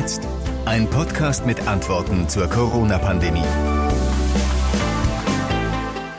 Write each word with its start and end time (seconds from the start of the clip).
jetzt? 0.00 0.26
Ein 0.64 0.88
Podcast 0.88 1.44
mit 1.44 1.68
Antworten 1.68 2.26
zur 2.26 2.46
Corona-Pandemie. 2.46 3.44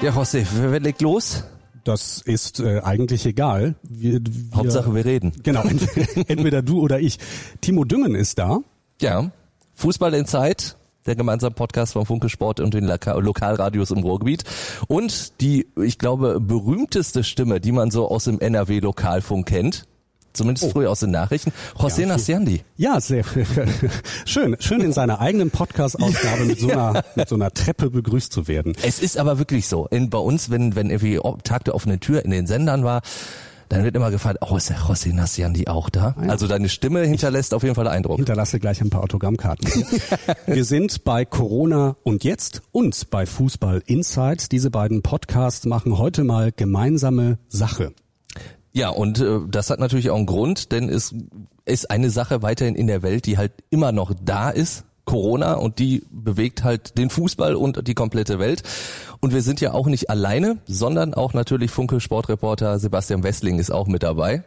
Ja, 0.02 0.12
José, 0.12 0.46
wer 0.54 0.80
legt 0.80 1.02
los? 1.02 1.44
Das 1.84 2.22
ist 2.22 2.60
äh, 2.60 2.82
eigentlich 2.82 3.26
egal. 3.26 3.74
Wir, 3.82 4.20
wir, 4.24 4.56
Hauptsache, 4.56 4.94
wir 4.94 5.04
reden. 5.04 5.32
Genau, 5.42 5.64
entweder, 5.64 6.08
entweder 6.30 6.62
du 6.62 6.80
oder 6.80 7.00
ich. 7.00 7.18
Timo 7.62 7.84
Düngen 7.84 8.14
ist 8.14 8.38
da. 8.38 8.60
Ja, 9.02 9.32
Fußball 9.74 10.14
in 10.14 10.28
Zeit, 10.28 10.78
der 11.08 11.16
gemeinsame 11.16 11.56
Podcast 11.56 11.94
von 11.94 12.06
Funke 12.06 12.30
Sport 12.30 12.60
und 12.60 12.76
den 12.76 12.86
Loka 12.86 13.14
Lokalradios 13.14 13.90
im 13.90 14.04
Ruhrgebiet. 14.04 14.44
Und 14.90 15.42
die, 15.42 15.66
ich 15.82 15.98
glaube, 15.98 16.40
berühmteste 16.40 17.24
Stimme, 17.24 17.60
die 17.60 17.72
man 17.72 17.90
so 17.90 18.08
aus 18.08 18.26
dem 18.26 18.40
NRW-Lokalfunk 18.40 19.48
kennt, 19.48 19.88
zumindest 20.34 20.68
oh. 20.68 20.70
früher 20.72 20.90
aus 20.90 21.02
den 21.02 21.12
Nachrichten, 21.12 21.52
José 21.78 22.02
ja, 22.02 22.08
Naciandi. 22.08 22.64
Ja, 22.78 23.00
sehr 23.00 23.24
schön. 24.26 24.56
Schön 24.60 24.82
in 24.82 24.94
seiner 24.94 25.20
eigenen 25.20 25.52
Podcast-Ausgabe 25.52 26.46
mit, 26.46 26.60
so 26.60 26.70
einer, 26.70 27.04
mit 27.16 27.30
so 27.30 27.36
einer 27.36 27.52
Treppe 27.52 27.90
begrüßt 27.90 28.32
zu 28.32 28.48
werden. 28.48 28.74
Es 28.82 29.00
ist 29.00 29.18
aber 29.18 29.40
wirklich 29.40 29.68
so. 29.68 29.88
In, 29.88 30.10
bei 30.10 30.18
uns, 30.18 30.50
wenn, 30.50 30.76
wenn 30.76 30.90
irgendwie 30.90 31.20
Tag 31.44 31.66
der 31.66 31.76
offenen 31.76 32.00
Tür 32.00 32.24
in 32.24 32.32
den 32.32 32.48
Sendern 32.48 32.84
war, 32.84 33.02
dann 33.72 33.86
wird 33.86 33.96
immer 33.96 34.12
gefragt, 34.12 34.40
oh, 34.42 34.58
ist 34.58 34.70
der 34.70 34.78
José 34.80 35.14
Nassiandi 35.14 35.68
auch 35.68 35.90
da? 35.90 36.16
Ah, 36.18 36.26
ja. 36.26 36.30
Also 36.30 36.48
deine 36.48 36.68
Stimme 36.68 37.06
hinterlässt 37.06 37.54
ich 37.54 37.56
auf 37.56 37.64
jeden 37.64 37.76
Fall 37.76 37.88
Eindruck. 37.88 38.18
Hinterlasse 38.18 38.60
gleich 38.60 38.82
ein 38.82 38.90
paar 38.90 39.02
Autogrammkarten. 39.02 39.86
Wir 40.46 40.66
sind 40.66 41.06
bei 41.06 41.24
Corona 41.24 41.96
und 42.04 42.26
jetzt 42.26 42.62
und 42.72 43.10
bei 43.10 43.26
Fußball 43.26 43.82
Insights. 43.86 44.50
Diese 44.50 44.72
beiden 44.72 45.02
Podcasts 45.02 45.66
machen 45.66 45.98
heute 45.98 46.26
mal 46.26 46.52
gemeinsame 46.52 47.38
Sache. 47.48 47.94
Ja, 48.74 48.90
und 48.90 49.20
äh, 49.20 49.40
das 49.50 49.70
hat 49.70 49.80
natürlich 49.80 50.10
auch 50.10 50.18
einen 50.18 50.26
Grund, 50.26 50.72
denn 50.72 50.90
es 50.90 51.14
ist 51.66 51.92
eine 51.92 52.10
Sache 52.10 52.42
weiterhin 52.42 52.76
in 52.76 52.88
der 52.88 53.04
Welt, 53.04 53.26
die 53.26 53.38
halt 53.38 53.52
immer 53.70 53.92
noch 53.92 54.14
da 54.24 54.50
ist, 54.50 54.86
Corona 55.06 55.56
und 55.56 55.80
die 55.80 56.04
bewegt 56.12 56.64
halt 56.64 56.98
den 56.98 57.10
Fußball 57.10 57.56
und 57.56 57.88
die 57.88 57.96
komplette 57.96 58.40
Welt. 58.40 58.64
Und 59.20 59.34
wir 59.34 59.42
sind 59.42 59.60
ja 59.60 59.74
auch 59.74 59.88
nicht 59.88 60.10
alleine, 60.10 60.60
sondern 60.66 61.14
auch 61.14 61.34
natürlich 61.34 61.72
Funke 61.72 62.00
Sportreporter 62.00 62.80
Sebastian 62.80 63.24
Wessling 63.24 63.60
ist 63.60 63.72
auch 63.72 63.88
mit 63.88 64.04
dabei. 64.04 64.44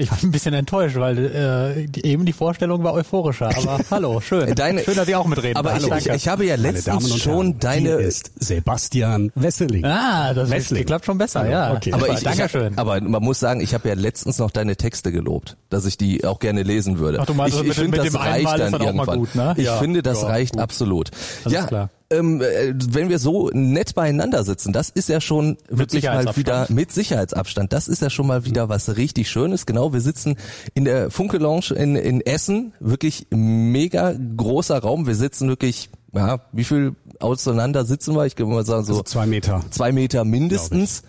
Ich 0.00 0.12
war 0.12 0.18
ein 0.22 0.30
bisschen 0.30 0.54
enttäuscht, 0.54 0.94
weil 0.94 1.18
äh, 1.18 1.86
die, 1.88 2.06
eben 2.06 2.24
die 2.24 2.32
Vorstellung 2.32 2.84
war 2.84 2.92
euphorischer. 2.92 3.48
Aber 3.48 3.80
hallo, 3.90 4.20
schön. 4.20 4.54
Deine, 4.54 4.84
schön, 4.84 4.94
dass 4.94 5.08
ich 5.08 5.16
auch 5.16 5.26
mitreden 5.26 5.56
Aber 5.56 5.74
hallo. 5.74 5.92
Ich, 5.96 6.06
ich, 6.06 6.28
habe 6.28 6.46
ja 6.46 6.54
letztens 6.54 7.18
schon 7.20 7.46
Herren, 7.46 7.58
deine... 7.58 7.90
ist 7.94 8.30
Sebastian 8.38 9.32
Wesseling. 9.34 9.84
Ah, 9.84 10.32
das 10.34 10.50
Wessling. 10.50 10.86
klappt 10.86 11.04
schon 11.04 11.18
besser, 11.18 11.40
hallo. 11.40 11.50
ja. 11.50 11.74
Okay. 11.74 11.92
Aber 11.92 12.10
ich, 12.10 12.22
Dankeschön. 12.22 12.74
Ich, 12.74 12.78
aber 12.78 13.00
man 13.00 13.24
muss 13.24 13.40
sagen, 13.40 13.60
ich 13.60 13.74
habe 13.74 13.88
ja 13.88 13.96
letztens 13.96 14.38
noch 14.38 14.52
deine 14.52 14.76
Texte 14.76 15.10
gelobt, 15.10 15.56
dass 15.68 15.84
ich 15.84 15.98
die 15.98 16.24
auch 16.24 16.38
gerne 16.38 16.62
lesen 16.62 17.00
würde. 17.00 17.18
Ach, 17.20 17.26
du 17.26 17.34
meinst, 17.34 17.60
ich, 17.60 17.66
ich 17.66 17.74
finde, 17.74 17.98
das 17.98 18.14
reicht 18.14 18.46
dann, 18.46 18.70
dann 18.70 18.80
irgendwann. 18.80 19.18
Gut, 19.18 19.34
ne? 19.34 19.54
Ich 19.56 19.64
ja. 19.64 19.78
finde, 19.78 20.04
das 20.04 20.22
ja, 20.22 20.28
reicht 20.28 20.52
gut. 20.52 20.62
absolut. 20.62 21.10
Das 21.42 21.52
ja, 21.52 21.66
klar 21.66 21.90
ähm, 22.10 22.40
äh, 22.40 22.74
wenn 22.74 23.08
wir 23.08 23.18
so 23.18 23.50
nett 23.52 23.94
beieinander 23.94 24.42
sitzen, 24.44 24.72
das 24.72 24.88
ist 24.88 25.08
ja 25.08 25.20
schon 25.20 25.58
wirklich 25.68 26.04
mal 26.04 26.36
wieder 26.36 26.66
mit 26.70 26.90
Sicherheitsabstand. 26.90 27.72
Das 27.72 27.88
ist 27.88 28.00
ja 28.00 28.08
schon 28.08 28.26
mal 28.26 28.44
wieder 28.44 28.68
was 28.68 28.96
richtig 28.96 29.28
Schönes. 29.30 29.66
Genau, 29.66 29.92
wir 29.92 30.00
sitzen 30.00 30.36
in 30.74 30.84
der 30.84 31.10
Funke 31.10 31.38
Lounge 31.38 31.74
in, 31.76 31.96
in 31.96 32.20
Essen, 32.22 32.72
wirklich 32.80 33.26
mega 33.30 34.14
großer 34.36 34.78
Raum. 34.78 35.06
Wir 35.06 35.14
sitzen 35.14 35.48
wirklich, 35.48 35.90
ja, 36.14 36.40
wie 36.52 36.64
viel 36.64 36.94
auseinander 37.20 37.84
sitzen 37.84 38.14
wir? 38.14 38.24
Ich 38.24 38.38
würde 38.38 38.52
mal 38.52 38.64
sagen 38.64 38.84
so 38.84 38.92
also 38.92 39.02
zwei 39.02 39.26
Meter, 39.26 39.62
zwei 39.70 39.92
Meter 39.92 40.24
mindestens. 40.24 41.02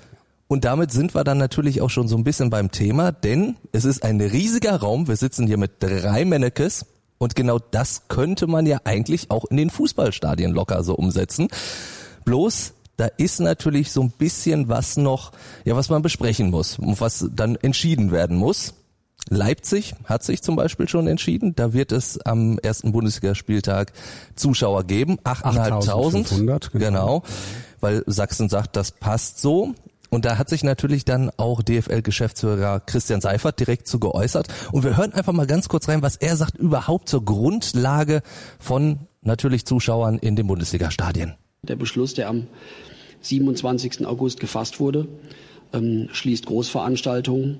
Und 0.47 0.65
damit 0.65 0.91
sind 0.91 1.13
wir 1.13 1.23
dann 1.23 1.37
natürlich 1.37 1.79
auch 1.81 1.91
schon 1.91 2.07
so 2.07 2.17
ein 2.17 2.23
bisschen 2.23 2.49
beim 2.49 2.71
Thema, 2.71 3.11
denn 3.11 3.55
es 3.71 3.85
ist 3.85 4.03
ein 4.03 4.19
riesiger 4.19 4.77
Raum. 4.77 5.07
Wir 5.07 5.15
sitzen 5.15 5.45
hier 5.45 5.57
mit 5.57 5.73
drei 5.79 6.25
Mannekes 6.25 6.87
und 7.19 7.35
genau 7.35 7.59
das 7.59 8.07
könnte 8.07 8.47
man 8.47 8.65
ja 8.65 8.79
eigentlich 8.85 9.29
auch 9.29 9.45
in 9.45 9.57
den 9.57 9.69
Fußballstadien 9.69 10.51
locker 10.51 10.83
so 10.83 10.95
umsetzen. 10.95 11.49
Bloß 12.25 12.73
da 12.97 13.05
ist 13.05 13.39
natürlich 13.39 13.91
so 13.91 14.01
ein 14.01 14.11
bisschen 14.11 14.67
was 14.67 14.97
noch, 14.97 15.31
ja, 15.63 15.75
was 15.75 15.89
man 15.89 16.01
besprechen 16.01 16.49
muss 16.49 16.77
und 16.79 16.99
was 16.99 17.29
dann 17.33 17.55
entschieden 17.55 18.11
werden 18.11 18.35
muss. 18.35 18.73
Leipzig 19.29 19.95
hat 20.05 20.23
sich 20.23 20.41
zum 20.41 20.55
Beispiel 20.55 20.89
schon 20.89 21.07
entschieden. 21.07 21.55
Da 21.55 21.73
wird 21.73 21.91
es 21.91 22.19
am 22.25 22.57
ersten 22.59 22.91
Bundesligaspieltag 22.91 23.93
Zuschauer 24.35 24.83
geben. 24.83 25.17
8.500. 25.19 26.71
Genau. 26.71 27.19
genau. 27.21 27.23
Weil 27.79 28.03
Sachsen 28.05 28.49
sagt, 28.49 28.75
das 28.75 28.91
passt 28.91 29.39
so. 29.39 29.75
Und 30.09 30.25
da 30.25 30.37
hat 30.37 30.49
sich 30.49 30.63
natürlich 30.63 31.05
dann 31.05 31.29
auch 31.37 31.61
DFL-Geschäftsführer 31.61 32.79
Christian 32.79 33.21
Seifert 33.21 33.59
direkt 33.59 33.87
zu 33.87 33.99
geäußert. 33.99 34.47
Und 34.71 34.83
wir 34.83 34.97
hören 34.97 35.13
einfach 35.13 35.33
mal 35.33 35.47
ganz 35.47 35.69
kurz 35.69 35.87
rein, 35.87 36.01
was 36.01 36.15
er 36.15 36.35
sagt 36.35 36.57
überhaupt 36.57 37.09
zur 37.09 37.23
Grundlage 37.23 38.21
von 38.59 39.07
natürlich 39.21 39.65
Zuschauern 39.65 40.17
in 40.17 40.35
den 40.35 40.47
Bundesliga-Stadien. 40.47 41.35
Der 41.63 41.75
Beschluss, 41.75 42.13
der 42.13 42.29
am 42.29 42.47
27. 43.21 44.05
August 44.05 44.39
gefasst 44.39 44.79
wurde, 44.79 45.07
ähm, 45.73 46.09
schließt 46.11 46.45
Großveranstaltungen 46.45 47.59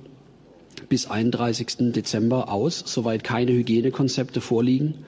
bis 0.88 1.08
31. 1.08 1.92
Dezember 1.92 2.50
aus, 2.50 2.82
soweit 2.86 3.24
keine 3.24 3.52
Hygienekonzepte 3.52 4.40
vorliegen 4.40 5.04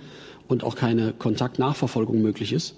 und 0.48 0.64
auch 0.64 0.76
keine 0.76 1.12
Kontaktnachverfolgung 1.12 2.20
möglich 2.20 2.52
ist. 2.52 2.74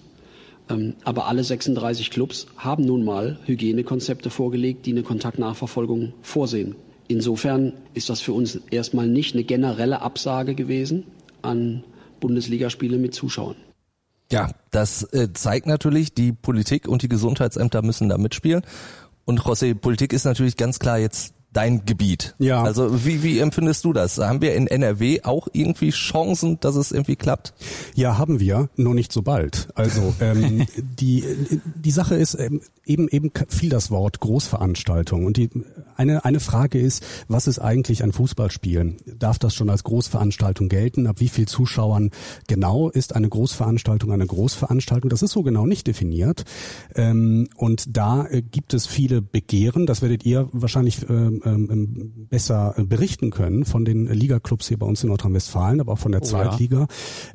Ähm, 0.68 0.94
aber 1.04 1.26
alle 1.26 1.44
36 1.44 2.10
Clubs 2.10 2.46
haben 2.56 2.84
nun 2.84 3.04
mal 3.04 3.38
Hygienekonzepte 3.44 4.30
vorgelegt, 4.30 4.86
die 4.86 4.92
eine 4.92 5.02
Kontaktnachverfolgung 5.02 6.14
vorsehen. 6.22 6.74
Insofern 7.06 7.74
ist 7.92 8.08
das 8.08 8.20
für 8.20 8.32
uns 8.32 8.60
erstmal 8.70 9.06
nicht 9.06 9.34
eine 9.34 9.44
generelle 9.44 10.00
Absage 10.00 10.54
gewesen 10.54 11.04
an 11.42 11.84
Bundesligaspiele 12.20 12.96
mit 12.96 13.14
Zuschauern. 13.14 13.56
Ja, 14.32 14.50
das 14.70 15.02
äh, 15.12 15.32
zeigt 15.34 15.66
natürlich, 15.66 16.14
die 16.14 16.32
Politik 16.32 16.88
und 16.88 17.02
die 17.02 17.08
Gesundheitsämter 17.08 17.82
müssen 17.82 18.08
da 18.08 18.16
mitspielen. 18.16 18.62
Und 19.26 19.40
José, 19.42 19.74
Politik 19.74 20.12
ist 20.12 20.24
natürlich 20.24 20.56
ganz 20.56 20.78
klar 20.78 20.98
jetzt 20.98 21.34
dein 21.54 21.86
Gebiet. 21.86 22.34
Ja. 22.38 22.62
Also 22.62 23.04
wie, 23.04 23.22
wie 23.22 23.38
empfindest 23.38 23.84
du 23.84 23.92
das? 23.92 24.18
Haben 24.18 24.42
wir 24.42 24.54
in 24.54 24.66
NRW 24.66 25.22
auch 25.22 25.48
irgendwie 25.52 25.90
Chancen, 25.90 26.60
dass 26.60 26.76
es 26.76 26.92
irgendwie 26.92 27.16
klappt? 27.16 27.54
Ja, 27.94 28.18
haben 28.18 28.40
wir, 28.40 28.68
nur 28.76 28.94
nicht 28.94 29.12
so 29.12 29.22
bald. 29.22 29.68
Also 29.74 30.14
ähm, 30.20 30.66
die, 30.76 31.24
die 31.76 31.90
Sache 31.90 32.16
ist, 32.16 32.34
ähm, 32.34 32.60
eben 32.84 33.08
eben 33.08 33.30
fiel 33.48 33.70
das 33.70 33.90
Wort 33.90 34.20
Großveranstaltung. 34.20 35.24
Und 35.24 35.36
die 35.36 35.48
eine, 35.96 36.24
eine 36.24 36.40
Frage 36.40 36.78
ist, 36.78 37.04
was 37.28 37.46
ist 37.46 37.58
eigentlich 37.58 38.02
ein 38.02 38.12
Fußballspiel? 38.12 38.96
Darf 39.18 39.38
das 39.38 39.54
schon 39.54 39.70
als 39.70 39.84
Großveranstaltung 39.84 40.68
gelten? 40.68 41.06
Ab 41.06 41.16
wie 41.20 41.28
viel 41.28 41.46
Zuschauern 41.46 42.10
genau 42.48 42.90
ist 42.90 43.14
eine 43.14 43.28
Großveranstaltung 43.28 44.12
eine 44.12 44.26
Großveranstaltung? 44.26 45.08
Das 45.08 45.22
ist 45.22 45.32
so 45.32 45.42
genau 45.42 45.66
nicht 45.66 45.86
definiert. 45.86 46.44
Ähm, 46.94 47.48
und 47.56 47.96
da 47.96 48.26
äh, 48.26 48.42
gibt 48.42 48.74
es 48.74 48.86
viele 48.86 49.22
Begehren, 49.22 49.86
das 49.86 50.02
werdet 50.02 50.26
ihr 50.26 50.48
wahrscheinlich 50.52 51.08
ähm, 51.08 51.40
ähm, 51.44 52.26
besser 52.30 52.74
berichten 52.78 53.30
können 53.30 53.64
von 53.64 53.84
den 53.84 54.06
Ligaclubs 54.06 54.68
hier 54.68 54.78
bei 54.78 54.86
uns 54.86 55.02
in 55.02 55.08
Nordrhein-Westfalen, 55.08 55.80
aber 55.80 55.92
auch 55.92 55.98
von 55.98 56.12
der 56.12 56.22
oh, 56.22 56.26
Zweitliga, 56.26 56.86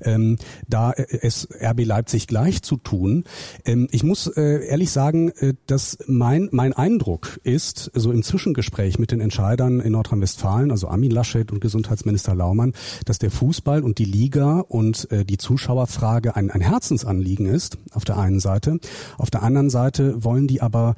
ja. 0.04 0.14
ähm, 0.14 0.38
da 0.68 0.92
äh, 0.92 1.06
es 1.22 1.48
RB 1.62 1.86
Leipzig 1.86 2.28
gleich 2.28 2.62
zu 2.62 2.78
tun. 2.78 3.24
Ähm, 3.66 3.88
ich 3.92 4.04
muss 4.04 4.28
äh, 4.28 4.66
ehrlich 4.68 4.92
sagen, 4.92 5.30
äh, 5.30 5.54
dass 5.68 5.98
mein, 6.08 6.50
mein 6.52 6.74
Eindruck 6.74 7.40
ist, 7.44 7.92
so 7.94 8.12
im 8.12 8.24
Zwischengespräch 8.24 9.00
mit 9.00 9.12
den 9.12 9.22
Entscheidern 9.22 9.80
in 9.80 9.94
Nordrhein-Westfalen, 9.94 10.72
also 10.72 10.88
Armin 10.88 11.12
Laschet 11.12 11.52
und 11.52 11.60
Gesundheitsminister 11.62 12.36
Laumann, 12.36 12.74
dass 13.06 13.20
der 13.20 13.32
Fußball 13.32 13.84
und 13.84 13.98
die 13.98 14.06
Liga 14.06 14.60
und 14.60 15.12
äh, 15.12 15.26
die 15.26 15.38
Zuschauerfrage 15.38 16.36
ein, 16.36 16.52
ein 16.52 16.62
Herzensanliegen 16.62 17.46
ist, 17.46 17.78
auf 17.94 18.06
der 18.06 18.18
einen 18.18 18.40
Seite. 18.40 18.80
Auf 19.18 19.30
der 19.30 19.44
anderen 19.44 19.70
Seite 19.70 20.24
wollen 20.24 20.48
die 20.48 20.62
aber 20.62 20.96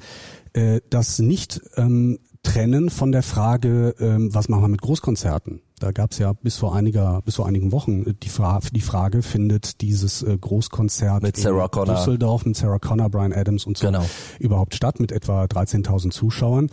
äh, 0.52 0.80
das 0.90 1.18
nicht 1.18 1.60
ähm, 1.76 2.18
trennen 2.42 2.90
von 2.90 3.12
der 3.12 3.22
Frage, 3.22 3.94
ähm, 4.00 4.34
was 4.34 4.48
machen 4.48 4.62
wir 4.62 4.68
mit 4.68 4.82
Großkonzerten? 4.82 5.62
Da 5.82 5.90
gab 5.90 6.12
es 6.12 6.18
ja 6.18 6.32
bis 6.32 6.56
vor 6.58 6.76
einiger, 6.76 7.22
bis 7.22 7.36
vor 7.36 7.46
einigen 7.46 7.72
Wochen 7.72 8.04
die, 8.22 8.28
Fra 8.28 8.60
die 8.72 8.80
Frage, 8.80 9.22
findet 9.22 9.80
dieses 9.80 10.22
äh, 10.22 10.38
Großkonzert 10.38 11.24
mit 11.24 11.36
Sarah 11.36 11.68
in 11.76 11.84
Düsseldorf 11.86 12.46
mit 12.46 12.56
Sarah 12.56 12.78
Connor, 12.78 13.10
Brian 13.10 13.32
Adams 13.32 13.66
und 13.66 13.76
so 13.76 13.86
genau. 13.86 14.04
überhaupt 14.38 14.76
statt 14.76 15.00
mit 15.00 15.10
etwa 15.10 15.44
13.000 15.44 16.12
Zuschauern. 16.12 16.70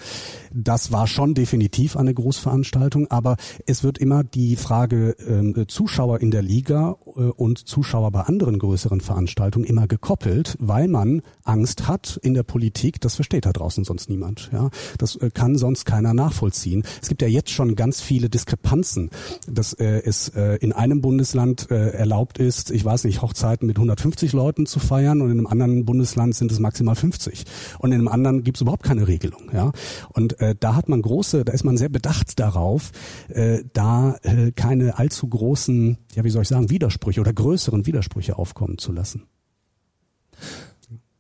Das 0.54 0.92
war 0.92 1.08
schon 1.08 1.34
definitiv 1.34 1.98
eine 1.98 2.14
Großveranstaltung, 2.14 3.10
aber 3.10 3.38
es 3.66 3.84
wird 3.84 3.98
immer 3.98 4.24
die 4.24 4.56
Frage 4.56 5.18
äh, 5.18 5.66
Zuschauer 5.66 6.22
in 6.22 6.30
der 6.30 6.44
Liga 6.44 6.98
äh, 7.16 7.22
und 7.22 7.68
Zuschauer 7.68 8.12
bei 8.12 8.22
anderen 8.22 8.60
größeren 8.60 9.02
Veranstaltungen 9.02 9.66
immer 9.66 9.88
gekoppelt, 9.88 10.56
weil 10.60 10.88
man 10.88 11.24
Angst 11.44 11.88
hat 11.88 12.20
in 12.22 12.36
der 12.36 12.44
Politik, 12.44 13.02
das 13.02 13.16
versteht 13.16 13.48
da 13.48 13.54
draußen 13.54 13.86
sonst 13.86 14.08
niemand. 14.08 14.52
Ja, 14.54 14.70
Das 15.00 15.16
äh, 15.16 15.32
kann 15.34 15.58
sonst 15.58 15.86
keiner 15.86 16.14
nachvollziehen. 16.14 16.84
Es 17.02 17.10
gibt 17.10 17.24
ja 17.24 17.28
jetzt 17.28 17.50
schon 17.50 17.76
ganz 17.76 18.02
viele 18.02 18.30
Diskrepanzen 18.30 18.99
unterschätzen, 19.00 19.10
dass 19.48 19.74
äh, 19.74 20.02
es 20.06 20.30
äh, 20.30 20.58
in 20.58 20.74
einem 20.74 21.02
Bundesland 21.02 21.72
äh, 21.72 21.92
erlaubt 21.92 22.38
ist, 22.38 22.72
ich 22.72 22.84
weiß 22.84 23.06
nicht, 23.06 23.22
Hochzeiten 23.22 23.68
mit 23.68 23.78
150 23.78 24.34
Leuten 24.34 24.66
zu 24.66 24.80
feiern 24.80 25.22
und 25.22 25.32
in 25.32 25.38
einem 25.38 25.48
anderen 25.48 25.86
Bundesland 25.86 26.36
sind 26.36 26.52
es 26.52 26.60
maximal 26.60 26.96
50. 26.96 27.46
Und 27.80 27.92
in 27.92 28.00
einem 28.00 28.08
anderen 28.08 28.44
gibt 28.44 28.58
es 28.58 28.62
überhaupt 28.62 28.84
keine 28.84 29.08
Regelung. 29.08 29.50
Ja? 29.54 29.72
Und 30.14 30.40
äh, 30.40 30.56
da 30.60 30.76
hat 30.76 30.90
man 30.90 31.02
große, 31.02 31.46
da 31.46 31.54
ist 31.54 31.64
man 31.64 31.78
sehr 31.78 31.90
bedacht 31.90 32.40
darauf, 32.40 32.92
äh, 33.30 33.64
da 33.74 34.18
äh, 34.24 34.52
keine 34.52 34.98
allzu 34.98 35.28
großen, 35.28 35.98
ja 36.16 36.24
wie 36.24 36.30
soll 36.30 36.44
ich 36.44 36.48
sagen, 36.48 36.70
Widersprüche 36.70 37.22
oder 37.22 37.34
größeren 37.34 37.86
Widersprüche 37.86 38.38
aufkommen 38.38 38.78
zu 38.78 38.92
lassen. 38.92 39.24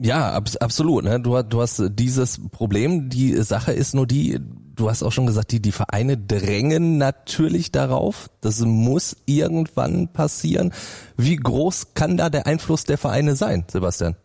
Ja, 0.02 0.32
abs 0.32 0.56
absolut. 0.56 1.04
Ne? 1.04 1.20
Du, 1.20 1.42
du 1.44 1.62
hast 1.62 1.84
dieses 1.90 2.40
Problem. 2.52 3.10
Die 3.10 3.34
Sache 3.44 3.74
ist 3.74 3.94
nur 3.94 4.08
die, 4.08 4.40
du 4.80 4.90
hast 4.90 5.04
auch 5.04 5.12
schon 5.12 5.26
gesagt, 5.26 5.52
die, 5.52 5.62
die 5.62 5.72
Vereine 5.72 6.18
drängen 6.18 6.98
natürlich 6.98 7.72
darauf. 7.72 8.30
Das 8.42 8.62
muss 8.62 9.18
irgendwann 9.26 10.08
passieren. 10.08 10.74
Wie 11.18 11.36
groß 11.36 11.94
kann 11.94 12.18
da 12.18 12.30
der 12.30 12.48
Einfluss 12.48 12.86
der 12.86 12.98
Vereine 12.98 13.36
sein, 13.36 13.66
Sebastian? 13.70 14.16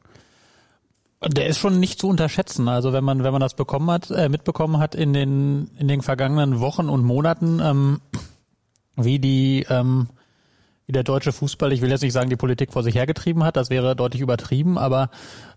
Der 1.26 1.46
ist 1.46 1.58
schon 1.58 1.80
nicht 1.80 1.98
zu 2.00 2.08
unterschätzen. 2.08 2.68
Also 2.68 2.92
wenn 2.92 3.02
man 3.02 3.24
wenn 3.24 3.32
man 3.32 3.40
das 3.40 3.54
bekommen 3.54 3.90
hat, 3.90 4.10
äh, 4.10 4.28
mitbekommen 4.28 4.78
hat 4.78 4.94
in 4.94 5.12
den 5.12 5.70
in 5.78 5.88
den 5.88 6.02
vergangenen 6.02 6.60
Wochen 6.60 6.88
und 6.88 7.02
Monaten, 7.02 7.60
ähm, 7.60 8.00
wie 8.96 9.18
die 9.18 9.66
ähm, 9.68 10.08
wie 10.86 10.92
der 10.92 11.02
deutsche 11.02 11.32
Fußball, 11.32 11.72
ich 11.72 11.80
will 11.80 11.90
jetzt 11.90 12.02
nicht 12.02 12.12
sagen, 12.12 12.28
die 12.28 12.36
Politik 12.36 12.72
vor 12.72 12.82
sich 12.82 12.94
hergetrieben 12.94 13.42
hat, 13.42 13.56
das 13.56 13.70
wäre 13.70 13.96
deutlich 13.96 14.20
übertrieben, 14.20 14.76
aber 14.76 15.08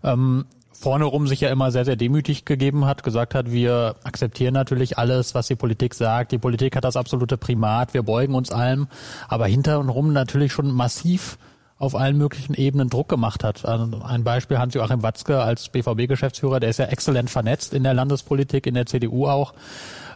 ähm, 0.02 0.46
vorne 0.78 1.04
rum 1.04 1.26
sich 1.26 1.40
ja 1.40 1.50
immer 1.50 1.70
sehr, 1.70 1.84
sehr 1.84 1.96
demütig 1.96 2.44
gegeben 2.44 2.86
hat, 2.86 3.02
gesagt 3.02 3.34
hat, 3.34 3.50
wir 3.50 3.96
akzeptieren 4.04 4.54
natürlich 4.54 4.96
alles, 4.96 5.34
was 5.34 5.48
die 5.48 5.56
Politik 5.56 5.94
sagt. 5.94 6.32
Die 6.32 6.38
Politik 6.38 6.76
hat 6.76 6.84
das 6.84 6.96
absolute 6.96 7.36
Primat, 7.36 7.94
wir 7.94 8.02
beugen 8.02 8.34
uns 8.34 8.52
allem, 8.52 8.86
aber 9.28 9.46
hinter 9.46 9.80
und 9.80 9.88
rum 9.88 10.12
natürlich 10.12 10.52
schon 10.52 10.70
massiv 10.70 11.38
auf 11.78 11.94
allen 11.94 12.16
möglichen 12.16 12.54
Ebenen 12.54 12.88
Druck 12.88 13.08
gemacht 13.08 13.44
hat. 13.44 13.64
Also 13.64 14.00
ein 14.02 14.24
Beispiel 14.24 14.58
Hans-Joachim 14.58 15.02
Watzke 15.02 15.40
als 15.40 15.68
BVB-Geschäftsführer, 15.68 16.60
der 16.60 16.70
ist 16.70 16.78
ja 16.78 16.86
exzellent 16.86 17.30
vernetzt 17.30 17.72
in 17.72 17.84
der 17.84 17.94
Landespolitik, 17.94 18.66
in 18.66 18.74
der 18.74 18.86
CDU 18.86 19.26
auch. 19.26 19.54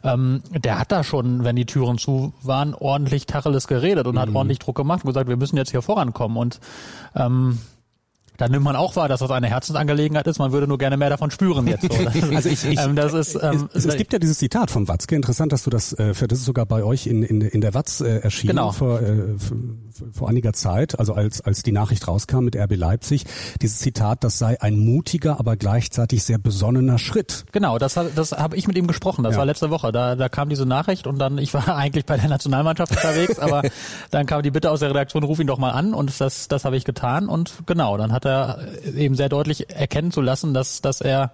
Ähm, 0.05 0.43
der 0.53 0.81
hat 0.81 0.91
da 0.91 1.05
schon, 1.05 1.45
wenn 1.45 1.55
die 1.55 1.67
Türen 1.67 1.99
zu 1.99 2.33
waren, 2.43 2.75
ordentlich 2.75 3.27
Tacheles 3.27 3.69
geredet 3.69 4.07
und 4.07 4.17
mhm. 4.17 4.21
hat 4.21 4.35
ordentlich 4.35 4.59
Druck 4.59 4.77
gemacht 4.77 5.05
und 5.05 5.11
gesagt, 5.11 5.29
wir 5.29 5.37
müssen 5.37 5.57
jetzt 5.57 5.71
hier 5.71 5.83
vorankommen. 5.83 6.37
Und 6.37 6.59
ähm, 7.15 7.59
dann 8.37 8.51
nimmt 8.51 8.65
man 8.65 8.77
auch 8.77 8.97
wahr, 8.97 9.09
dass 9.09 9.21
das 9.21 9.31
eine 9.31 9.49
Herzensangelegenheit 9.49 10.27
ist. 10.27 10.39
Man 10.39 10.53
würde 10.53 10.67
nur 10.67 10.79
gerne 10.79 10.97
mehr 10.97 11.11
davon 11.11 11.31
spüren 11.31 11.67
jetzt. 11.67 11.83
So. 11.83 11.99
also 12.35 12.49
ich, 12.49 12.65
ich, 12.65 12.81
ähm, 12.81 12.97
das 12.97 13.13
ist, 13.13 13.35
ähm, 13.35 13.69
es, 13.75 13.85
es, 13.85 13.97
gibt 13.97 14.13
ja 14.13 14.19
dieses 14.19 14.39
Zitat 14.39 14.71
von 14.71 14.89
Watzke. 14.89 15.15
Interessant, 15.15 15.53
dass 15.53 15.65
du 15.65 15.71
das, 15.71 15.93
äh, 15.93 16.13
das 16.13 16.39
ist 16.39 16.45
sogar 16.45 16.67
bei 16.67 16.83
euch 16.83 17.07
in, 17.07 17.23
in, 17.23 17.41
in 17.41 17.61
der 17.61 17.75
Watz 17.75 18.01
äh, 18.01 18.19
erschienen 18.19 18.57
genau. 18.57 18.73
vor, 18.73 19.01
äh, 19.01 19.37
vor 20.13 20.29
einiger 20.29 20.53
Zeit, 20.53 20.99
also 20.99 21.15
als, 21.15 21.41
als 21.43 21.63
die 21.63 21.73
Nachricht 21.73 22.09
rauskam 22.09 22.41
mit 22.41 22.57
RB 22.57 22.77
Leipzig. 22.77 23.25
Dieses 23.61 23.79
Zitat, 23.79 24.25
das 24.25 24.39
sei 24.39 24.61
ein 24.61 24.79
mutiger, 24.79 25.39
aber 25.39 25.57
gleichzeitig 25.57 26.25
sehr 26.25 26.39
besonnener 26.39 26.99
Schritt. 26.99 27.45
Genau, 27.53 27.79
das, 27.79 27.95
das 27.95 28.33
habe 28.33 28.57
ich 28.57 28.67
mit 28.67 28.77
ihm 28.77 28.87
gesprochen. 28.87 29.25
Das 29.25 29.35
ja. 29.35 29.39
war 29.39 29.47
letzte 29.47 29.71
Woche. 29.71 29.93
Da, 29.93 30.17
da 30.17 30.29
kam 30.29 30.49
diese 30.49 30.67
Nachricht 30.67 31.07
und 31.07 31.19
dann, 31.19 31.39
ich 31.39 31.53
war 31.55 31.69
eigentlich 31.77 32.07
bei 32.07 32.17
der 32.17 32.29
Nationalmannschaft 32.29 32.93
unterwegs, 32.93 33.39
aber 33.39 33.63
dann 34.11 34.27
kam 34.27 34.43
die 34.43 34.51
Bitte 34.51 34.71
aus 34.71 34.81
der 34.81 34.91
Redaktion, 34.91 35.23
ruf 35.23 35.39
ihn 35.39 35.47
doch 35.47 35.59
mal 35.59 35.71
an 35.71 35.95
und 35.95 36.21
das, 36.21 36.49
das 36.49 36.65
habe 36.65 36.77
ich 36.77 36.85
getan 36.85 37.29
und 37.29 37.55
genau, 37.67 37.97
dann 37.97 38.13
hat 38.13 38.22
er 38.25 38.59
eben 38.95 39.15
sehr 39.15 39.29
deutlich 39.29 39.71
erkennen 39.71 40.11
zu 40.11 40.21
lassen, 40.21 40.55
dass, 40.55 40.81
dass 40.81 41.01
er 41.01 41.33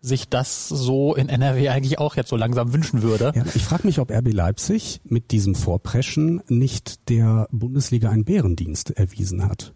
sich 0.00 0.28
das 0.28 0.68
so 0.68 1.14
in 1.14 1.28
NRW 1.28 1.68
eigentlich 1.68 1.98
auch 1.98 2.16
jetzt 2.16 2.30
so 2.30 2.36
langsam 2.36 2.72
wünschen 2.72 3.02
würde. 3.02 3.32
Ja, 3.34 3.44
ich 3.54 3.62
frage 3.62 3.86
mich, 3.86 3.98
ob 3.98 4.10
RB 4.10 4.32
Leipzig 4.32 5.00
mit 5.04 5.30
diesem 5.30 5.54
Vorpreschen 5.54 6.42
nicht 6.48 7.08
der 7.10 7.48
Bundesliga 7.50 8.08
einen 8.08 8.24
Bärendienst 8.24 8.90
erwiesen 8.92 9.44
hat. 9.44 9.74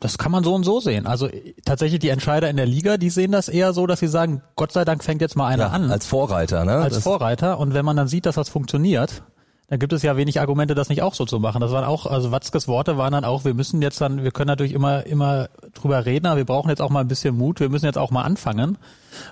Das 0.00 0.18
kann 0.18 0.30
man 0.30 0.44
so 0.44 0.54
und 0.54 0.64
so 0.64 0.80
sehen. 0.80 1.06
Also 1.06 1.30
tatsächlich 1.64 2.00
die 2.00 2.10
Entscheider 2.10 2.50
in 2.50 2.58
der 2.58 2.66
Liga, 2.66 2.98
die 2.98 3.08
sehen 3.08 3.32
das 3.32 3.48
eher 3.48 3.72
so, 3.72 3.86
dass 3.86 4.00
sie 4.00 4.08
sagen, 4.08 4.42
Gott 4.56 4.72
sei 4.72 4.84
Dank 4.84 5.02
fängt 5.02 5.22
jetzt 5.22 5.36
mal 5.36 5.46
einer 5.46 5.64
ja, 5.64 5.70
an. 5.70 5.90
Als 5.90 6.06
Vorreiter, 6.06 6.66
ne? 6.66 6.72
Als 6.72 6.96
das 6.96 7.04
Vorreiter. 7.04 7.58
Und 7.58 7.72
wenn 7.72 7.86
man 7.86 7.96
dann 7.96 8.08
sieht, 8.08 8.26
dass 8.26 8.34
das 8.34 8.50
funktioniert, 8.50 9.22
da 9.68 9.76
gibt 9.76 9.92
es 9.92 10.02
ja 10.02 10.16
wenig 10.16 10.40
Argumente, 10.40 10.74
das 10.74 10.90
nicht 10.90 11.02
auch 11.02 11.14
so 11.14 11.24
zu 11.24 11.40
machen. 11.40 11.60
Das 11.60 11.72
waren 11.72 11.84
auch, 11.84 12.06
also 12.06 12.30
Watzkes 12.30 12.68
Worte 12.68 12.98
waren 12.98 13.12
dann 13.12 13.24
auch, 13.24 13.44
wir 13.44 13.54
müssen 13.54 13.80
jetzt 13.80 14.00
dann, 14.00 14.22
wir 14.22 14.30
können 14.30 14.48
natürlich 14.48 14.74
immer, 14.74 15.06
immer 15.06 15.48
drüber 15.72 16.04
reden, 16.04 16.26
aber 16.26 16.36
wir 16.36 16.44
brauchen 16.44 16.68
jetzt 16.68 16.82
auch 16.82 16.90
mal 16.90 17.00
ein 17.00 17.08
bisschen 17.08 17.36
Mut, 17.36 17.60
wir 17.60 17.70
müssen 17.70 17.86
jetzt 17.86 17.98
auch 17.98 18.10
mal 18.10 18.22
anfangen, 18.22 18.76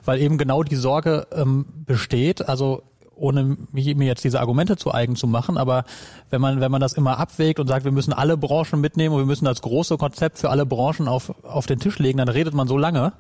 weil 0.05 0.21
eben 0.21 0.39
genau 0.39 0.63
die 0.63 0.77
Sorge 0.77 1.27
ähm, 1.33 1.67
besteht, 1.87 2.49
also 2.49 2.83
ohne 3.15 3.57
mir 3.73 4.07
jetzt 4.07 4.25
diese 4.25 4.41
Argumente 4.41 4.77
zu 4.77 4.93
eigen 4.93 5.17
zu 5.17 5.27
machen, 5.27 5.59
aber 5.59 5.85
wenn 6.31 6.41
man, 6.41 6.61
wenn 6.61 6.73
man 6.73 6.81
das 6.81 6.95
immer 6.95 7.19
abwägt 7.19 7.61
und 7.61 7.69
sagt, 7.69 7.85
wir 7.85 7.93
müssen 7.93 8.13
alle 8.13 8.37
Branchen 8.37 8.81
mitnehmen 8.81 9.15
und 9.15 9.21
wir 9.21 9.27
müssen 9.27 9.45
das 9.45 9.61
große 9.61 9.99
Konzept 9.99 10.39
für 10.39 10.51
alle 10.51 10.65
Branchen 10.67 11.09
auf, 11.09 11.33
auf 11.45 11.67
den 11.67 11.79
Tisch 11.79 11.99
legen, 11.99 12.19
dann 12.19 12.29
redet 12.29 12.55
man 12.55 12.67
so 12.67 12.79
lange, 12.79 13.13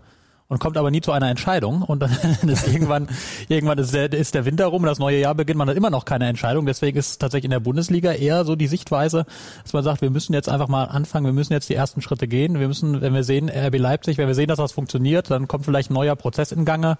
und 0.52 0.58
kommt 0.58 0.76
aber 0.76 0.90
nie 0.90 1.00
zu 1.00 1.12
einer 1.12 1.30
Entscheidung 1.30 1.80
und 1.80 2.00
dann 2.00 2.10
ist 2.46 2.68
irgendwann 2.68 3.08
irgendwann 3.48 3.78
ist 3.78 3.94
der, 3.94 4.12
ist 4.12 4.34
der 4.34 4.44
Winter 4.44 4.66
rum, 4.66 4.84
das 4.84 4.98
neue 4.98 5.18
Jahr 5.18 5.34
beginnt, 5.34 5.56
man 5.56 5.66
hat 5.66 5.78
immer 5.78 5.88
noch 5.88 6.04
keine 6.04 6.28
Entscheidung. 6.28 6.66
Deswegen 6.66 6.98
ist 6.98 7.16
tatsächlich 7.18 7.46
in 7.46 7.52
der 7.52 7.60
Bundesliga 7.60 8.12
eher 8.12 8.44
so 8.44 8.54
die 8.54 8.66
Sichtweise, 8.66 9.24
dass 9.62 9.72
man 9.72 9.82
sagt, 9.82 10.02
wir 10.02 10.10
müssen 10.10 10.34
jetzt 10.34 10.50
einfach 10.50 10.68
mal 10.68 10.84
anfangen, 10.84 11.24
wir 11.24 11.32
müssen 11.32 11.54
jetzt 11.54 11.70
die 11.70 11.74
ersten 11.74 12.02
Schritte 12.02 12.28
gehen. 12.28 12.60
Wir 12.60 12.68
müssen, 12.68 13.00
wenn 13.00 13.14
wir 13.14 13.24
sehen, 13.24 13.48
RB 13.48 13.78
Leipzig, 13.78 14.18
wenn 14.18 14.28
wir 14.28 14.34
sehen, 14.34 14.48
dass 14.48 14.58
das 14.58 14.72
funktioniert, 14.72 15.30
dann 15.30 15.48
kommt 15.48 15.64
vielleicht 15.64 15.90
ein 15.90 15.94
neuer 15.94 16.16
Prozess 16.16 16.52
in 16.52 16.66
Gange. 16.66 16.98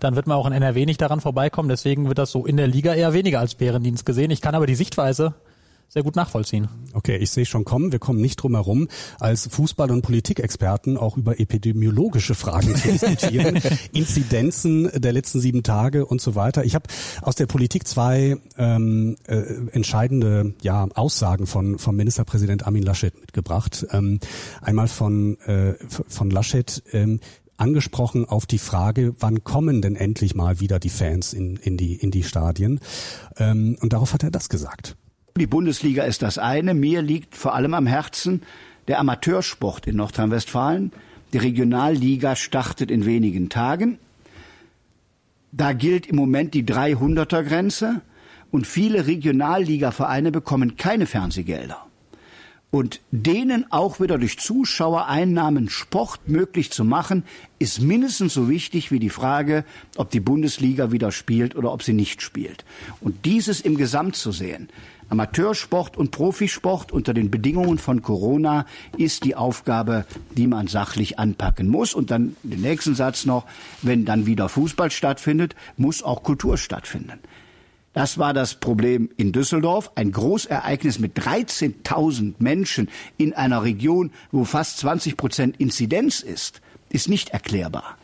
Dann 0.00 0.16
wird 0.16 0.26
man 0.26 0.38
auch 0.38 0.46
in 0.46 0.54
NRW 0.54 0.86
nicht 0.86 1.02
daran 1.02 1.20
vorbeikommen. 1.20 1.68
Deswegen 1.68 2.08
wird 2.08 2.16
das 2.16 2.30
so 2.30 2.46
in 2.46 2.56
der 2.56 2.68
Liga 2.68 2.94
eher 2.94 3.12
weniger 3.12 3.40
als 3.40 3.54
Bärendienst 3.54 4.06
gesehen. 4.06 4.30
Ich 4.30 4.40
kann 4.40 4.54
aber 4.54 4.66
die 4.66 4.76
Sichtweise 4.76 5.34
sehr 5.88 6.02
gut 6.02 6.16
nachvollziehen. 6.16 6.68
Okay, 6.92 7.16
ich 7.16 7.30
sehe 7.30 7.46
schon 7.46 7.64
kommen. 7.64 7.92
Wir 7.92 7.98
kommen 7.98 8.20
nicht 8.20 8.36
drum 8.36 8.54
herum, 8.54 8.88
als 9.18 9.50
Fußball- 9.50 9.90
und 9.90 10.02
Politikexperten 10.02 10.96
auch 10.98 11.16
über 11.16 11.40
epidemiologische 11.40 12.34
Fragen 12.34 12.76
zu 12.76 12.92
diskutieren, 12.92 13.60
Inzidenzen 13.92 14.90
der 14.94 15.12
letzten 15.12 15.40
sieben 15.40 15.62
Tage 15.62 16.04
und 16.04 16.20
so 16.20 16.34
weiter. 16.34 16.64
Ich 16.64 16.74
habe 16.74 16.86
aus 17.22 17.36
der 17.36 17.46
Politik 17.46 17.88
zwei 17.88 18.36
ähm, 18.58 19.16
äh, 19.26 19.36
entscheidende 19.72 20.54
ja, 20.62 20.86
Aussagen 20.94 21.46
von 21.46 21.78
vom 21.78 21.96
Ministerpräsident 21.96 22.66
Armin 22.66 22.82
Laschet 22.82 23.18
mitgebracht. 23.18 23.86
Ähm, 23.90 24.20
einmal 24.60 24.88
von 24.88 25.38
äh, 25.40 25.74
von 25.88 26.30
Laschet. 26.30 26.82
Ähm, 26.92 27.20
angesprochen 27.56 28.24
auf 28.24 28.46
die 28.46 28.58
Frage, 28.58 29.16
wann 29.18 29.42
kommen 29.42 29.82
denn 29.82 29.96
endlich 29.96 30.36
mal 30.36 30.60
wieder 30.60 30.78
die 30.78 30.90
Fans 30.90 31.32
in, 31.32 31.56
in, 31.56 31.76
die, 31.76 31.94
in 31.96 32.12
die 32.12 32.22
Stadien? 32.22 32.78
Ähm, 33.36 33.76
und 33.80 33.92
darauf 33.92 34.14
hat 34.14 34.22
er 34.22 34.30
das 34.30 34.48
gesagt. 34.48 34.96
Die 35.38 35.46
Bundesliga 35.46 36.02
ist 36.02 36.22
das 36.22 36.36
eine. 36.36 36.74
Mir 36.74 37.00
liegt 37.00 37.36
vor 37.36 37.54
allem 37.54 37.74
am 37.74 37.86
Herzen 37.86 38.42
der 38.88 38.98
Amateursport 38.98 39.86
in 39.86 39.96
Nordrhein-Westfalen. 39.96 40.90
Die 41.32 41.38
Regionalliga 41.38 42.34
startet 42.34 42.90
in 42.90 43.06
wenigen 43.06 43.48
Tagen. 43.48 43.98
Da 45.52 45.72
gilt 45.74 46.06
im 46.06 46.16
Moment 46.16 46.54
die 46.54 46.64
300er 46.64 47.44
Grenze 47.44 48.02
und 48.50 48.66
viele 48.66 49.06
Regionalligavereine 49.06 50.32
bekommen 50.32 50.76
keine 50.76 51.06
Fernsehgelder. 51.06 51.84
Und 52.70 53.00
denen 53.12 53.64
auch 53.70 53.98
wieder 53.98 54.18
durch 54.18 54.38
Zuschauereinnahmen 54.38 55.70
Sport 55.70 56.28
möglich 56.28 56.70
zu 56.70 56.84
machen, 56.84 57.24
ist 57.58 57.80
mindestens 57.80 58.34
so 58.34 58.50
wichtig 58.50 58.90
wie 58.90 58.98
die 58.98 59.08
Frage, 59.08 59.64
ob 59.96 60.10
die 60.10 60.20
Bundesliga 60.20 60.92
wieder 60.92 61.10
spielt 61.10 61.56
oder 61.56 61.72
ob 61.72 61.82
sie 61.82 61.94
nicht 61.94 62.20
spielt. 62.20 62.66
Und 63.00 63.24
dieses 63.24 63.62
im 63.62 63.78
Gesamt 63.78 64.16
zu 64.16 64.32
sehen, 64.32 64.68
Amateursport 65.10 65.96
und 65.96 66.10
Profisport 66.10 66.92
unter 66.92 67.14
den 67.14 67.30
Bedingungen 67.30 67.78
von 67.78 68.02
Corona 68.02 68.66
ist 68.96 69.24
die 69.24 69.36
Aufgabe, 69.36 70.04
die 70.36 70.46
man 70.46 70.66
sachlich 70.66 71.18
anpacken 71.18 71.68
muss. 71.68 71.94
Und 71.94 72.10
dann 72.10 72.36
den 72.42 72.60
nächsten 72.60 72.94
Satz 72.94 73.24
noch, 73.24 73.46
wenn 73.82 74.04
dann 74.04 74.26
wieder 74.26 74.48
Fußball 74.48 74.90
stattfindet, 74.90 75.54
muss 75.76 76.02
auch 76.02 76.22
Kultur 76.22 76.58
stattfinden. 76.58 77.18
Das 77.94 78.18
war 78.18 78.34
das 78.34 78.54
Problem 78.54 79.08
in 79.16 79.32
Düsseldorf. 79.32 79.90
Ein 79.94 80.12
Großereignis 80.12 80.98
mit 80.98 81.18
13.000 81.18 82.34
Menschen 82.38 82.90
in 83.16 83.32
einer 83.32 83.64
Region, 83.64 84.12
wo 84.30 84.44
fast 84.44 84.78
20 84.78 85.16
Prozent 85.16 85.56
Inzidenz 85.58 86.20
ist, 86.20 86.60
ist 86.90 87.08
nicht 87.08 87.30
erklärbar. 87.30 87.96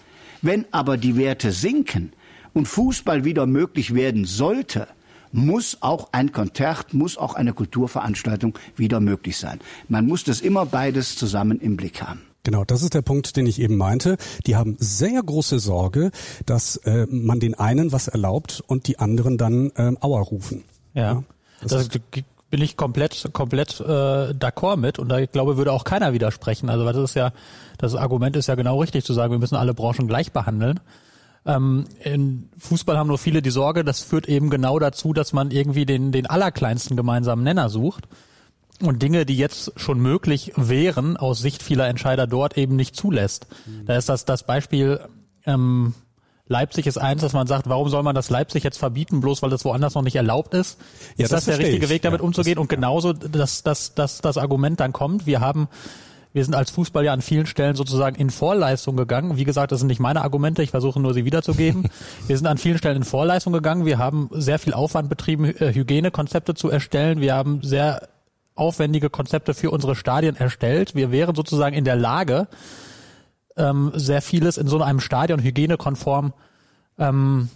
Wenn 0.42 0.64
aber 0.73 0.96
die 0.96 1.16
Werte 1.16 1.52
sinken 1.52 2.12
und 2.54 2.66
Fußball 2.66 3.25
wieder 3.25 3.46
möglich 3.46 3.94
werden 3.94 4.25
sollte, 4.25 4.88
muss 5.34 5.78
auch 5.80 6.08
ein 6.12 6.30
Konzert, 6.30 6.94
muss 6.94 7.18
auch 7.18 7.34
eine 7.34 7.52
Kulturveranstaltung 7.52 8.56
wieder 8.76 9.00
möglich 9.00 9.36
sein. 9.36 9.58
Man 9.88 10.06
muss 10.06 10.22
das 10.22 10.40
immer 10.40 10.64
beides 10.64 11.16
zusammen 11.16 11.60
im 11.60 11.76
Blick 11.76 12.02
haben. 12.02 12.22
Genau, 12.44 12.64
das 12.64 12.82
ist 12.82 12.94
der 12.94 13.02
Punkt, 13.02 13.36
den 13.36 13.46
ich 13.46 13.58
eben 13.58 13.76
meinte. 13.76 14.16
Die 14.46 14.54
haben 14.54 14.76
sehr 14.78 15.20
große 15.22 15.58
Sorge, 15.58 16.10
dass 16.46 16.76
äh, 16.76 17.06
man 17.10 17.40
den 17.40 17.54
einen 17.54 17.90
was 17.90 18.06
erlaubt 18.06 18.62
und 18.66 18.86
die 18.86 18.98
anderen 18.98 19.36
dann 19.38 19.72
ähm, 19.76 19.98
Aua 20.00 20.20
rufen. 20.20 20.62
Ja, 20.92 21.02
ja 21.02 21.24
das, 21.62 21.88
das 21.88 22.00
bin 22.50 22.62
ich 22.62 22.76
komplett 22.76 23.30
komplett 23.32 23.80
äh, 23.80 23.84
d'accord 23.84 24.76
mit 24.76 25.00
und 25.00 25.08
da 25.08 25.18
ich 25.18 25.32
glaube 25.32 25.56
würde 25.56 25.72
auch 25.72 25.82
keiner 25.82 26.12
widersprechen. 26.12 26.70
Also 26.70 26.84
das 26.84 26.96
ist 26.96 27.14
ja 27.14 27.32
das 27.78 27.96
Argument 27.96 28.36
ist 28.36 28.46
ja 28.46 28.54
genau 28.54 28.80
richtig 28.80 29.04
zu 29.04 29.14
sagen, 29.14 29.32
wir 29.32 29.40
müssen 29.40 29.56
alle 29.56 29.74
Branchen 29.74 30.06
gleich 30.06 30.30
behandeln. 30.30 30.78
Ähm, 31.46 31.84
in 32.02 32.48
Fußball 32.58 32.96
haben 32.96 33.08
nur 33.08 33.18
viele 33.18 33.42
die 33.42 33.50
Sorge, 33.50 33.84
das 33.84 34.00
führt 34.02 34.28
eben 34.28 34.50
genau 34.50 34.78
dazu, 34.78 35.12
dass 35.12 35.32
man 35.32 35.50
irgendwie 35.50 35.84
den, 35.84 36.10
den 36.10 36.26
allerkleinsten 36.26 36.96
gemeinsamen 36.96 37.44
Nenner 37.44 37.68
sucht 37.68 38.08
und 38.80 39.02
Dinge, 39.02 39.26
die 39.26 39.36
jetzt 39.36 39.72
schon 39.76 40.00
möglich 40.00 40.52
wären, 40.56 41.16
aus 41.16 41.40
Sicht 41.40 41.62
vieler 41.62 41.86
Entscheider 41.86 42.26
dort 42.26 42.56
eben 42.56 42.76
nicht 42.76 42.96
zulässt. 42.96 43.46
Mhm. 43.66 43.86
Da 43.86 43.96
ist 43.96 44.08
das, 44.08 44.24
das 44.24 44.44
Beispiel, 44.44 45.00
ähm, 45.46 45.94
Leipzig 46.46 46.86
ist 46.86 46.98
eins, 46.98 47.22
dass 47.22 47.32
man 47.32 47.46
sagt, 47.46 47.68
warum 47.68 47.88
soll 47.88 48.02
man 48.02 48.14
das 48.14 48.28
Leipzig 48.28 48.64
jetzt 48.64 48.76
verbieten, 48.76 49.20
bloß 49.20 49.40
weil 49.42 49.48
das 49.48 49.64
woanders 49.64 49.94
noch 49.94 50.02
nicht 50.02 50.16
erlaubt 50.16 50.52
ist? 50.52 50.78
Ja, 51.16 51.24
ist 51.24 51.32
das, 51.32 51.46
das 51.46 51.56
der 51.56 51.64
richtige 51.64 51.86
ich. 51.86 51.90
Weg, 51.90 52.02
damit 52.02 52.20
ja, 52.20 52.26
umzugehen? 52.26 52.56
Das, 52.56 52.62
und 52.62 52.68
genauso, 52.68 53.14
dass, 53.14 53.62
dass, 53.62 53.94
dass 53.94 54.20
das 54.20 54.36
Argument 54.36 54.78
dann 54.80 54.92
kommt, 54.92 55.24
wir 55.24 55.40
haben 55.40 55.68
wir 56.34 56.44
sind 56.44 56.54
als 56.54 56.72
Fußball 56.72 57.04
ja 57.04 57.12
an 57.12 57.22
vielen 57.22 57.46
Stellen 57.46 57.76
sozusagen 57.76 58.16
in 58.16 58.28
Vorleistung 58.28 58.96
gegangen. 58.96 59.36
Wie 59.36 59.44
gesagt, 59.44 59.70
das 59.70 59.78
sind 59.78 59.86
nicht 59.86 60.00
meine 60.00 60.22
Argumente, 60.22 60.64
ich 60.64 60.72
versuche 60.72 61.00
nur 61.00 61.14
sie 61.14 61.24
wiederzugeben. 61.24 61.88
wir 62.26 62.36
sind 62.36 62.48
an 62.48 62.58
vielen 62.58 62.76
Stellen 62.76 62.96
in 62.96 63.04
Vorleistung 63.04 63.52
gegangen. 63.52 63.86
Wir 63.86 63.98
haben 63.98 64.28
sehr 64.32 64.58
viel 64.58 64.74
Aufwand 64.74 65.08
betrieben, 65.08 65.44
äh, 65.44 65.72
Hygienekonzepte 65.72 66.54
zu 66.54 66.68
erstellen. 66.68 67.20
Wir 67.20 67.36
haben 67.36 67.62
sehr 67.62 68.08
aufwendige 68.56 69.10
Konzepte 69.10 69.54
für 69.54 69.70
unsere 69.70 69.94
Stadien 69.94 70.34
erstellt. 70.34 70.96
Wir 70.96 71.12
wären 71.12 71.36
sozusagen 71.36 71.76
in 71.76 71.84
der 71.84 71.96
Lage, 71.96 72.48
ähm, 73.56 73.92
sehr 73.94 74.20
vieles 74.20 74.58
in 74.58 74.66
so 74.66 74.82
einem 74.82 74.98
Stadion 74.98 75.40
hygienekonform 75.40 76.32
ähm, 76.98 77.48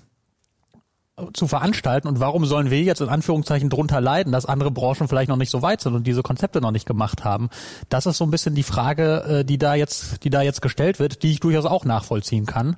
zu 1.32 1.46
veranstalten 1.46 2.08
und 2.08 2.20
warum 2.20 2.44
sollen 2.46 2.70
wir 2.70 2.80
jetzt 2.82 3.00
in 3.00 3.08
Anführungszeichen 3.08 3.70
drunter 3.70 4.00
leiden, 4.00 4.32
dass 4.32 4.46
andere 4.46 4.70
Branchen 4.70 5.08
vielleicht 5.08 5.28
noch 5.28 5.36
nicht 5.36 5.50
so 5.50 5.62
weit 5.62 5.80
sind 5.80 5.94
und 5.94 6.06
diese 6.06 6.22
Konzepte 6.22 6.60
noch 6.60 6.70
nicht 6.70 6.86
gemacht 6.86 7.24
haben? 7.24 7.48
Das 7.88 8.06
ist 8.06 8.18
so 8.18 8.24
ein 8.24 8.30
bisschen 8.30 8.54
die 8.54 8.62
Frage, 8.62 9.40
äh, 9.40 9.44
die 9.44 9.58
da 9.58 9.74
jetzt, 9.74 10.24
die 10.24 10.30
da 10.30 10.42
jetzt 10.42 10.62
gestellt 10.62 10.98
wird, 10.98 11.22
die 11.22 11.30
ich 11.30 11.40
durchaus 11.40 11.66
auch 11.66 11.84
nachvollziehen 11.84 12.46
kann. 12.46 12.76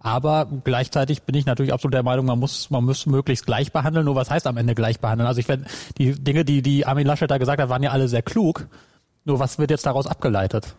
Aber 0.00 0.46
gleichzeitig 0.62 1.22
bin 1.24 1.34
ich 1.34 1.46
natürlich 1.46 1.72
absolut 1.72 1.94
der 1.94 2.04
Meinung, 2.04 2.26
man 2.26 2.38
muss, 2.38 2.70
man 2.70 2.84
muss 2.84 3.06
möglichst 3.06 3.44
gleich 3.44 3.72
behandeln. 3.72 4.04
Nur 4.04 4.14
was 4.14 4.30
heißt 4.30 4.46
am 4.46 4.56
Ende 4.56 4.76
gleich 4.76 5.00
behandeln? 5.00 5.26
Also 5.26 5.40
ich 5.40 5.48
werde, 5.48 5.64
die 5.98 6.12
Dinge, 6.12 6.44
die, 6.44 6.62
die 6.62 6.86
Armin 6.86 7.06
Laschet 7.06 7.28
da 7.28 7.38
gesagt 7.38 7.60
hat, 7.60 7.68
waren 7.68 7.82
ja 7.82 7.90
alle 7.90 8.06
sehr 8.06 8.22
klug. 8.22 8.68
Nur 9.24 9.40
was 9.40 9.58
wird 9.58 9.72
jetzt 9.72 9.84
daraus 9.84 10.06
abgeleitet? 10.06 10.76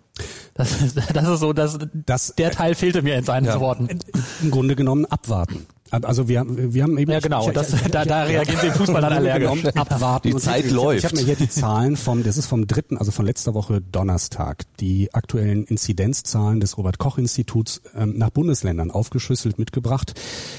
Das, 0.54 0.82
ist, 0.82 0.98
das 1.14 1.28
ist 1.28 1.40
so, 1.42 1.52
dass 1.52 1.78
das, 1.94 2.36
der 2.36 2.52
Teil 2.52 2.74
fehlte 2.76 3.02
mir 3.02 3.16
in 3.16 3.26
seinen 3.26 3.46
ja, 3.46 3.60
Worten. 3.60 4.00
Im 4.42 4.52
Grunde 4.52 4.78
genommen 4.78 5.06
abwarten. 5.06 5.68
Also 5.92 6.28
wir, 6.28 6.46
wir 6.48 6.84
haben 6.84 6.98
eben 6.98 7.12
ja 7.12 7.20
genau, 7.20 7.48
ich, 7.48 7.54
das, 7.54 7.74
ich, 7.74 7.82
da, 7.92 8.06
da 8.06 8.24
reagieren 8.24 8.68
im 8.68 8.74
Fußball 8.74 9.02
dann 9.02 9.14
allergisch. 9.14 9.66
Abwarten. 9.76 10.30
Die 10.30 10.36
Zeit 10.38 10.66
ich, 10.66 10.72
läuft. 10.72 11.00
Ich 11.00 11.06
habe 11.06 11.16
mir 11.16 11.24
hier 11.24 11.36
die 11.36 11.50
Zahlen 11.50 11.96
vom, 11.96 12.24
das 12.24 12.38
ist 12.38 12.48
vom 12.48 12.68
dritten, 12.68 12.98
also 12.98 13.12
von 13.12 13.26
letzter 13.26 13.54
Woche 13.54 13.82
Donnerstag, 13.82 14.64
die 14.80 15.14
aktuellen 15.14 15.64
Inzidenzzahlen 15.66 16.60
des 16.60 16.78
Robert 16.78 16.98
Koch 16.98 17.18
Instituts 17.18 17.82
ähm, 17.96 18.18
nach 18.18 18.30
Bundesländern 18.30 18.92
aufgeschlüsselt 18.92 19.60
mitgebracht. 19.60 20.14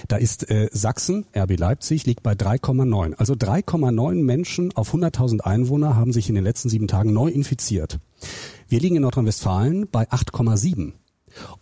Da 0.08 0.16
ist 0.16 0.50
äh, 0.50 0.68
Sachsen, 0.72 1.26
RB 1.36 1.58
Leipzig, 1.58 2.06
liegt 2.06 2.22
bei 2.22 2.32
3,9. 2.32 3.14
Also 3.14 3.34
3,9 3.34 4.14
Menschen 4.22 4.74
auf 4.76 4.94
100.000 4.94 5.40
Einwohner 5.40 5.96
haben 5.96 6.12
sich 6.12 6.28
in 6.28 6.34
den 6.34 6.44
letzten 6.44 6.68
sieben 6.68 6.88
Tagen 6.88 7.12
neu 7.12 7.28
infiziert. 7.28 7.98
Wir 8.68 8.80
liegen 8.80 8.96
in 8.96 9.02
Nordrhein-Westfalen 9.02 9.88
bei 9.90 10.08
8,7. 10.08 10.92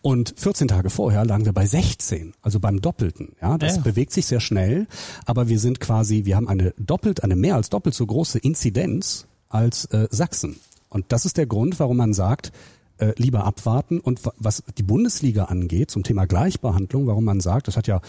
Und 0.03 0.35
14 0.37 0.69
Tage 0.69 0.91
vorher 0.91 1.25
lagen 1.25 1.45
wir 1.45 1.53
bei 1.53 1.67
16, 1.67 2.35
also 2.43 2.61
beim 2.61 2.81
Doppelten. 2.81 3.37
Ja, 3.41 3.59
das 3.59 3.77
ja. 3.77 3.83
bewegt 3.83 4.13
sich 4.13 4.27
sehr 4.27 4.41
schnell, 4.41 4.87
aber 5.25 5.49
wir 5.49 5.59
sind 5.59 5.81
quasi, 5.81 6.25
wir 6.25 6.37
haben 6.37 6.49
eine 6.49 6.75
doppelt, 6.79 7.25
eine 7.25 7.37
mehr 7.37 7.55
als 7.55 7.71
doppelt 7.71 7.95
so 7.95 8.07
große 8.07 8.39
Inzidenz 8.39 9.27
als 9.49 9.87
äh, 9.87 10.09
Sachsen. 10.11 10.57
Und 10.89 11.07
das 11.09 11.25
ist 11.27 11.37
der 11.37 11.47
Grund, 11.47 11.79
warum 11.81 11.97
man 11.97 12.13
sagt, 12.13 12.53
äh, 12.99 13.13
lieber 13.17 13.45
abwarten. 13.45 14.01
Und 14.01 14.21
was 14.39 14.63
die 14.79 14.83
Bundesliga 14.83 15.45
angeht, 15.45 15.91
zum 15.91 16.03
Thema 16.03 16.27
Gleichbehandlung, 16.27 17.07
warum 17.07 17.25
man 17.25 17.41
sagt, 17.41 17.69
das 17.69 17.77
hat 17.77 17.87
ja 17.87 18.01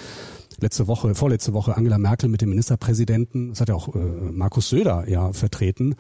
letzte 0.60 0.88
Woche, 0.88 1.16
vorletzte 1.16 1.54
Woche 1.54 1.78
Angela 1.78 1.98
Merkel 1.98 2.30
mit 2.30 2.42
dem 2.42 2.50
Ministerpräsidenten, 2.50 3.50
das 3.50 3.62
hat 3.62 3.70
ja 3.70 3.76
auch 3.76 3.94
äh, 3.96 4.00
Markus 4.00 4.70
Söder 4.70 5.08
ja 5.08 5.34
vertreten, 5.34 5.96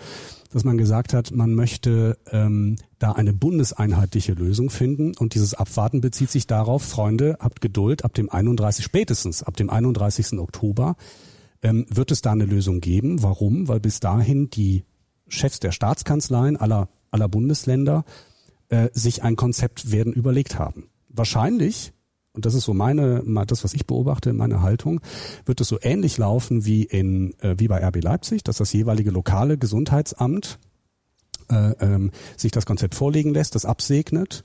dass 0.51 0.63
man 0.63 0.77
gesagt 0.77 1.13
hat, 1.13 1.31
man 1.31 1.53
möchte 1.53 2.17
ähm, 2.31 2.77
da 2.99 3.11
eine 3.11 3.33
bundeseinheitliche 3.33 4.33
Lösung 4.33 4.69
finden 4.69 5.13
und 5.17 5.35
dieses 5.35 5.53
Abwarten 5.53 6.01
bezieht 6.01 6.31
sich 6.31 6.47
darauf, 6.47 6.83
Freunde, 6.83 7.37
habt 7.39 7.61
Geduld, 7.61 8.05
ab 8.05 8.13
dem 8.13 8.29
31, 8.29 8.83
spätestens 8.83 9.43
ab 9.43 9.55
dem 9.57 9.69
31. 9.69 10.39
Oktober 10.39 10.95
ähm, 11.61 11.85
wird 11.89 12.11
es 12.11 12.21
da 12.21 12.31
eine 12.31 12.45
Lösung 12.45 12.81
geben. 12.81 13.23
Warum? 13.23 13.67
Weil 13.67 13.79
bis 13.79 13.99
dahin 13.99 14.49
die 14.49 14.83
Chefs 15.27 15.59
der 15.59 15.71
Staatskanzleien 15.71 16.57
aller, 16.57 16.89
aller 17.11 17.27
Bundesländer 17.27 18.05
äh, 18.69 18.89
sich 18.93 19.23
ein 19.23 19.35
Konzept 19.35 19.91
werden 19.91 20.13
überlegt 20.13 20.59
haben. 20.59 20.89
Wahrscheinlich 21.09 21.93
und 22.37 22.45
das 22.45 22.53
ist 22.53 22.65
so 22.65 22.75
meine, 22.75 23.23
das, 23.47 23.63
was 23.63 23.73
ich 23.73 23.87
beobachte, 23.87 24.31
meine 24.31 24.61
Haltung, 24.61 25.01
wird 25.45 25.59
es 25.59 25.67
so 25.67 25.79
ähnlich 25.81 26.19
laufen 26.19 26.65
wie 26.65 26.83
in, 26.83 27.33
äh, 27.41 27.55
wie 27.57 27.67
bei 27.67 27.83
RB 27.83 28.03
Leipzig, 28.03 28.43
dass 28.43 28.57
das 28.57 28.71
jeweilige 28.73 29.09
lokale 29.09 29.57
Gesundheitsamt 29.57 30.59
äh, 31.49 31.71
ähm, 31.79 32.11
sich 32.37 32.51
das 32.51 32.67
Konzept 32.67 32.93
vorlegen 32.93 33.33
lässt, 33.33 33.55
das 33.55 33.65
absegnet 33.65 34.43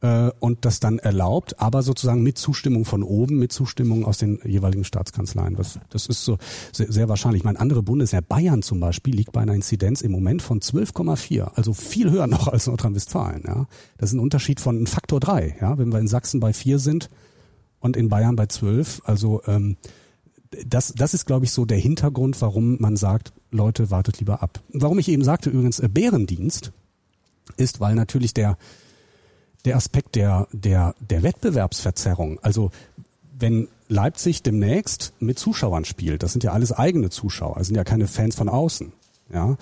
äh, 0.00 0.30
und 0.40 0.64
das 0.64 0.80
dann 0.80 0.98
erlaubt, 0.98 1.60
aber 1.60 1.82
sozusagen 1.82 2.22
mit 2.22 2.38
Zustimmung 2.38 2.84
von 2.84 3.02
oben, 3.02 3.38
mit 3.38 3.52
Zustimmung 3.52 4.06
aus 4.06 4.18
den 4.18 4.40
jeweiligen 4.44 4.84
Staatskanzleien. 4.84 5.54
Das, 5.56 5.78
das 5.90 6.06
ist 6.06 6.24
so 6.24 6.38
sehr, 6.72 6.90
sehr 6.90 7.08
wahrscheinlich. 7.08 7.44
Mein 7.44 7.56
andere 7.56 7.82
Bundesländer, 7.82 8.26
Bayern 8.26 8.62
zum 8.62 8.80
Beispiel, 8.80 9.14
liegt 9.14 9.32
bei 9.32 9.42
einer 9.42 9.54
Inzidenz 9.54 10.00
im 10.00 10.12
Moment 10.12 10.42
von 10.42 10.60
12,4, 10.60 11.52
also 11.54 11.72
viel 11.72 12.10
höher 12.10 12.26
noch 12.26 12.48
als 12.48 12.66
Nordrhein-Westfalen. 12.66 13.42
Ja. 13.46 13.66
Das 13.98 14.10
ist 14.10 14.14
ein 14.14 14.20
Unterschied 14.20 14.60
von 14.60 14.86
Faktor 14.86 15.20
drei. 15.20 15.56
Ja. 15.60 15.78
Wenn 15.78 15.92
wir 15.92 15.98
in 15.98 16.08
Sachsen 16.08 16.40
bei 16.40 16.52
vier 16.52 16.78
sind 16.78 17.10
und 17.80 17.96
in 17.96 18.08
Bayern 18.08 18.36
bei 18.36 18.46
zwölf, 18.46 19.00
also 19.04 19.42
ähm, 19.46 19.76
das, 20.66 20.94
das 20.96 21.12
ist, 21.12 21.26
glaube 21.26 21.44
ich, 21.44 21.52
so 21.52 21.66
der 21.66 21.78
Hintergrund, 21.78 22.40
warum 22.40 22.80
man 22.80 22.96
sagt, 22.96 23.32
Leute, 23.50 23.90
wartet 23.90 24.18
lieber 24.18 24.42
ab. 24.42 24.60
Warum 24.72 24.98
ich 24.98 25.08
eben 25.08 25.22
sagte 25.22 25.50
übrigens 25.50 25.78
äh, 25.78 25.88
Bärendienst, 25.88 26.72
ist, 27.56 27.80
weil 27.80 27.94
natürlich 27.94 28.34
der 28.34 28.56
der 29.64 29.76
Aspekt 29.76 30.14
der, 30.14 30.48
der, 30.52 30.94
der 31.00 31.22
Wettbewerbsverzerrung. 31.22 32.38
Also 32.40 32.70
wenn 33.38 33.68
Leipzig 33.88 34.42
demnächst 34.42 35.12
mit 35.20 35.38
Zuschauern 35.38 35.84
spielt, 35.84 36.22
das 36.22 36.32
sind 36.32 36.44
ja 36.44 36.52
alles 36.52 36.72
eigene 36.72 37.10
Zuschauer, 37.10 37.56
das 37.58 37.68
sind 37.68 37.76
ja 37.76 37.84
keine 37.84 38.06
Fans 38.06 38.34
von 38.34 38.48
außen. 38.48 38.92
Ja, 39.30 39.58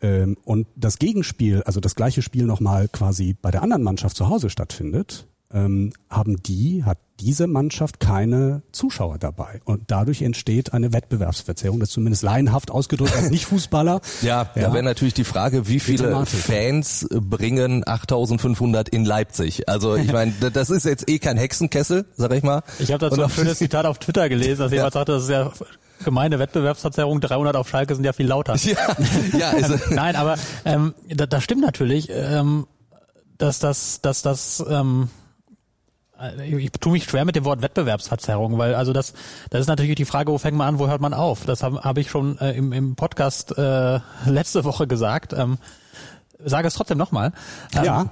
ähm, 0.00 0.38
und 0.44 0.66
das 0.76 0.98
Gegenspiel, 0.98 1.62
also 1.64 1.78
das 1.78 1.94
gleiche 1.94 2.22
Spiel 2.22 2.46
nochmal 2.46 2.88
quasi 2.88 3.34
bei 3.34 3.50
der 3.50 3.62
anderen 3.62 3.82
Mannschaft 3.82 4.16
zu 4.16 4.30
Hause 4.30 4.48
stattfindet, 4.48 5.26
ähm, 5.52 5.92
haben 6.08 6.42
die, 6.42 6.84
hat 6.84 6.98
diese 7.20 7.46
Mannschaft 7.46 8.00
keine 8.00 8.62
Zuschauer 8.72 9.18
dabei. 9.18 9.60
Und 9.64 9.90
dadurch 9.90 10.22
entsteht 10.22 10.72
eine 10.72 10.92
Wettbewerbsverzerrung, 10.92 11.80
das 11.80 11.90
ist 11.90 11.94
zumindest 11.94 12.22
laienhaft 12.22 12.70
ausgedrückt 12.70 13.14
als 13.14 13.30
Nicht-Fußballer. 13.30 14.00
ja, 14.22 14.50
ja, 14.54 14.62
da 14.62 14.72
wäre 14.72 14.82
natürlich 14.82 15.14
die 15.14 15.24
Frage, 15.24 15.68
wie 15.68 15.80
viele 15.80 16.24
Fans 16.24 17.06
bringen 17.10 17.86
8500 17.86 18.88
in 18.88 19.04
Leipzig? 19.04 19.68
Also 19.68 19.96
ich 19.96 20.12
meine, 20.12 20.32
das 20.52 20.70
ist 20.70 20.84
jetzt 20.84 21.10
eh 21.10 21.18
kein 21.18 21.36
Hexenkessel, 21.36 22.06
sag 22.16 22.32
ich 22.32 22.42
mal. 22.42 22.62
Ich 22.78 22.92
habe 22.92 23.08
dazu 23.08 23.22
ein 23.22 23.30
schönes 23.30 23.58
Zitat 23.58 23.86
auf 23.86 23.98
Twitter 23.98 24.28
gelesen, 24.28 24.60
dass 24.60 24.72
jemand 24.72 24.94
ja. 24.94 25.00
sagte, 25.00 25.12
das 25.12 25.24
ist 25.24 25.30
ja 25.30 25.52
gemeine 26.04 26.38
Wettbewerbsverzerrung, 26.38 27.20
300 27.20 27.56
auf 27.56 27.68
Schalke 27.68 27.94
sind 27.94 28.04
ja 28.04 28.14
viel 28.14 28.26
lauter. 28.26 28.56
Ja, 28.56 28.76
ja 29.38 29.50
also. 29.50 29.74
Nein, 29.90 30.16
aber 30.16 30.36
ähm, 30.64 30.94
das, 31.08 31.28
das 31.28 31.44
stimmt 31.44 31.60
natürlich, 31.60 32.08
ähm, 32.10 32.66
dass 33.36 33.58
das, 33.58 34.00
dass 34.00 34.22
das 34.22 34.64
ähm, 34.68 35.08
äh, 35.08 35.19
ich 36.44 36.70
tue 36.72 36.92
mich 36.92 37.04
schwer 37.04 37.24
mit 37.24 37.36
dem 37.36 37.44
Wort 37.44 37.62
Wettbewerbsverzerrung, 37.62 38.58
weil 38.58 38.74
also 38.74 38.92
das, 38.92 39.14
das 39.50 39.62
ist 39.62 39.66
natürlich 39.68 39.96
die 39.96 40.04
Frage, 40.04 40.32
wo 40.32 40.38
fängt 40.38 40.56
man 40.56 40.68
an, 40.68 40.78
wo 40.78 40.88
hört 40.88 41.00
man 41.00 41.14
auf? 41.14 41.44
Das 41.46 41.62
habe 41.62 41.80
hab 41.80 41.98
ich 41.98 42.10
schon 42.10 42.38
äh, 42.38 42.52
im, 42.52 42.72
im 42.72 42.96
Podcast 42.96 43.56
äh, 43.56 44.00
letzte 44.26 44.64
Woche 44.64 44.86
gesagt. 44.86 45.32
Ähm, 45.32 45.58
sage 46.44 46.68
es 46.68 46.74
trotzdem 46.74 46.98
nochmal. 46.98 47.32
Ähm, 47.74 47.84
ja. 47.84 48.06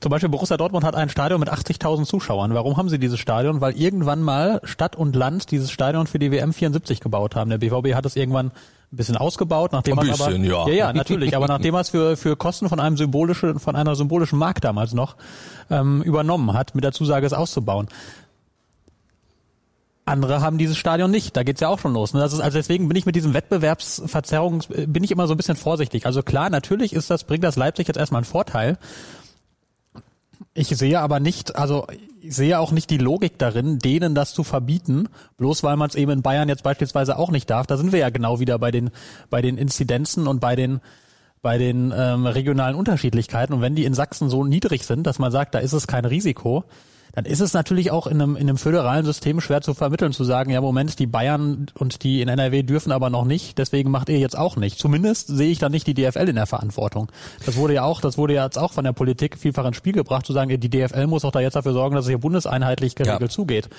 Zum 0.00 0.10
Beispiel 0.10 0.28
Borussia 0.28 0.58
Dortmund 0.58 0.84
hat 0.84 0.94
ein 0.94 1.08
Stadion 1.08 1.40
mit 1.40 1.50
80.000 1.50 2.04
Zuschauern. 2.04 2.52
Warum 2.52 2.76
haben 2.76 2.90
sie 2.90 2.98
dieses 2.98 3.18
Stadion? 3.18 3.62
Weil 3.62 3.76
irgendwann 3.76 4.20
mal 4.20 4.60
Stadt 4.64 4.94
und 4.94 5.16
Land 5.16 5.50
dieses 5.50 5.70
Stadion 5.70 6.06
für 6.06 6.18
die 6.18 6.30
WM 6.30 6.52
74 6.52 7.00
gebaut 7.00 7.34
haben. 7.34 7.48
Der 7.48 7.58
BVB 7.58 7.94
hat 7.94 8.04
es 8.04 8.14
irgendwann 8.14 8.52
ein 8.92 8.96
bisschen 8.96 9.16
ausgebaut, 9.16 9.72
nachdem 9.72 9.98
ein 9.98 10.06
bisschen, 10.06 10.24
aber, 10.24 10.36
ja. 10.36 10.68
ja, 10.68 10.74
ja, 10.74 10.92
natürlich, 10.92 11.36
aber 11.36 11.48
nachdem 11.48 11.74
er 11.74 11.80
es 11.80 11.90
für, 11.90 12.16
für 12.16 12.36
Kosten 12.36 12.68
von 12.68 12.78
einem 12.78 12.96
symbolischen, 12.96 13.58
von 13.58 13.74
einer 13.74 13.96
symbolischen 13.96 14.38
Mark 14.38 14.60
damals 14.60 14.94
noch 14.94 15.16
ähm, 15.70 16.02
übernommen 16.02 16.52
hat, 16.52 16.74
mit 16.74 16.84
der 16.84 16.92
Zusage 16.92 17.26
es 17.26 17.32
auszubauen. 17.32 17.88
Andere 20.04 20.40
haben 20.40 20.56
dieses 20.56 20.76
Stadion 20.76 21.10
nicht. 21.10 21.36
Da 21.36 21.42
geht's 21.42 21.60
ja 21.60 21.68
auch 21.68 21.80
schon 21.80 21.92
los. 21.92 22.14
Ne? 22.14 22.20
Das 22.20 22.32
ist, 22.32 22.38
also 22.38 22.56
deswegen 22.56 22.86
bin 22.86 22.96
ich 22.96 23.06
mit 23.06 23.16
diesem 23.16 23.34
Wettbewerbsverzerrung 23.34 24.62
bin 24.68 25.02
ich 25.02 25.10
immer 25.10 25.26
so 25.26 25.34
ein 25.34 25.36
bisschen 25.36 25.56
vorsichtig. 25.56 26.06
Also 26.06 26.22
klar, 26.22 26.48
natürlich 26.48 26.92
ist 26.92 27.10
das 27.10 27.24
bringt 27.24 27.42
das 27.42 27.56
Leipzig 27.56 27.88
jetzt 27.88 27.96
erstmal 27.96 28.20
einen 28.20 28.24
Vorteil. 28.24 28.78
Ich 30.56 30.68
sehe 30.68 31.00
aber 31.00 31.20
nicht, 31.20 31.54
also 31.56 31.86
ich 32.22 32.34
sehe 32.34 32.58
auch 32.58 32.72
nicht 32.72 32.88
die 32.88 32.96
Logik 32.96 33.38
darin, 33.38 33.78
denen 33.78 34.14
das 34.14 34.32
zu 34.32 34.42
verbieten, 34.42 35.08
bloß 35.36 35.62
weil 35.62 35.76
man 35.76 35.90
es 35.90 35.94
eben 35.94 36.10
in 36.10 36.22
Bayern 36.22 36.48
jetzt 36.48 36.62
beispielsweise 36.62 37.18
auch 37.18 37.30
nicht 37.30 37.50
darf. 37.50 37.66
Da 37.66 37.76
sind 37.76 37.92
wir 37.92 37.98
ja 37.98 38.08
genau 38.08 38.40
wieder 38.40 38.58
bei 38.58 38.70
den 38.70 38.90
bei 39.28 39.42
den 39.42 39.58
Inzidenzen 39.58 40.26
und 40.26 40.40
bei 40.40 40.56
den 40.56 40.80
bei 41.42 41.58
den 41.58 41.92
ähm, 41.94 42.26
regionalen 42.26 42.74
Unterschiedlichkeiten. 42.74 43.52
Und 43.52 43.60
wenn 43.60 43.74
die 43.74 43.84
in 43.84 43.92
Sachsen 43.92 44.30
so 44.30 44.44
niedrig 44.44 44.86
sind, 44.86 45.06
dass 45.06 45.18
man 45.18 45.30
sagt, 45.30 45.54
da 45.54 45.58
ist 45.58 45.74
es 45.74 45.86
kein 45.86 46.06
Risiko, 46.06 46.64
dann 47.16 47.24
ist 47.24 47.40
es 47.40 47.54
natürlich 47.54 47.90
auch 47.90 48.06
in 48.06 48.20
einem, 48.20 48.36
in 48.36 48.42
einem 48.42 48.58
föderalen 48.58 49.06
System 49.06 49.40
schwer 49.40 49.62
zu 49.62 49.72
vermitteln, 49.72 50.12
zu 50.12 50.22
sagen, 50.22 50.50
ja 50.50 50.60
Moment, 50.60 50.98
die 50.98 51.06
Bayern 51.06 51.64
und 51.72 52.02
die 52.02 52.20
in 52.20 52.28
NRW 52.28 52.62
dürfen 52.62 52.92
aber 52.92 53.08
noch 53.08 53.24
nicht, 53.24 53.56
deswegen 53.56 53.90
macht 53.90 54.10
ihr 54.10 54.18
jetzt 54.18 54.36
auch 54.36 54.56
nicht. 54.56 54.78
Zumindest 54.78 55.28
sehe 55.28 55.50
ich 55.50 55.58
da 55.58 55.70
nicht 55.70 55.86
die 55.86 55.94
DFL 55.94 56.28
in 56.28 56.36
der 56.36 56.44
Verantwortung. 56.44 57.10
Das 57.46 57.56
wurde 57.56 57.72
ja 57.72 57.84
auch, 57.84 58.02
das 58.02 58.18
wurde 58.18 58.34
ja 58.34 58.44
jetzt 58.44 58.58
auch 58.58 58.74
von 58.74 58.84
der 58.84 58.92
Politik 58.92 59.38
vielfach 59.38 59.64
ins 59.64 59.78
Spiel 59.78 59.94
gebracht, 59.94 60.26
zu 60.26 60.34
sagen, 60.34 60.60
die 60.60 60.68
DFL 60.68 61.06
muss 61.06 61.24
auch 61.24 61.30
da 61.30 61.40
jetzt 61.40 61.56
dafür 61.56 61.72
sorgen, 61.72 61.94
dass 61.94 62.04
es 62.04 62.10
hier 62.10 62.18
bundeseinheitlich 62.18 62.94
geregelt 62.94 63.22
ja. 63.22 63.28
zugeht. 63.30 63.70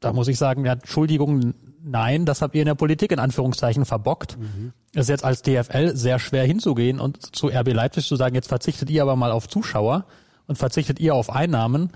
Da 0.00 0.14
muss 0.14 0.26
ich 0.28 0.38
sagen, 0.38 0.64
ja, 0.64 0.72
Entschuldigung, 0.72 1.52
nein, 1.84 2.24
das 2.24 2.40
habt 2.40 2.54
ihr 2.54 2.62
in 2.62 2.66
der 2.66 2.76
Politik 2.76 3.12
in 3.12 3.18
Anführungszeichen 3.18 3.84
verbockt. 3.84 4.38
Mhm. 4.38 4.72
Es 4.94 5.02
ist 5.02 5.08
jetzt 5.10 5.24
als 5.24 5.42
DFL 5.42 5.94
sehr 5.94 6.18
schwer 6.18 6.44
hinzugehen 6.44 6.98
und 6.98 7.36
zu 7.36 7.48
RB 7.48 7.74
Leipzig 7.74 8.06
zu 8.06 8.16
sagen, 8.16 8.34
jetzt 8.34 8.48
verzichtet 8.48 8.88
ihr 8.88 9.02
aber 9.02 9.16
mal 9.16 9.32
auf 9.32 9.48
Zuschauer 9.48 10.06
und 10.46 10.56
verzichtet 10.56 10.98
ihr 10.98 11.14
auf 11.14 11.28
Einnahmen 11.28 11.90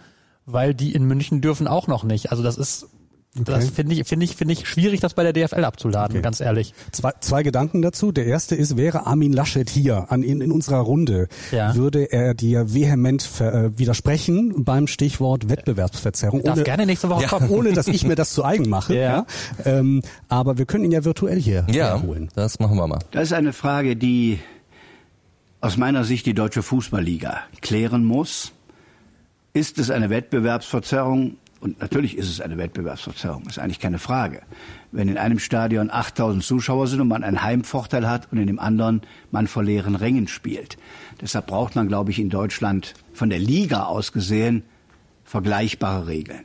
weil 0.46 0.74
die 0.74 0.94
in 0.94 1.04
München 1.04 1.40
dürfen 1.40 1.66
auch 1.66 1.86
noch 1.86 2.04
nicht. 2.04 2.30
Also 2.30 2.42
das 2.42 2.56
ist 2.56 2.88
Okay. 3.34 3.44
Das 3.46 3.70
finde 3.70 3.94
ich, 3.94 4.06
finde 4.06 4.24
ich, 4.24 4.36
finde 4.36 4.52
ich 4.52 4.68
schwierig, 4.68 5.00
das 5.00 5.14
bei 5.14 5.22
der 5.22 5.32
DFL 5.32 5.64
abzuladen, 5.64 6.16
okay. 6.16 6.22
ganz 6.22 6.40
ehrlich. 6.40 6.74
Zwei, 6.90 7.12
zwei 7.20 7.42
Gedanken 7.42 7.80
dazu. 7.80 8.12
Der 8.12 8.26
erste 8.26 8.54
ist, 8.54 8.76
wäre 8.76 9.06
Armin 9.06 9.32
Laschet 9.32 9.70
hier 9.70 10.12
an, 10.12 10.22
in, 10.22 10.42
in 10.42 10.52
unserer 10.52 10.80
Runde, 10.80 11.28
ja. 11.50 11.74
würde 11.74 12.12
er 12.12 12.34
dir 12.34 12.74
vehement 12.74 13.22
ver, 13.22 13.54
äh, 13.54 13.78
widersprechen 13.78 14.64
beim 14.64 14.86
Stichwort 14.86 15.48
Wettbewerbsverzerrung. 15.48 16.40
Ich 16.40 16.44
darf 16.44 16.56
ohne, 16.56 16.64
gerne 16.64 16.84
nächste 16.84 17.08
Woche 17.08 17.22
ja, 17.22 17.28
kommen. 17.28 17.48
Ohne, 17.48 17.72
dass 17.72 17.88
ich 17.88 18.04
mir 18.04 18.16
das 18.16 18.34
zu 18.34 18.44
eigen 18.44 18.68
mache. 18.68 18.92
Ja. 19.02 19.24
ja. 19.24 19.26
Ähm, 19.64 20.02
aber 20.28 20.58
wir 20.58 20.66
können 20.66 20.84
ihn 20.84 20.92
ja 20.92 21.04
virtuell 21.04 21.40
hier 21.40 21.66
ja, 21.70 22.02
holen. 22.02 22.28
das 22.34 22.58
machen 22.60 22.76
wir 22.76 22.86
mal. 22.86 22.98
Das 23.10 23.24
ist 23.24 23.32
eine 23.32 23.54
Frage, 23.54 23.96
die 23.96 24.38
aus 25.62 25.78
meiner 25.78 26.04
Sicht 26.04 26.26
die 26.26 26.34
Deutsche 26.34 26.62
Fußballliga 26.62 27.38
klären 27.62 28.04
muss 28.04 28.52
ist 29.52 29.78
es 29.78 29.90
eine 29.90 30.10
Wettbewerbsverzerrung? 30.10 31.36
Und 31.60 31.80
natürlich 31.80 32.18
ist 32.18 32.28
es 32.28 32.40
eine 32.40 32.58
Wettbewerbsverzerrung, 32.58 33.44
ist 33.46 33.60
eigentlich 33.60 33.78
keine 33.78 34.00
Frage. 34.00 34.42
Wenn 34.90 35.08
in 35.08 35.16
einem 35.16 35.38
Stadion 35.38 35.90
8000 35.90 36.42
Zuschauer 36.42 36.88
sind 36.88 37.00
und 37.00 37.08
man 37.08 37.22
einen 37.22 37.42
Heimvorteil 37.42 38.08
hat 38.08 38.32
und 38.32 38.38
in 38.38 38.48
dem 38.48 38.58
anderen 38.58 39.02
man 39.30 39.46
vor 39.46 39.62
leeren 39.62 39.94
Rängen 39.94 40.26
spielt. 40.26 40.76
Deshalb 41.20 41.46
braucht 41.46 41.76
man, 41.76 41.86
glaube 41.86 42.10
ich, 42.10 42.18
in 42.18 42.30
Deutschland 42.30 42.94
von 43.12 43.30
der 43.30 43.38
Liga 43.38 43.84
aus 43.84 44.12
gesehen 44.12 44.64
vergleichbare 45.24 46.08
Regeln. 46.08 46.44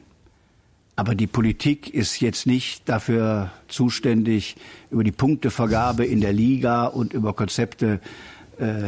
Aber 0.95 1.13
die 1.13 1.27
Politik 1.27 1.93
ist 1.93 2.21
jetzt 2.21 2.47
nicht 2.47 2.89
dafür 2.89 3.51
zuständig, 3.67 4.55
über 4.89 5.03
die 5.03 5.11
Punktevergabe 5.11 6.05
in 6.05 6.21
der 6.21 6.33
Liga 6.33 6.85
und 6.85 7.13
über 7.13 7.33
Konzepte 7.33 7.99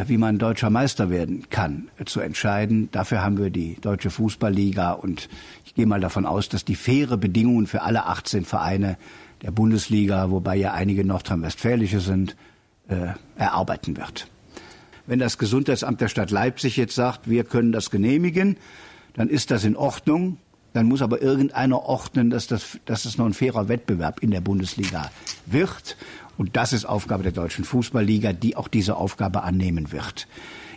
wie 0.08 0.18
man 0.18 0.38
deutscher 0.38 0.70
Meister 0.70 1.10
werden 1.10 1.50
kann, 1.50 1.90
äh, 1.98 2.06
zu 2.06 2.20
entscheiden. 2.20 2.90
Dafür 2.92 3.24
haben 3.24 3.38
wir 3.38 3.50
die 3.50 3.78
Deutsche 3.82 4.10
Fußballliga 4.10 4.92
und 4.92 5.30
ich 5.66 5.76
gehe 5.76 5.86
mal 5.86 6.00
davon 6.00 6.26
aus, 6.26 6.50
dass 6.50 6.66
die 6.66 6.76
faire 6.76 7.18
Bedingungen 7.18 7.68
für 7.68 7.82
alle 7.82 8.06
18 8.06 8.46
Vereine 8.46 8.98
der 9.42 9.52
Bundesliga, 9.52 10.32
wobei 10.32 10.56
ja 10.56 10.74
einige 10.74 11.06
nordrhein-westfälische 11.06 12.00
sind, 12.00 12.36
äh, 12.88 13.14
erarbeiten 13.38 13.98
wird. 13.98 14.28
Wenn 15.06 15.20
das 15.20 15.38
Gesundheitsamt 15.38 16.02
der 16.02 16.08
Stadt 16.08 16.32
Leipzig 16.32 16.78
jetzt 16.78 16.96
sagt, 16.96 17.30
wir 17.30 17.44
können 17.44 17.72
das 17.72 17.90
genehmigen, 17.90 18.58
dann 19.14 19.30
ist 19.30 19.52
das 19.52 19.64
in 19.64 19.76
Ordnung. 19.76 20.38
Dann 20.74 20.86
muss 20.86 21.02
aber 21.02 21.22
irgendeiner 21.22 21.82
ordnen, 21.82 22.30
dass 22.30 22.46
das, 22.46 22.78
dass 22.86 23.04
das 23.04 23.18
noch 23.18 23.26
ein 23.26 23.34
fairer 23.34 23.68
Wettbewerb 23.68 24.22
in 24.22 24.30
der 24.30 24.42
Bundesliga 24.42 25.10
wird. 25.48 25.98
Und 26.40 26.56
das 26.56 26.72
ist 26.72 26.86
Aufgabe 26.86 27.24
der 27.24 27.34
deutschen 27.34 27.66
Fußballliga, 27.66 28.32
die 28.32 28.56
auch 28.56 28.70
diese 28.70 28.96
Aufgabe 28.96 29.44
annehmen 29.44 29.92
wird. 29.92 30.26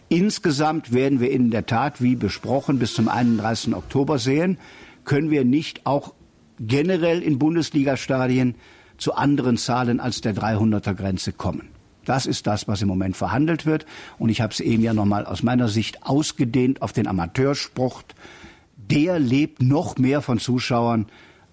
Insgesamt 0.08 0.92
werden 0.92 1.20
wir 1.20 1.30
in 1.30 1.52
der 1.52 1.66
Tat, 1.66 2.02
wie 2.02 2.16
besprochen, 2.16 2.80
bis 2.80 2.94
zum 2.94 3.06
31. 3.08 3.72
Oktober 3.72 4.18
sehen, 4.18 4.58
können 5.04 5.30
wir 5.30 5.44
nicht 5.44 5.86
auch 5.86 6.14
generell 6.58 7.22
in 7.22 7.38
Bundesliga-Stadien 7.38 8.56
zu 8.98 9.14
anderen 9.14 9.56
Zahlen 9.56 10.00
als 10.00 10.20
der 10.20 10.34
300er 10.34 10.94
Grenze 10.94 11.32
kommen. 11.32 11.68
Das 12.04 12.26
ist 12.26 12.48
das, 12.48 12.66
was 12.66 12.82
im 12.82 12.88
Moment 12.88 13.16
verhandelt 13.16 13.64
wird. 13.64 13.86
Und 14.18 14.30
ich 14.30 14.40
habe 14.40 14.52
es 14.52 14.58
eben 14.58 14.82
ja 14.82 14.92
nochmal 14.92 15.24
aus 15.26 15.44
meiner 15.44 15.68
Sicht 15.68 16.02
ausgedehnt 16.02 16.82
auf 16.82 16.92
den 16.92 17.06
Amateursport. 17.06 18.16
Der 18.76 19.20
lebt 19.20 19.62
noch 19.62 19.96
mehr 19.96 20.22
von 20.22 20.40
Zuschauern 20.40 21.06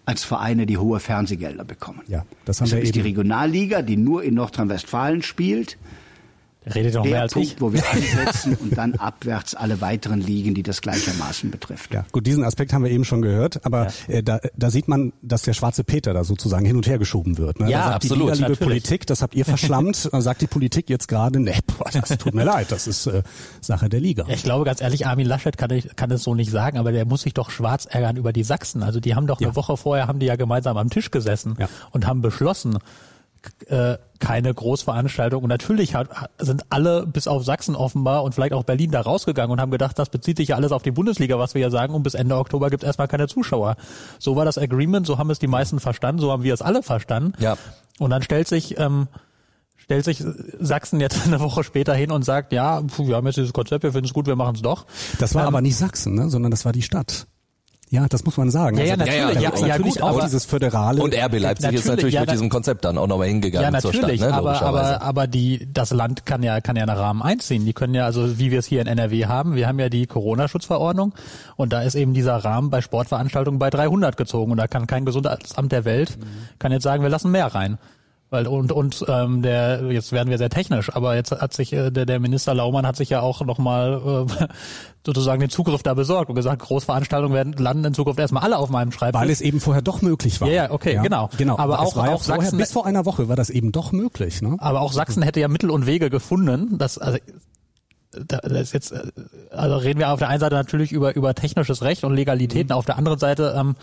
als 0.09 0.23
Vereine, 0.23 0.65
die 0.65 0.79
hohe 0.79 0.99
Fernsehgelder 0.99 1.63
bekommen. 1.63 2.01
Ja, 2.07 2.25
das 2.43 2.59
haben 2.59 2.65
das 2.65 2.75
wir 2.75 2.81
ist 2.81 2.89
eben. 2.89 2.93
die 2.93 3.01
Regionalliga, 3.01 3.83
die 3.83 3.95
nur 3.95 4.23
in 4.23 4.33
Nordrhein-Westfalen 4.33 5.21
spielt. 5.21 5.77
Redet 6.65 6.95
doch 6.95 7.05
mehr 7.05 7.21
als 7.21 7.33
Punkt, 7.33 7.53
ich. 7.53 7.61
wo 7.61 7.71
wir 7.71 7.81
ansetzen 7.91 8.55
und 8.55 8.77
dann 8.77 8.95
abwärts 8.95 9.55
alle 9.55 9.79
weiteren 9.79 10.19
Ligen, 10.19 10.53
die 10.53 10.63
das 10.63 10.81
gleichermaßen 10.81 11.51
betrifft. 11.51 11.93
Ja, 11.93 12.05
gut, 12.11 12.27
diesen 12.27 12.43
Aspekt 12.43 12.73
haben 12.73 12.83
wir 12.83 12.91
eben 12.91 13.05
schon 13.05 13.21
gehört, 13.21 13.65
aber 13.65 13.87
ja. 14.07 14.15
äh, 14.15 14.23
da, 14.23 14.39
da 14.57 14.69
sieht 14.69 14.89
man, 14.89 15.13
dass 15.21 15.43
der 15.43 15.53
schwarze 15.53 15.85
Peter 15.85 16.13
da 16.13 16.25
sozusagen 16.25 16.65
hin 16.65 16.75
und 16.75 16.85
her 16.85 16.99
geschoben 16.99 17.37
wird. 17.37 17.61
Ne? 17.61 17.71
Ja, 17.71 17.87
da 17.87 17.95
absolut. 17.95 18.29
Die 18.29 18.33
Liga, 18.35 18.47
liebe 18.47 18.59
Politik, 18.59 19.07
das 19.07 19.21
habt 19.21 19.35
ihr 19.35 19.45
verschlammt, 19.45 20.09
dann 20.11 20.21
sagt 20.21 20.41
die 20.41 20.47
Politik 20.47 20.89
jetzt 20.89 21.07
gerade, 21.07 21.39
ne, 21.39 21.55
das 21.93 22.09
tut 22.17 22.33
mir 22.33 22.43
leid, 22.43 22.71
das 22.71 22.87
ist 22.87 23.07
äh, 23.07 23.23
Sache 23.61 23.87
der 23.87 24.01
Liga. 24.01 24.25
Ich 24.27 24.43
glaube 24.43 24.65
ganz 24.65 24.81
ehrlich, 24.81 25.07
Armin 25.07 25.27
Laschet 25.27 25.57
kann, 25.57 25.71
ich, 25.71 25.95
kann 25.95 26.11
es 26.11 26.23
so 26.23 26.35
nicht 26.35 26.51
sagen, 26.51 26.77
aber 26.77 26.91
der 26.91 27.05
muss 27.05 27.21
sich 27.21 27.33
doch 27.33 27.51
schwarz 27.51 27.85
ärgern 27.85 28.17
über 28.17 28.33
die 28.33 28.43
Sachsen. 28.43 28.83
Also 28.83 28.99
die 28.99 29.15
haben 29.15 29.27
doch 29.27 29.39
eine 29.39 29.55
Woche 29.55 29.77
vorher, 29.77 30.07
haben 30.07 30.19
die 30.19 30.25
ja 30.25 30.35
gemeinsam 30.35 30.75
am 30.75 30.89
Tisch 30.89 31.09
gesessen 31.09 31.55
ja. 31.57 31.69
und 31.91 32.05
haben 32.05 32.21
beschlossen, 32.21 32.79
äh, 33.67 33.97
keine 34.19 34.53
Großveranstaltung. 34.53 35.43
Und 35.43 35.49
natürlich 35.49 35.95
hat, 35.95 36.09
sind 36.39 36.63
alle 36.69 37.05
bis 37.05 37.27
auf 37.27 37.43
Sachsen 37.43 37.75
offenbar 37.75 38.23
und 38.23 38.35
vielleicht 38.35 38.53
auch 38.53 38.63
Berlin 38.63 38.91
da 38.91 39.01
rausgegangen 39.01 39.51
und 39.51 39.61
haben 39.61 39.71
gedacht, 39.71 39.97
das 39.97 40.09
bezieht 40.09 40.37
sich 40.37 40.49
ja 40.49 40.55
alles 40.55 40.71
auf 40.71 40.83
die 40.83 40.91
Bundesliga, 40.91 41.39
was 41.39 41.53
wir 41.53 41.61
ja 41.61 41.69
sagen, 41.69 41.93
und 41.93 42.03
bis 42.03 42.13
Ende 42.13 42.35
Oktober 42.35 42.69
gibt 42.69 42.83
es 42.83 42.87
erstmal 42.87 43.07
keine 43.07 43.27
Zuschauer. 43.27 43.75
So 44.19 44.35
war 44.35 44.45
das 44.45 44.57
Agreement, 44.57 45.07
so 45.07 45.17
haben 45.17 45.29
es 45.29 45.39
die 45.39 45.47
meisten 45.47 45.79
verstanden, 45.79 46.21
so 46.21 46.31
haben 46.31 46.43
wir 46.43 46.53
es 46.53 46.61
alle 46.61 46.83
verstanden. 46.83 47.33
Ja. 47.39 47.57
Und 47.97 48.09
dann 48.09 48.21
stellt 48.21 48.47
sich 48.47 48.77
ähm, 48.77 49.07
stellt 49.77 50.05
sich 50.05 50.23
Sachsen 50.59 50.99
jetzt 50.99 51.19
eine 51.25 51.39
Woche 51.39 51.63
später 51.63 51.95
hin 51.95 52.11
und 52.11 52.23
sagt, 52.23 52.53
ja, 52.53 52.81
wir 52.97 53.15
haben 53.15 53.25
jetzt 53.25 53.37
dieses 53.37 53.53
Konzept, 53.53 53.83
wir 53.83 53.91
finden 53.91 54.05
es 54.05 54.13
gut, 54.13 54.27
wir 54.27 54.35
machen 54.35 54.55
es 54.55 54.61
doch. 54.61 54.85
Das 55.17 55.33
war 55.33 55.43
ähm, 55.43 55.47
aber 55.47 55.61
nicht 55.61 55.77
Sachsen, 55.77 56.13
ne? 56.13 56.29
sondern 56.29 56.51
das 56.51 56.65
war 56.65 56.71
die 56.71 56.83
Stadt. 56.83 57.27
Ja, 57.91 58.07
das 58.07 58.23
muss 58.23 58.37
man 58.37 58.51
sagen. 58.51 58.77
Ja, 58.77 58.83
ja, 58.83 58.93
also, 58.93 59.05
natürlich. 59.05 59.41
Ja, 59.41 59.51
ja, 59.51 59.67
natürlich 59.67 59.93
gut, 59.95 60.03
auch 60.03 60.21
dieses 60.23 60.45
föderale. 60.45 61.01
Und 61.01 61.15
RB 61.15 61.39
Leipzig 61.39 61.73
ist 61.73 61.87
natürlich 61.87 62.13
ja, 62.13 62.21
mit 62.21 62.31
diesem 62.31 62.49
Konzept 62.49 62.85
dann 62.85 62.99
auch 62.99 63.07
nochmal 63.07 63.27
hingegangen 63.27 63.63
ja, 63.63 63.71
natürlich, 63.71 63.99
zur 63.99 64.09
Stadt. 64.09 64.19
Ne, 64.19 64.33
aber, 64.33 64.61
aber, 64.61 65.01
aber 65.01 65.27
die, 65.27 65.67
das 65.73 65.89
Land 65.89 66.25
kann 66.27 66.43
ja, 66.43 66.61
kann 66.61 66.75
ja 66.75 66.83
einen 66.83 66.95
Rahmen 66.95 67.23
einziehen. 67.23 67.65
Die 67.65 67.73
können 67.73 67.95
ja, 67.95 68.05
also 68.05 68.37
wie 68.37 68.51
wir 68.51 68.59
es 68.59 68.67
hier 68.67 68.81
in 68.81 68.87
NRW 68.87 69.25
haben, 69.25 69.55
wir 69.55 69.67
haben 69.67 69.79
ja 69.79 69.89
die 69.89 70.05
Corona-Schutzverordnung 70.05 71.15
und 71.55 71.73
da 71.73 71.81
ist 71.81 71.95
eben 71.95 72.13
dieser 72.13 72.35
Rahmen 72.35 72.69
bei 72.69 72.81
Sportveranstaltungen 72.81 73.57
bei 73.57 73.71
300 73.71 74.17
gezogen 74.17 74.51
und 74.51 74.57
da 74.57 74.67
kann 74.67 74.85
kein 74.85 75.05
Gesundheitsamt 75.05 75.71
der 75.71 75.83
Welt, 75.83 76.15
mhm. 76.17 76.23
kann 76.59 76.71
jetzt 76.71 76.83
sagen, 76.83 77.01
wir 77.01 77.09
lassen 77.09 77.31
mehr 77.31 77.47
rein. 77.47 77.79
Weil 78.31 78.45
und 78.45 78.71
und 78.71 79.03
ähm, 79.07 79.41
der 79.41 79.81
jetzt 79.91 80.11
werden 80.11 80.29
wir 80.29 80.37
sehr 80.37 80.51
technisch, 80.51 80.93
aber 80.95 81.15
jetzt 81.15 81.31
hat 81.31 81.53
sich 81.53 81.73
äh, 81.73 81.89
der, 81.89 82.05
der 82.05 82.19
Minister 82.19 82.53
Laumann 82.53 82.85
hat 82.85 82.95
sich 82.95 83.09
ja 83.09 83.21
auch 83.21 83.41
nochmal 83.41 84.27
äh, 84.29 84.45
sozusagen 85.05 85.39
den 85.39 85.49
Zugriff 85.49 85.81
da 85.81 85.95
besorgt 85.95 86.29
und 86.29 86.35
gesagt, 86.35 86.61
Großveranstaltungen 86.61 87.33
werden 87.33 87.53
landen 87.53 87.85
in 87.85 87.93
Zukunft 87.95 88.19
erstmal 88.19 88.43
alle 88.43 88.57
auf 88.57 88.69
meinem 88.69 88.91
Schreibtisch. 88.91 89.19
Weil 89.19 89.31
es 89.31 89.41
eben 89.41 89.59
vorher 89.59 89.81
doch 89.81 90.03
möglich 90.03 90.41
war. 90.41 90.47
Ja, 90.47 90.65
ja 90.65 90.71
okay, 90.71 90.93
ja, 90.93 91.01
genau. 91.01 91.29
genau. 91.37 91.57
Aber, 91.57 91.79
aber 91.79 91.79
auch, 91.79 91.85
auch 91.87 91.93
vorher, 91.95 92.17
Sachsen 92.19 92.57
bis 92.59 92.71
vor 92.71 92.85
einer 92.85 93.05
Woche 93.05 93.29
war 93.29 93.35
das 93.35 93.49
eben 93.49 93.71
doch 93.71 93.91
möglich. 93.91 94.43
Ne? 94.43 94.57
Aber 94.59 94.81
auch 94.81 94.93
Sachsen 94.93 95.23
hätte 95.23 95.39
ja 95.39 95.47
Mittel 95.47 95.71
und 95.71 95.87
Wege 95.87 96.11
gefunden, 96.11 96.77
dass 96.77 96.99
also 96.99 97.17
das 98.11 98.41
ist 98.43 98.73
jetzt, 98.73 98.91
äh, 98.91 99.03
also 99.51 99.77
reden 99.77 99.99
wir 99.99 100.11
auf 100.11 100.19
der 100.19 100.29
einen 100.29 100.39
Seite 100.39 100.55
natürlich 100.55 100.91
über 100.91 101.15
über 101.15 101.33
technisches 101.35 101.81
Recht 101.81 102.03
und 102.03 102.15
Legalitäten, 102.15 102.73
mhm. 102.73 102.77
auf 102.77 102.85
der 102.85 102.97
anderen 102.97 103.19
Seite 103.19 103.55
ähm, 103.57 103.75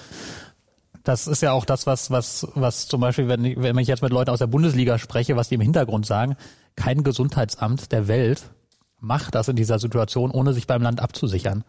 das 1.06 1.28
ist 1.28 1.40
ja 1.40 1.52
auch 1.52 1.64
das, 1.64 1.86
was, 1.86 2.10
was, 2.10 2.48
was 2.54 2.88
zum 2.88 3.00
Beispiel, 3.00 3.28
wenn, 3.28 3.62
wenn 3.62 3.78
ich 3.78 3.86
jetzt 3.86 4.02
mit 4.02 4.12
Leuten 4.12 4.30
aus 4.30 4.40
der 4.40 4.48
Bundesliga 4.48 4.98
spreche, 4.98 5.36
was 5.36 5.48
die 5.48 5.54
im 5.54 5.60
Hintergrund 5.60 6.04
sagen, 6.04 6.36
kein 6.74 7.04
Gesundheitsamt 7.04 7.92
der 7.92 8.08
Welt 8.08 8.50
macht 8.98 9.36
das 9.36 9.46
in 9.46 9.54
dieser 9.54 9.78
Situation, 9.78 10.32
ohne 10.32 10.52
sich 10.52 10.66
beim 10.66 10.82
Land 10.82 11.00
abzusichern. 11.00 11.62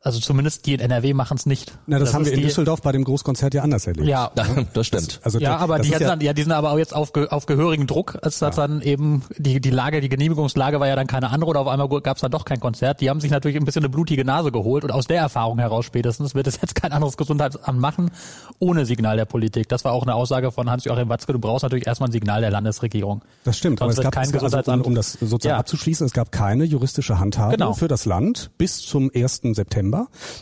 Also 0.00 0.20
zumindest 0.20 0.64
die 0.66 0.74
in 0.74 0.80
NRW 0.80 1.12
machen 1.12 1.36
es 1.36 1.44
nicht. 1.44 1.76
Na, 1.86 1.98
das, 1.98 2.10
das 2.10 2.14
haben 2.14 2.24
wir 2.24 2.32
in 2.32 2.40
Düsseldorf 2.40 2.82
bei 2.82 2.92
dem 2.92 3.02
Großkonzert 3.02 3.52
ja 3.54 3.62
anders 3.62 3.86
erlebt. 3.86 4.06
Ja, 4.06 4.30
das 4.72 4.86
stimmt. 4.86 5.16
Das, 5.16 5.24
also 5.24 5.38
ja, 5.40 5.56
aber 5.56 5.80
die, 5.80 5.90
ja, 5.90 5.98
dann, 5.98 6.20
ja, 6.20 6.32
die 6.32 6.42
sind 6.42 6.52
aber 6.52 6.70
auch 6.70 6.78
jetzt 6.78 6.94
auf, 6.94 7.12
auf 7.14 7.46
gehörigen 7.46 7.88
Druck, 7.88 8.16
als 8.22 8.38
das 8.38 8.56
ja. 8.56 8.66
dann 8.68 8.80
eben 8.80 9.24
die, 9.36 9.60
die 9.60 9.70
Lage, 9.70 10.00
die 10.00 10.08
Genehmigungslage 10.08 10.78
war 10.78 10.86
ja 10.86 10.94
dann 10.94 11.08
keine 11.08 11.30
andere 11.30 11.50
oder 11.50 11.60
auf 11.60 11.66
einmal 11.66 11.88
gab 11.88 12.16
es 12.16 12.20
dann 12.20 12.30
doch 12.30 12.44
kein 12.44 12.60
Konzert. 12.60 13.00
Die 13.00 13.10
haben 13.10 13.20
sich 13.20 13.32
natürlich 13.32 13.56
ein 13.56 13.64
bisschen 13.64 13.82
eine 13.82 13.88
blutige 13.88 14.24
Nase 14.24 14.52
geholt 14.52 14.84
und 14.84 14.92
aus 14.92 15.08
der 15.08 15.18
Erfahrung 15.18 15.58
heraus 15.58 15.84
spätestens 15.84 16.36
wird 16.36 16.46
es 16.46 16.60
jetzt 16.62 16.76
kein 16.76 16.92
anderes 16.92 17.16
Gesundheitsamt 17.16 17.80
machen 17.80 18.12
ohne 18.60 18.86
Signal 18.86 19.16
der 19.16 19.24
Politik. 19.24 19.68
Das 19.68 19.84
war 19.84 19.92
auch 19.92 20.04
eine 20.04 20.14
Aussage 20.14 20.52
von 20.52 20.70
Hans-Joachim 20.70 21.08
Watzke. 21.08 21.32
Du 21.32 21.40
brauchst 21.40 21.64
natürlich 21.64 21.88
erstmal 21.88 22.08
ein 22.08 22.12
Signal 22.12 22.40
der 22.40 22.50
Landesregierung. 22.50 23.22
Das 23.42 23.58
stimmt, 23.58 23.80
Sonst 23.80 23.98
aber 23.98 24.06
es 24.06 24.12
gab 24.12 24.14
kein 24.14 24.32
also, 24.32 24.72
um, 24.72 24.82
um 24.82 24.94
das 24.94 25.12
sozusagen 25.12 25.54
ja. 25.54 25.58
abzuschließen, 25.58 26.06
es 26.06 26.12
gab 26.12 26.30
keine 26.30 26.64
juristische 26.64 27.18
Handhabe 27.18 27.56
genau. 27.56 27.72
für 27.72 27.88
das 27.88 28.04
Land 28.04 28.50
bis 28.58 28.78
zum 28.78 29.10
1. 29.12 29.40
September. 29.52 29.87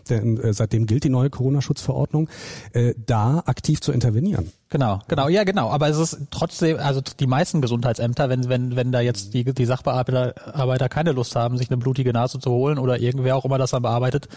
Der 0.08 0.22
äh, 0.24 0.52
seitdem 0.52 0.86
gilt 0.86 1.04
die 1.04 1.08
neue 1.08 1.30
Corona-Schutzverordnung, 1.30 2.28
äh, 2.72 2.94
da 3.06 3.42
aktiv 3.46 3.80
zu 3.80 3.92
intervenieren. 3.92 4.52
Genau, 4.68 5.00
genau, 5.08 5.28
ja 5.28 5.44
genau. 5.44 5.70
Aber 5.70 5.88
es 5.88 5.98
ist 5.98 6.18
trotzdem, 6.30 6.78
also 6.78 7.00
die 7.00 7.26
meisten 7.26 7.60
Gesundheitsämter, 7.60 8.28
wenn 8.28 8.48
wenn 8.48 8.76
wenn 8.76 8.92
da 8.92 9.00
jetzt 9.00 9.34
die 9.34 9.44
die 9.44 9.64
Sachbearbeiter 9.64 10.34
Arbeiter 10.54 10.88
keine 10.88 11.12
Lust 11.12 11.36
haben, 11.36 11.56
sich 11.56 11.70
eine 11.70 11.76
blutige 11.76 12.12
Nase 12.12 12.38
zu 12.38 12.50
holen 12.50 12.78
oder 12.78 12.98
irgendwer 12.98 13.36
auch 13.36 13.44
immer 13.44 13.58
das 13.58 13.70
dann 13.70 13.82
bearbeitet, 13.82 14.28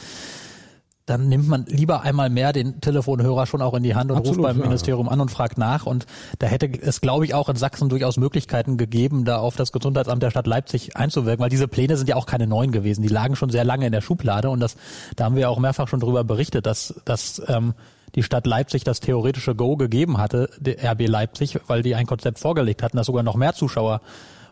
dann 1.10 1.28
nimmt 1.28 1.48
man 1.48 1.66
lieber 1.66 2.02
einmal 2.04 2.30
mehr 2.30 2.54
den 2.54 2.82
Telefonhörer 2.82 3.48
schon 3.48 3.62
auch 3.62 3.74
in 3.74 3.82
die 3.82 3.96
Hand 3.96 4.12
und 4.12 4.18
Absolut, 4.18 4.40
ruft 4.40 4.48
beim 4.48 4.60
ja. 4.60 4.66
Ministerium 4.66 5.10
an 5.10 5.20
und 5.20 5.32
fragt 5.32 5.58
nach. 5.58 5.86
Und 5.86 6.06
da 6.38 6.48
hätte 6.48 6.70
es, 6.82 7.02
glaube 7.02 7.26
ich, 7.26 7.34
auch 7.34 7.50
in 7.50 7.56
Sachsen 7.56 7.90
durchaus 7.90 8.18
Möglichkeiten 8.18 8.78
gegeben, 8.78 9.26
da 9.26 9.38
auf 9.38 9.56
das 9.56 9.72
Gesundheitsamt 9.72 10.22
der 10.22 10.30
Stadt 10.30 10.46
Leipzig 10.46 10.96
einzuwirken, 10.96 11.42
weil 11.42 11.50
diese 11.50 11.68
Pläne 11.68 11.98
sind 11.98 12.08
ja 12.08 12.16
auch 12.16 12.28
keine 12.28 12.46
neuen 12.46 12.72
gewesen. 12.72 13.02
Die 13.02 13.08
lagen 13.08 13.36
schon 13.36 13.50
sehr 13.50 13.64
lange 13.64 13.88
in 13.88 13.92
der 13.92 14.02
Schublade 14.02 14.50
und 14.50 14.60
das, 14.60 14.78
da 15.16 15.26
haben 15.26 15.36
wir 15.36 15.42
ja 15.42 15.50
auch 15.50 15.60
mehrfach 15.60 15.88
schon 15.88 16.00
drüber 16.00 16.24
berichtet, 16.24 16.66
dass, 16.66 16.94
dass 17.06 17.42
ähm, 17.48 17.74
die 18.16 18.24
Stadt 18.24 18.46
Leipzig 18.46 18.84
das 18.84 19.00
theoretische 19.00 19.56
Go 19.56 19.78
gegeben 19.78 20.20
hatte, 20.20 20.50
der 20.60 20.92
RB 20.92 21.08
Leipzig, 21.08 21.60
weil 21.68 21.82
die 21.82 21.96
ein 21.96 22.06
Konzept 22.06 22.40
vorgelegt 22.40 22.84
hatten, 22.84 22.98
das 22.98 23.08
sogar 23.08 23.24
noch 23.24 23.36
mehr 23.36 23.54
Zuschauer 23.54 24.02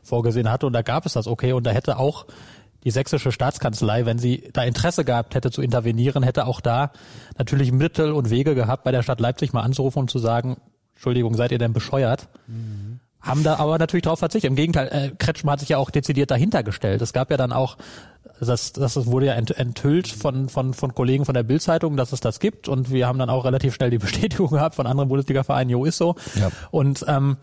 vorgesehen 0.01 0.49
hatte 0.49 0.65
und 0.65 0.73
da 0.73 0.81
gab 0.81 1.05
es 1.05 1.13
das 1.13 1.27
okay 1.27 1.53
und 1.53 1.65
da 1.65 1.71
hätte 1.71 1.99
auch 1.99 2.25
die 2.88 2.91
sächsische 2.91 3.34
Staatskanzlei, 3.34 4.06
wenn 4.06 4.17
sie 4.17 4.47
da 4.54 4.63
Interesse 4.63 5.04
gehabt 5.04 5.36
hätte 5.36 5.52
zu 5.52 5.62
intervenieren, 5.62 6.23
hätte 6.23 6.45
auch 6.45 6.62
da 6.62 6.91
natürlich 7.38 7.73
Mittel 7.73 8.13
und 8.13 8.30
Wege 8.30 8.56
gehabt, 8.56 8.86
bei 8.86 8.93
der 8.93 9.04
Stadt 9.04 9.19
Leipzig 9.19 9.52
mal 9.52 9.60
anzurufen 9.60 10.00
und 10.00 10.10
zu 10.10 10.19
sagen, 10.19 10.56
Entschuldigung, 10.93 11.36
seid 11.36 11.52
ihr 11.52 11.58
denn 11.58 11.73
bescheuert? 11.73 12.30
Haben 13.19 13.43
da 13.43 13.58
aber 13.58 13.78
natürlich 13.78 14.04
darauf 14.04 14.19
verzichtet. 14.19 14.50
Im 14.50 14.56
Gegenteil, 14.56 14.88
äh, 14.88 15.12
Kretschmer 15.17 15.52
hat 15.52 15.60
sich 15.60 15.67
ja 15.67 15.80
auch 15.80 15.89
dezidiert 15.89 16.32
dahinter 16.32 16.63
gestellt. 16.63 17.02
Es 17.02 17.12
gab 17.12 17.30
ja 17.30 17.36
dann 17.36 17.52
auch, 17.52 17.76
das, 18.39 18.71
das 18.71 19.06
wurde 19.06 19.26
ja 19.26 19.34
ent, 19.34 19.52
enthüllt 19.52 20.08
von, 20.08 20.47
von, 20.47 20.73
von 20.73 20.95
Kollegen 20.95 21.26
von 21.26 21.34
der 21.34 21.43
Bildzeitung, 21.43 21.97
dass 21.97 22.13
es 22.13 22.21
das 22.21 22.39
gibt. 22.39 22.69
Und 22.69 22.89
wir 22.89 23.06
haben 23.06 23.19
dann 23.19 23.30
auch 23.30 23.43
relativ 23.43 23.76
schnell 23.76 23.89
die 23.89 23.97
Bestätigung 23.97 24.52
gehabt 24.52 24.76
von 24.76 24.88
anderen 24.88 25.10
Bundesliga-Vereinen, 25.10 25.71
jo, 25.71 25.84
ist 25.84 25.97
so. 25.97 26.15
Ja. 26.39 26.52
Und, 26.71 27.04
ähm, 27.10 27.36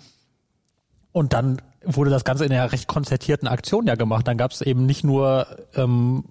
und 1.13 1.35
dann 1.35 1.61
wurde 1.87 2.11
das 2.11 2.25
Ganze 2.25 2.44
in 2.44 2.53
einer 2.53 2.73
recht 2.73 2.88
konzertierten 2.88 3.49
Aktion 3.49 3.87
ja 3.87 3.94
gemacht. 3.94 4.27
Dann 4.27 4.37
gab 4.37 4.53
es 4.53 4.61
eben 4.61 4.87
nicht 4.87 5.05
nur, 5.05 5.47
ähm, 5.75 6.25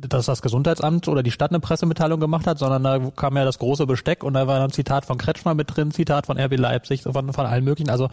dass 0.00 0.26
das 0.26 0.42
Gesundheitsamt 0.42 1.08
oder 1.08 1.22
die 1.22 1.30
Stadt 1.30 1.50
eine 1.50 1.60
Pressemitteilung 1.60 2.20
gemacht 2.20 2.46
hat, 2.46 2.58
sondern 2.58 2.82
da 2.82 2.98
kam 3.14 3.36
ja 3.36 3.44
das 3.44 3.58
große 3.58 3.86
Besteck 3.86 4.24
und 4.24 4.34
da 4.34 4.46
war 4.46 4.58
dann 4.58 4.70
Zitat 4.70 5.04
von 5.04 5.18
Kretschmer 5.18 5.54
mit 5.54 5.76
drin, 5.76 5.90
Zitat 5.90 6.26
von 6.26 6.38
RB 6.38 6.56
Leipzig, 6.58 7.02
von, 7.02 7.32
von 7.32 7.46
allen 7.46 7.64
möglichen. 7.64 7.90
Also 7.90 8.08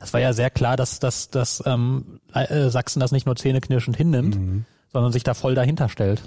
es 0.00 0.12
war 0.12 0.20
ja 0.20 0.32
sehr 0.32 0.50
klar, 0.50 0.76
dass, 0.76 0.98
dass, 0.98 1.30
dass 1.30 1.62
ähm, 1.66 2.20
äh, 2.32 2.70
Sachsen 2.70 3.00
das 3.00 3.12
nicht 3.12 3.26
nur 3.26 3.36
zähneknirschend 3.36 3.96
hinnimmt, 3.96 4.36
sondern 4.92 5.12
sich 5.12 5.22
da 5.22 5.34
voll 5.34 5.54
dahinter 5.54 5.88
stellt. 5.88 6.22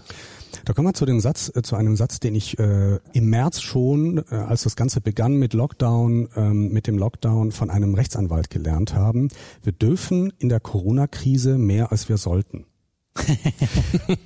Da 0.66 0.74
kommen 0.74 0.88
wir 0.88 0.94
zu 0.94 1.06
dem 1.06 1.20
Satz, 1.20 1.52
äh, 1.56 1.62
zu 1.62 1.76
einem 1.76 1.96
Satz, 1.96 2.20
den 2.20 2.36
ich 2.36 2.60
äh, 2.60 3.00
im 3.14 3.30
März 3.30 3.62
schon, 3.62 4.24
äh, 4.30 4.36
als 4.36 4.64
das 4.64 4.76
Ganze 4.76 5.02
begann 5.02 5.36
mit 5.36 5.54
Lockdown, 5.54 6.30
ähm, 6.36 6.72
mit 6.72 6.88
dem 6.88 6.98
Lockdown 6.98 7.52
von 7.52 7.70
einem 7.70 7.94
Rechtsanwalt 7.94 8.50
gelernt 8.50 8.94
haben. 8.94 9.30
Wir 9.64 9.74
dürfen 9.74 10.34
in 10.40 10.50
der 10.50 10.60
Corona-Krise 10.60 11.58
mehr 11.58 11.92
als 11.92 12.10
wir 12.10 12.18
sollten. 12.18 12.66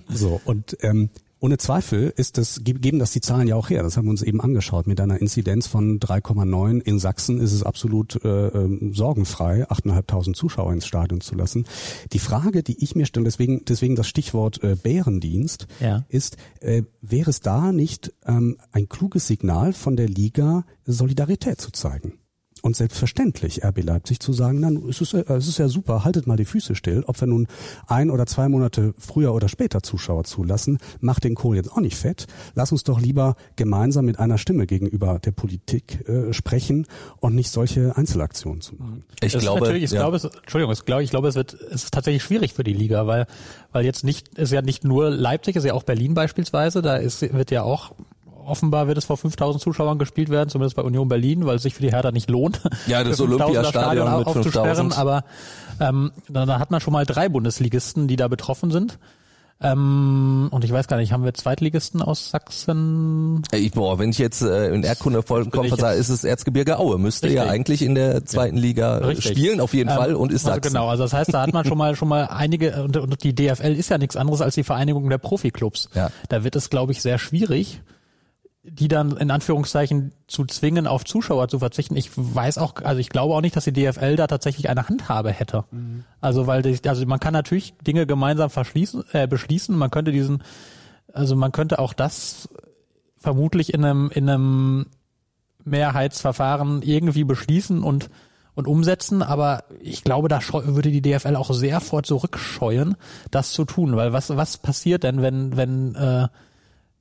so 0.09 0.39
und 0.45 0.77
ähm, 0.81 1.09
ohne 1.45 1.57
Zweifel 1.57 2.11
ist 2.15 2.37
das, 2.39 2.61
ge- 2.63 2.73
geben 2.79 2.97
das 2.99 3.11
die 3.11 3.21
Zahlen 3.21 3.47
ja 3.47 3.55
auch 3.55 3.69
her. 3.69 3.83
Das 3.83 3.97
haben 3.97 4.05
wir 4.05 4.11
uns 4.11 4.23
eben 4.23 4.41
angeschaut. 4.41 4.87
Mit 4.87 4.99
einer 4.99 5.21
Inzidenz 5.21 5.67
von 5.67 5.99
3,9 5.99 6.81
in 6.81 6.97
Sachsen 6.99 7.39
ist 7.39 7.53
es 7.53 7.61
absolut 7.63 8.23
äh, 8.25 8.47
ähm, 8.47 8.93
sorgenfrei, 8.93 9.63
8.500 9.69 10.33
Zuschauer 10.33 10.73
ins 10.73 10.87
Stadion 10.87 11.21
zu 11.21 11.35
lassen. 11.35 11.65
Die 12.13 12.19
Frage, 12.19 12.63
die 12.63 12.83
ich 12.83 12.95
mir 12.95 13.05
stelle, 13.05 13.25
deswegen, 13.25 13.63
deswegen 13.65 13.95
das 13.95 14.07
Stichwort 14.07 14.63
äh, 14.63 14.75
Bärendienst, 14.75 15.67
Ja. 15.79 16.03
ist, 16.09 16.37
äh, 16.61 16.81
wäre 17.01 17.29
es 17.29 17.41
da 17.41 17.71
nicht 17.71 18.11
ähm, 18.25 18.57
ein 18.71 18.89
kluges 18.89 19.27
Signal 19.27 19.73
von 19.73 19.95
der 19.95 20.07
Liga, 20.09 20.65
Solidarität 20.85 21.61
zu 21.61 21.71
zeigen? 21.71 22.13
Und 22.65 22.75
selbstverständlich 22.75 23.63
RB 23.63 23.83
Leipzig 23.83 24.19
zu 24.19 24.33
sagen, 24.33 24.59
dann 24.63 24.77
es 24.89 24.99
ist, 24.99 25.13
es 25.13 25.47
ist 25.47 25.59
ja 25.59 25.67
super, 25.67 26.03
haltet 26.03 26.25
mal 26.25 26.35
die 26.35 26.45
Füße 26.45 26.73
still. 26.73 27.03
Ob 27.05 27.21
wir 27.21 27.27
nun 27.27 27.45
ein 27.85 28.09
oder 28.09 28.25
zwei 28.25 28.49
Monate 28.49 28.95
früher 28.97 29.35
oder 29.35 29.49
später 29.49 29.83
Zuschauer 29.83 30.23
zulassen, 30.23 30.79
macht 30.99 31.25
den 31.25 31.35
Kohl 31.35 31.57
jetzt 31.57 31.71
auch 31.71 31.79
nicht 31.79 31.95
fett. 31.95 32.25
Lass 32.55 32.71
uns 32.71 32.83
doch 32.83 32.99
lieber 32.99 33.35
gemeinsam 33.55 34.05
mit 34.05 34.17
einer 34.17 34.39
Stimme 34.39 34.65
gegenüber 34.65 35.19
der 35.19 35.29
Politik 35.29 36.09
äh, 36.09 36.33
sprechen 36.33 36.87
und 37.19 37.35
nicht 37.35 37.51
solche 37.51 37.95
Einzelaktionen 37.97 38.61
zu 38.61 38.73
machen. 38.77 39.03
Ich 39.21 39.33
Das 39.33 39.43
glaube, 39.43 39.59
natürlich, 39.59 39.83
ich 39.83 39.91
ja. 39.91 39.99
glaube, 39.99 40.17
es, 40.17 40.23
Entschuldigung, 40.23 40.73
ich 40.73 40.85
glaube, 40.85 41.03
ich 41.03 41.11
glaube, 41.11 41.27
es 41.27 41.35
wird, 41.35 41.53
es 41.53 41.83
ist 41.83 41.93
tatsächlich 41.93 42.23
schwierig 42.23 42.55
für 42.55 42.63
die 42.63 42.73
Liga, 42.73 43.05
weil, 43.05 43.27
weil 43.73 43.85
jetzt 43.85 44.03
nicht, 44.03 44.39
es 44.39 44.45
ist 44.45 44.53
ja 44.53 44.63
nicht 44.63 44.83
nur 44.83 45.11
Leipzig, 45.11 45.55
es 45.55 45.63
ist 45.63 45.67
ja 45.67 45.75
auch 45.75 45.83
Berlin 45.83 46.15
beispielsweise, 46.15 46.81
da 46.81 46.95
ist, 46.95 47.21
wird 47.31 47.51
ja 47.51 47.61
auch, 47.61 47.93
offenbar 48.45 48.87
wird 48.87 48.97
es 48.97 49.05
vor 49.05 49.17
5000 49.17 49.61
Zuschauern 49.61 49.97
gespielt 49.99 50.29
werden, 50.29 50.49
zumindest 50.49 50.75
bei 50.75 50.83
Union 50.83 51.07
Berlin, 51.07 51.45
weil 51.45 51.55
es 51.57 51.63
sich 51.63 51.73
für 51.73 51.81
die 51.81 51.91
Hertha 51.91 52.11
nicht 52.11 52.29
lohnt. 52.29 52.61
Ja, 52.87 53.03
das 53.03 53.17
für 53.17 53.23
5000er 53.23 53.25
Olympiastadion 53.25 53.65
Stadion 53.71 54.17
mit 54.19 54.27
aufzusperren, 54.27 54.75
5000. 54.91 54.97
aber 54.97 55.23
ähm, 55.79 56.11
da, 56.29 56.45
da 56.45 56.59
hat 56.59 56.71
man 56.71 56.79
schon 56.81 56.93
mal 56.93 57.05
drei 57.05 57.29
Bundesligisten, 57.29 58.07
die 58.07 58.15
da 58.15 58.27
betroffen 58.27 58.71
sind. 58.71 58.97
Ähm, 59.61 60.49
und 60.51 60.65
ich 60.65 60.71
weiß 60.73 60.87
gar 60.87 60.97
nicht, 60.97 61.13
haben 61.13 61.23
wir 61.23 61.33
Zweitligisten 61.33 62.01
aus 62.01 62.29
Sachsen? 62.29 63.41
Ey, 63.51 63.61
Ich, 63.61 63.71
boah, 63.71 63.97
wenn 63.97 64.09
ich 64.09 64.17
jetzt 64.17 64.41
äh, 64.41 64.73
in 64.73 64.83
Erdkunde 64.83 65.23
vollkommen 65.23 65.69
versage, 65.69 65.97
ist 65.97 66.09
es 66.09 66.25
Erzgebirge 66.25 66.77
Aue. 66.77 66.97
Müsste 66.99 67.29
ja 67.29 67.43
Richtig. 67.43 67.51
eigentlich 67.55 67.81
in 67.81 67.95
der 67.95 68.25
zweiten 68.25 68.57
Liga 68.57 68.97
äh, 68.97 69.05
Richtig. 69.05 69.27
spielen, 69.31 69.61
auf 69.61 69.73
jeden 69.73 69.89
Ähm, 69.89 69.95
Fall, 69.95 70.15
und 70.15 70.33
ist 70.33 70.45
also 70.45 70.55
Sachsen. 70.57 70.73
Genau, 70.73 70.89
also 70.89 71.03
das 71.03 71.13
heißt, 71.13 71.33
da 71.33 71.41
hat 71.41 71.53
man 71.53 71.63
schon 71.65 71.77
mal 71.77 71.95
schon 71.95 72.09
mal 72.09 72.25
einige 72.25 72.83
und, 72.83 72.97
und 72.97 73.23
die 73.23 73.33
DFL 73.33 73.73
ist 73.75 73.89
ja 73.89 73.97
nichts 73.97 74.17
anderes 74.17 74.41
als 74.41 74.55
die 74.55 74.63
Vereinigung 74.63 75.09
der 75.09 75.19
Profiklubs. 75.19 75.89
Ja. 75.93 76.09
Da 76.27 76.43
wird 76.43 76.57
es, 76.57 76.69
glaube 76.69 76.91
ich, 76.91 77.01
sehr 77.01 77.17
schwierig, 77.17 77.81
die 78.67 78.87
dann 78.87 79.15
in 79.17 79.31
Anführungszeichen 79.31 80.11
zu 80.27 80.45
zwingen, 80.45 80.87
auf 80.87 81.05
Zuschauer 81.05 81.47
zu 81.47 81.59
verzichten. 81.59 81.95
Ich 81.95 82.11
weiß 82.15 82.57
auch, 82.57 82.75
also 82.83 82.99
ich 82.99 83.09
glaube 83.09 83.35
auch 83.35 83.41
nicht, 83.41 83.55
dass 83.55 83.65
die 83.65 83.73
DFL 83.73 84.15
da 84.15 84.27
tatsächlich 84.27 84.69
eine 84.69 84.87
Handhabe 84.87 85.31
hätte. 85.31 85.65
Also 86.19 86.47
weil 86.47 86.61
die, 86.61 86.77
also 86.87 87.05
man 87.05 87.19
kann 87.19 87.33
natürlich 87.33 87.75
Dinge 87.85 88.07
gemeinsam 88.07 88.49
verschließen, 88.49 89.03
äh, 89.13 89.27
beschließen. 89.27 89.77
Man 89.77 89.91
könnte 89.91 90.11
diesen, 90.11 90.43
also 91.13 91.35
man 91.35 91.51
könnte 91.51 91.79
auch 91.79 91.93
das 91.93 92.49
vermutlich 93.17 93.73
in 93.73 93.85
einem 93.85 94.09
in 94.11 94.29
einem 94.29 94.85
Mehrheitsverfahren 95.63 96.81
irgendwie 96.81 97.23
beschließen 97.23 97.83
und 97.83 98.09
und 98.55 98.67
umsetzen, 98.67 99.21
aber 99.21 99.65
ich 99.81 100.03
glaube, 100.03 100.29
da 100.29 100.39
würde 100.51 100.89
die 100.89 101.01
DFL 101.01 101.35
auch 101.35 101.53
sehr 101.53 101.81
vor 101.81 102.03
zurückscheuen, 102.03 102.95
das 103.29 103.51
zu 103.51 103.65
tun, 103.65 103.97
weil 103.97 104.13
was 104.13 104.35
was 104.35 104.57
passiert 104.57 105.03
denn, 105.03 105.21
wenn 105.21 105.57
wenn 105.57 105.95
äh, 105.95 106.29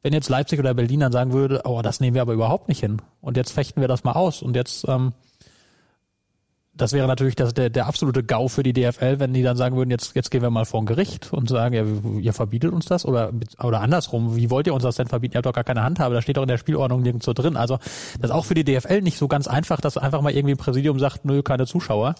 wenn 0.04 0.12
jetzt 0.12 0.28
Leipzig 0.28 0.60
oder 0.60 0.74
Berlin 0.74 1.00
dann 1.00 1.12
sagen 1.12 1.32
würde, 1.32 1.62
oh, 1.64 1.82
das 1.82 1.98
nehmen 1.98 2.14
wir 2.14 2.22
aber 2.22 2.34
überhaupt 2.34 2.68
nicht 2.68 2.80
hin 2.80 3.02
und 3.20 3.36
jetzt 3.36 3.50
fechten 3.50 3.80
wir 3.80 3.88
das 3.88 4.04
mal 4.04 4.12
aus 4.12 4.42
und 4.42 4.54
jetzt 4.54 4.86
ähm, 4.86 5.14
das 6.76 6.92
wäre 6.92 7.06
natürlich 7.06 7.36
das, 7.36 7.54
der, 7.54 7.70
der 7.70 7.86
absolute 7.86 8.24
GAU 8.24 8.48
für 8.48 8.64
die 8.64 8.72
DFL, 8.72 9.20
wenn 9.20 9.32
die 9.32 9.42
dann 9.42 9.56
sagen 9.56 9.76
würden, 9.76 9.90
jetzt, 9.90 10.16
jetzt 10.16 10.30
gehen 10.30 10.42
wir 10.42 10.50
mal 10.50 10.64
vor 10.64 10.82
ein 10.82 10.86
Gericht 10.86 11.32
und 11.32 11.48
sagen, 11.48 11.74
ja, 11.74 11.84
ihr 12.20 12.32
verbietet 12.32 12.72
uns 12.72 12.86
das 12.86 13.06
oder, 13.06 13.32
oder 13.62 13.80
andersrum, 13.80 14.36
wie 14.36 14.50
wollt 14.50 14.66
ihr 14.66 14.74
uns 14.74 14.82
das 14.82 14.96
denn 14.96 15.06
verbieten? 15.06 15.34
Ihr 15.34 15.38
habt 15.38 15.46
doch 15.46 15.52
gar 15.52 15.64
keine 15.64 15.84
Handhabe, 15.84 16.14
da 16.14 16.22
steht 16.22 16.36
doch 16.36 16.42
in 16.42 16.48
der 16.48 16.58
Spielordnung 16.58 17.02
nirgendwo 17.02 17.32
drin. 17.32 17.56
Also 17.56 17.78
das 18.20 18.30
ist 18.30 18.32
auch 18.32 18.44
für 18.44 18.54
die 18.54 18.64
DFL 18.64 19.02
nicht 19.02 19.18
so 19.18 19.28
ganz 19.28 19.46
einfach, 19.46 19.80
dass 19.80 19.96
einfach 19.96 20.20
mal 20.20 20.32
irgendwie 20.32 20.54
ein 20.54 20.58
Präsidium 20.58 20.98
sagt, 20.98 21.24
nö, 21.24 21.42
keine 21.42 21.66
Zuschauer, 21.66 22.16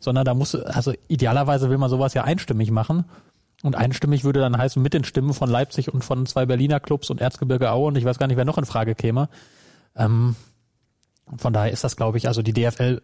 sondern 0.00 0.26
da 0.26 0.34
muss, 0.34 0.54
also 0.54 0.92
idealerweise 1.08 1.70
will 1.70 1.78
man 1.78 1.88
sowas 1.88 2.12
ja 2.12 2.24
einstimmig 2.24 2.70
machen. 2.70 3.04
Und 3.64 3.76
einstimmig 3.76 4.24
würde 4.24 4.40
dann 4.40 4.58
heißen, 4.58 4.82
mit 4.82 4.92
den 4.92 5.04
Stimmen 5.04 5.32
von 5.32 5.48
Leipzig 5.48 5.92
und 5.92 6.04
von 6.04 6.26
zwei 6.26 6.44
Berliner 6.44 6.80
Clubs 6.80 7.08
und 7.08 7.22
Erzgebirge 7.22 7.72
Aue 7.72 7.88
und 7.88 7.96
ich 7.96 8.04
weiß 8.04 8.18
gar 8.18 8.26
nicht, 8.26 8.36
wer 8.36 8.44
noch 8.44 8.58
in 8.58 8.66
Frage 8.66 8.94
käme. 8.94 9.30
Ähm, 9.96 10.36
von 11.38 11.54
daher 11.54 11.72
ist 11.72 11.82
das, 11.82 11.96
glaube 11.96 12.18
ich, 12.18 12.28
also 12.28 12.42
die 12.42 12.52
DFL 12.52 13.00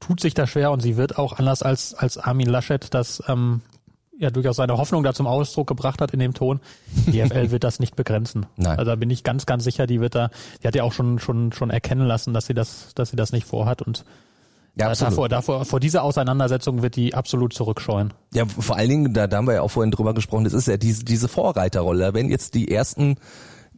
tut 0.00 0.20
sich 0.20 0.34
da 0.34 0.46
schwer 0.46 0.70
und 0.70 0.80
sie 0.80 0.98
wird 0.98 1.16
auch 1.16 1.38
anders 1.38 1.62
als, 1.62 1.94
als 1.94 2.18
Armin 2.18 2.46
Laschet 2.46 2.92
das 2.92 3.22
ähm, 3.26 3.62
ja 4.18 4.28
durchaus 4.28 4.56
seine 4.56 4.76
Hoffnung 4.76 5.02
da 5.02 5.14
zum 5.14 5.26
Ausdruck 5.26 5.66
gebracht 5.66 6.02
hat 6.02 6.12
in 6.12 6.18
dem 6.18 6.34
Ton. 6.34 6.60
Die 7.06 7.12
DFL 7.12 7.50
wird 7.52 7.64
das 7.64 7.80
nicht 7.80 7.96
begrenzen. 7.96 8.44
Nein. 8.56 8.78
Also 8.78 8.90
da 8.90 8.96
bin 8.96 9.08
ich 9.08 9.24
ganz, 9.24 9.46
ganz 9.46 9.64
sicher, 9.64 9.86
die 9.86 10.02
wird 10.02 10.14
da, 10.14 10.28
die 10.62 10.68
hat 10.68 10.74
ja 10.74 10.82
auch 10.82 10.92
schon, 10.92 11.18
schon, 11.18 11.52
schon 11.52 11.70
erkennen 11.70 12.06
lassen, 12.06 12.34
dass 12.34 12.44
sie 12.44 12.54
das, 12.54 12.92
dass 12.94 13.08
sie 13.08 13.16
das 13.16 13.32
nicht 13.32 13.46
vorhat 13.46 13.80
und 13.80 14.04
Ja, 14.76 14.86
äh, 14.86 14.90
absolut. 14.90 15.12
davor, 15.12 15.28
davor, 15.28 15.64
vor 15.64 15.80
dieser 15.80 16.02
Auseinandersetzung 16.02 16.82
wird 16.82 16.96
die 16.96 17.14
absolut 17.14 17.52
zurückscheuen. 17.52 18.14
Ja, 18.32 18.46
vor 18.46 18.76
allen 18.76 18.88
Dingen, 18.88 19.14
da, 19.14 19.26
da 19.26 19.36
haben 19.36 19.46
wir 19.46 19.54
ja 19.54 19.62
auch 19.62 19.70
vorhin 19.70 19.90
drüber 19.90 20.14
gesprochen, 20.14 20.44
das 20.44 20.54
ist 20.54 20.66
ja 20.66 20.76
diese, 20.76 21.04
diese 21.04 21.28
Vorreiterrolle. 21.28 22.14
Wenn 22.14 22.30
jetzt 22.30 22.54
die 22.54 22.70
ersten 22.70 23.16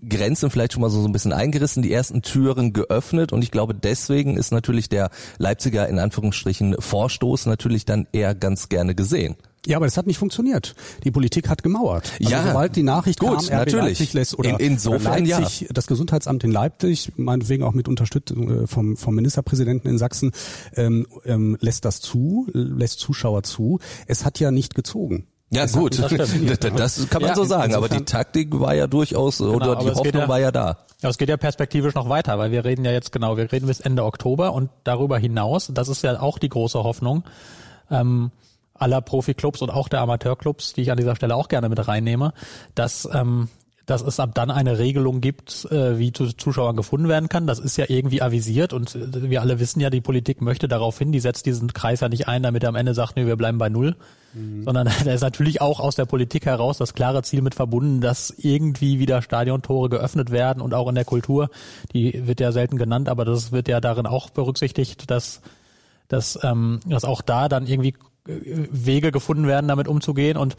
Grenzen 0.09 0.51
vielleicht 0.51 0.73
schon 0.73 0.83
mal 0.83 0.91
so, 0.91 1.01
so 1.01 1.09
ein 1.09 1.13
bisschen 1.13 1.33
eingerissen, 1.33 1.83
die 1.83 1.93
ersten 1.93 2.23
Türen 2.23 2.73
geöffnet 2.73 3.33
und 3.33 3.43
ich 3.43 3.51
glaube, 3.51 3.75
deswegen 3.75 4.37
ist 4.37 4.53
natürlich 4.53 4.89
der 4.89 5.11
Leipziger 5.39 5.89
in 5.89 5.99
Anführungsstrichen 5.99 6.77
Vorstoß 6.79 7.47
natürlich 7.47 7.85
dann 7.85 8.07
eher 8.13 8.35
ganz 8.35 8.69
gerne 8.69 8.95
gesehen. 8.95 9.37
Ja, 9.67 9.79
aber 9.79 9.87
das 9.87 9.97
hat 9.97 10.07
nicht 10.07 10.19
funktioniert. 10.19 10.75
Die 11.05 11.11
Politik 11.11 11.49
hat 11.49 11.63
gemauert. 11.63 12.13
Also 12.21 12.31
Ja, 12.31 12.47
sobald 12.47 12.77
die 12.77 12.83
Nachricht 12.83 13.19
gut, 13.19 13.31
kam, 13.31 13.45
RB 13.47 13.51
natürlich. 13.51 13.99
Leipzig 13.99 14.13
lässt 14.13 14.39
oder, 14.39 14.51
In- 14.51 14.57
insofern, 14.59 15.25
Leipzig, 15.25 15.69
das 15.73 15.87
Gesundheitsamt 15.87 16.45
in 16.45 16.51
Leipzig, 16.51 17.13
meinetwegen 17.17 17.63
auch 17.63 17.73
mit 17.73 17.89
Unterstützung 17.89 18.65
äh, 18.65 18.67
vom, 18.67 18.99
vom 18.99 19.15
Ministerpräsidenten 19.15 19.89
in 19.89 19.97
Sachsen, 19.97 20.33
ähm, 20.77 21.07
ähm, 21.25 21.57
lässt 21.61 21.87
das 21.87 22.03
zu, 22.03 22.47
lässt 22.53 22.99
Zuschauer 23.01 23.43
zu. 23.43 23.79
Es 24.07 24.27
hat 24.27 24.39
ja 24.39 24.51
nicht 24.51 24.75
gezogen. 24.75 25.27
Ja 25.55 25.67
gut, 25.67 25.99
das, 26.77 27.09
kann 27.11 27.23
man 27.23 27.31
Ja, 27.31 27.35
so 27.35 27.45
sagen, 27.45 27.75
aber 27.75 27.89
die 27.89 28.05
Taktik 28.05 28.59
war 28.59 28.75
ja 28.75 28.87
durchaus, 28.87 29.41
oder 29.41 29.73
aber 29.73 29.77
die 29.77 29.91
Hoffnung 29.91 30.23
ja- 30.23 30.29
war 30.29 30.41
ja 30.41 30.51
da. 30.51 30.79
Ja, 31.01 31.11
es 31.11 31.19
geht 31.19 31.29
ja 31.29 31.37
perspektivisch 31.37 31.95
noch 31.95 32.09
weiter, 32.09 32.39
weil 32.39 32.51
wir 32.51 32.65
reden 32.65 32.85
ja 32.85 32.91
jetzt 32.91 33.13
genau, 33.13 33.37
wir 33.37 33.53
reden 33.53 33.67
bis 33.67 33.81
Ende 33.81 34.05
Oktober 34.05 34.53
und 34.53 34.71
darüber 34.85 35.19
hinaus, 35.19 35.71
das 35.73 35.89
ist 35.89 36.03
ja 36.03 36.21
auch 36.21 36.39
die 36.39 36.49
große 36.49 36.83
Hoffnung 36.83 37.25
ähm, 37.91 38.31
aller 38.75 39.01
Profiklubs 39.01 39.63
und 39.63 39.71
auch 39.71 39.89
der 39.89 40.01
Amateurclubs, 40.01 40.73
die 40.73 40.83
ich 40.83 40.91
an 40.91 40.97
dieser 40.97 41.15
Stelle 41.17 41.37
auch 41.37 41.49
gerne 41.49 41.69
mit 41.69 41.87
reinnehme, 41.87 42.33
dass 42.75 43.09
ähm, 43.13 43.49
dass 43.87 44.03
es 44.03 44.19
ab 44.19 44.31
dann 44.35 44.51
eine 44.51 44.79
Regelung 44.79 45.21
gibt, 45.21 45.67
äh, 45.71 45.99
wie 45.99 46.13
zu 46.13 46.33
Zuschauern 46.33 46.77
gefunden 46.77 47.09
werden 47.09 47.29
kann. 47.29 47.47
Das 47.47 47.59
ist 47.59 47.77
ja 47.77 47.85
irgendwie 47.89 48.23
avisiert 48.23 48.73
und 48.73 48.95
äh, 48.95 49.31
wir 49.31 49.43
alle 49.43 49.61
wissen 49.61 49.81
ja, 49.81 49.91
die 49.91 50.01
Politik 50.01 50.41
möchte 50.41 50.69
darauf 50.69 50.99
hin, 50.99 51.13
die 51.13 51.21
setzt 51.21 51.47
diesen 51.47 51.73
Kreis 51.73 52.01
ja 52.01 52.09
nicht 52.09 52.27
ein, 52.27 52.43
damit 52.43 52.63
er 52.63 52.71
am 52.71 52.77
Ende 52.77 52.95
sagt, 52.95 53.17
nee, 53.17 53.27
wir 53.27 53.37
bleiben 53.37 53.59
bei 53.59 53.69
null. 53.69 53.97
Mhm. 54.33 54.65
Sondern 54.65 54.89
da 55.05 55.13
ist 55.13 55.21
natürlich 55.21 55.61
auch 55.61 55.81
aus 55.81 55.97
der 55.97 56.07
Politik 56.07 56.47
heraus 56.47 56.79
das 56.79 56.95
klare 56.95 57.23
Ziel 57.23 57.43
mit 57.43 57.55
verbunden, 57.55 58.01
dass 58.01 58.31
irgendwie 58.31 58.99
wieder 58.99 59.21
Stadiontore 59.21 59.91
geöffnet 59.91 60.31
werden 60.31 60.63
und 60.63 60.73
auch 60.73 60.89
in 60.89 60.95
der 60.95 61.05
Kultur, 61.05 61.51
die 61.93 62.27
wird 62.27 62.41
ja 62.41 62.53
selten 62.53 62.79
genannt, 62.79 63.09
aber 63.09 63.25
das 63.25 63.53
wird 63.53 63.69
ja 63.69 63.81
darin 63.81 64.07
auch 64.07 64.31
berücksichtigt, 64.31 65.11
dass, 65.11 65.43
dass, 66.09 66.39
ähm, 66.43 66.81
dass 66.87 67.05
auch 67.05 67.21
da 67.21 67.49
dann 67.49 67.67
irgendwie 67.67 67.95
äh, 68.27 68.67
Wege 68.71 69.13
gefunden 69.13 69.47
werden, 69.47 69.69
damit 69.69 69.89
umzugehen 69.89 70.39
und 70.39 70.57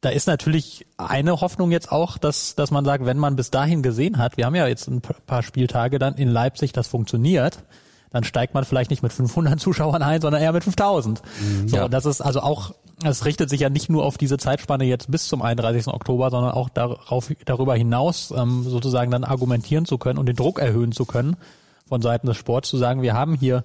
da 0.00 0.10
ist 0.10 0.26
natürlich 0.28 0.86
eine 0.96 1.40
Hoffnung 1.40 1.72
jetzt 1.72 1.90
auch, 1.90 2.18
dass, 2.18 2.54
dass 2.54 2.70
man 2.70 2.84
sagt, 2.84 3.04
wenn 3.04 3.18
man 3.18 3.34
bis 3.34 3.50
dahin 3.50 3.82
gesehen 3.82 4.18
hat, 4.18 4.36
wir 4.36 4.46
haben 4.46 4.54
ja 4.54 4.66
jetzt 4.66 4.86
ein 4.88 5.00
paar 5.00 5.42
Spieltage 5.42 5.98
dann 5.98 6.14
in 6.14 6.28
Leipzig, 6.28 6.72
das 6.72 6.86
funktioniert, 6.86 7.64
dann 8.10 8.24
steigt 8.24 8.54
man 8.54 8.64
vielleicht 8.64 8.90
nicht 8.90 9.02
mit 9.02 9.12
500 9.12 9.58
Zuschauern 9.60 10.02
ein, 10.02 10.20
sondern 10.20 10.40
eher 10.40 10.52
mit 10.52 10.64
5000. 10.64 11.20
Mhm, 11.40 11.68
so, 11.68 11.76
ja. 11.76 11.88
das 11.88 12.06
ist 12.06 12.20
also 12.20 12.40
auch, 12.40 12.74
es 13.04 13.24
richtet 13.24 13.50
sich 13.50 13.60
ja 13.60 13.70
nicht 13.70 13.90
nur 13.90 14.04
auf 14.04 14.18
diese 14.18 14.38
Zeitspanne 14.38 14.84
jetzt 14.84 15.10
bis 15.10 15.26
zum 15.26 15.42
31. 15.42 15.88
Oktober, 15.88 16.30
sondern 16.30 16.52
auch 16.52 16.68
darauf, 16.68 17.32
darüber 17.44 17.74
hinaus 17.74 18.32
ähm, 18.36 18.62
sozusagen 18.62 19.10
dann 19.10 19.24
argumentieren 19.24 19.84
zu 19.84 19.98
können 19.98 20.18
und 20.18 20.26
den 20.26 20.36
Druck 20.36 20.60
erhöhen 20.60 20.92
zu 20.92 21.06
können 21.06 21.36
von 21.88 22.02
Seiten 22.02 22.26
des 22.26 22.36
Sports, 22.36 22.68
zu 22.68 22.76
sagen, 22.76 23.02
wir 23.02 23.14
haben 23.14 23.34
hier 23.34 23.64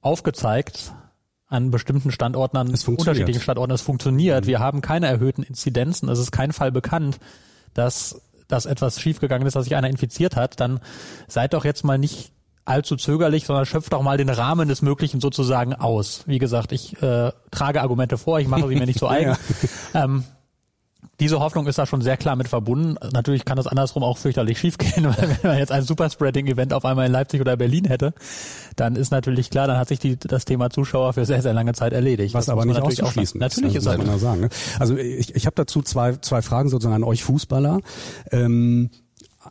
aufgezeigt, 0.00 0.92
an 1.52 1.70
bestimmten 1.70 2.10
Standorten, 2.10 2.56
an 2.56 2.68
unterschiedlichen 2.68 3.40
Standorten. 3.40 3.72
Es 3.72 3.82
funktioniert. 3.82 4.44
Mhm. 4.44 4.48
Wir 4.48 4.60
haben 4.60 4.80
keine 4.80 5.06
erhöhten 5.06 5.42
Inzidenzen. 5.42 6.08
Es 6.08 6.18
ist 6.18 6.32
kein 6.32 6.52
Fall 6.52 6.72
bekannt, 6.72 7.18
dass, 7.74 8.20
dass 8.48 8.66
etwas 8.66 9.00
schiefgegangen 9.00 9.46
ist, 9.46 9.54
dass 9.54 9.64
sich 9.64 9.76
einer 9.76 9.88
infiziert 9.88 10.36
hat. 10.36 10.60
Dann 10.60 10.80
seid 11.28 11.54
doch 11.54 11.64
jetzt 11.64 11.84
mal 11.84 11.98
nicht 11.98 12.32
allzu 12.64 12.96
zögerlich, 12.96 13.44
sondern 13.44 13.66
schöpft 13.66 13.92
doch 13.92 14.02
mal 14.02 14.16
den 14.16 14.28
Rahmen 14.28 14.68
des 14.68 14.82
Möglichen 14.82 15.20
sozusagen 15.20 15.74
aus. 15.74 16.22
Wie 16.26 16.38
gesagt, 16.38 16.72
ich 16.72 17.00
äh, 17.02 17.32
trage 17.50 17.82
Argumente 17.82 18.18
vor, 18.18 18.40
ich 18.40 18.48
mache 18.48 18.68
sie 18.68 18.76
mir 18.76 18.86
nicht 18.86 18.98
zu 18.98 19.08
eigen. 19.08 19.36
ja. 19.94 20.04
ähm, 20.04 20.24
diese 21.22 21.38
Hoffnung 21.38 21.68
ist 21.68 21.78
da 21.78 21.86
schon 21.86 22.02
sehr 22.02 22.16
klar 22.16 22.34
mit 22.34 22.48
verbunden. 22.48 22.96
Natürlich 23.12 23.44
kann 23.44 23.56
das 23.56 23.68
andersrum 23.68 24.02
auch 24.02 24.18
fürchterlich 24.18 24.58
schiefgehen, 24.58 25.04
weil 25.16 25.28
wenn 25.28 25.50
man 25.50 25.58
jetzt 25.58 25.70
ein 25.70 25.84
Superspreading-Event 25.84 26.72
auf 26.72 26.84
einmal 26.84 27.06
in 27.06 27.12
Leipzig 27.12 27.40
oder 27.40 27.56
Berlin 27.56 27.84
hätte, 27.84 28.12
dann 28.74 28.96
ist 28.96 29.12
natürlich 29.12 29.48
klar, 29.48 29.68
dann 29.68 29.76
hat 29.76 29.86
sich 29.86 30.00
die, 30.00 30.16
das 30.18 30.44
Thema 30.44 30.70
Zuschauer 30.70 31.12
für 31.12 31.24
sehr, 31.24 31.40
sehr 31.40 31.54
lange 31.54 31.74
Zeit 31.74 31.92
erledigt. 31.92 32.34
Was 32.34 32.46
das 32.46 32.52
aber 32.52 32.64
nicht 32.64 32.82
auszuschließen 32.82 33.40
ist. 33.40 33.40
Natürlich 33.40 33.76
ist 33.76 33.86
das. 33.86 33.98
Muss 33.98 34.06
man 34.06 34.18
sagen, 34.18 34.40
ne? 34.40 34.48
Also 34.80 34.96
ich, 34.96 35.32
ich 35.36 35.46
habe 35.46 35.54
dazu 35.54 35.80
zwei, 35.82 36.16
zwei 36.16 36.42
Fragen 36.42 36.68
sozusagen 36.68 36.96
an 36.96 37.04
euch 37.04 37.22
Fußballer. 37.22 37.78
Ähm, 38.32 38.90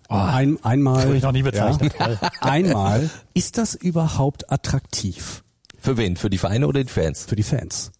Oh, 0.08 0.16
ein, 0.16 0.58
einmal, 0.64 1.14
ich 1.16 1.24
noch 1.24 1.34
nie 1.34 1.44
bezeichnet. 1.44 1.94
Ja, 2.00 2.18
einmal, 2.40 3.10
ist 3.34 3.58
das 3.58 3.76
überhaupt 3.76 4.50
attraktiv? 4.50 5.44
Für 5.80 5.98
wen? 5.98 6.16
Für 6.16 6.30
die 6.30 6.38
Vereine 6.38 6.68
oder 6.68 6.82
die 6.82 6.90
Fans? 6.90 7.26
Für 7.26 7.36
die 7.36 7.44
Fans. 7.44 7.92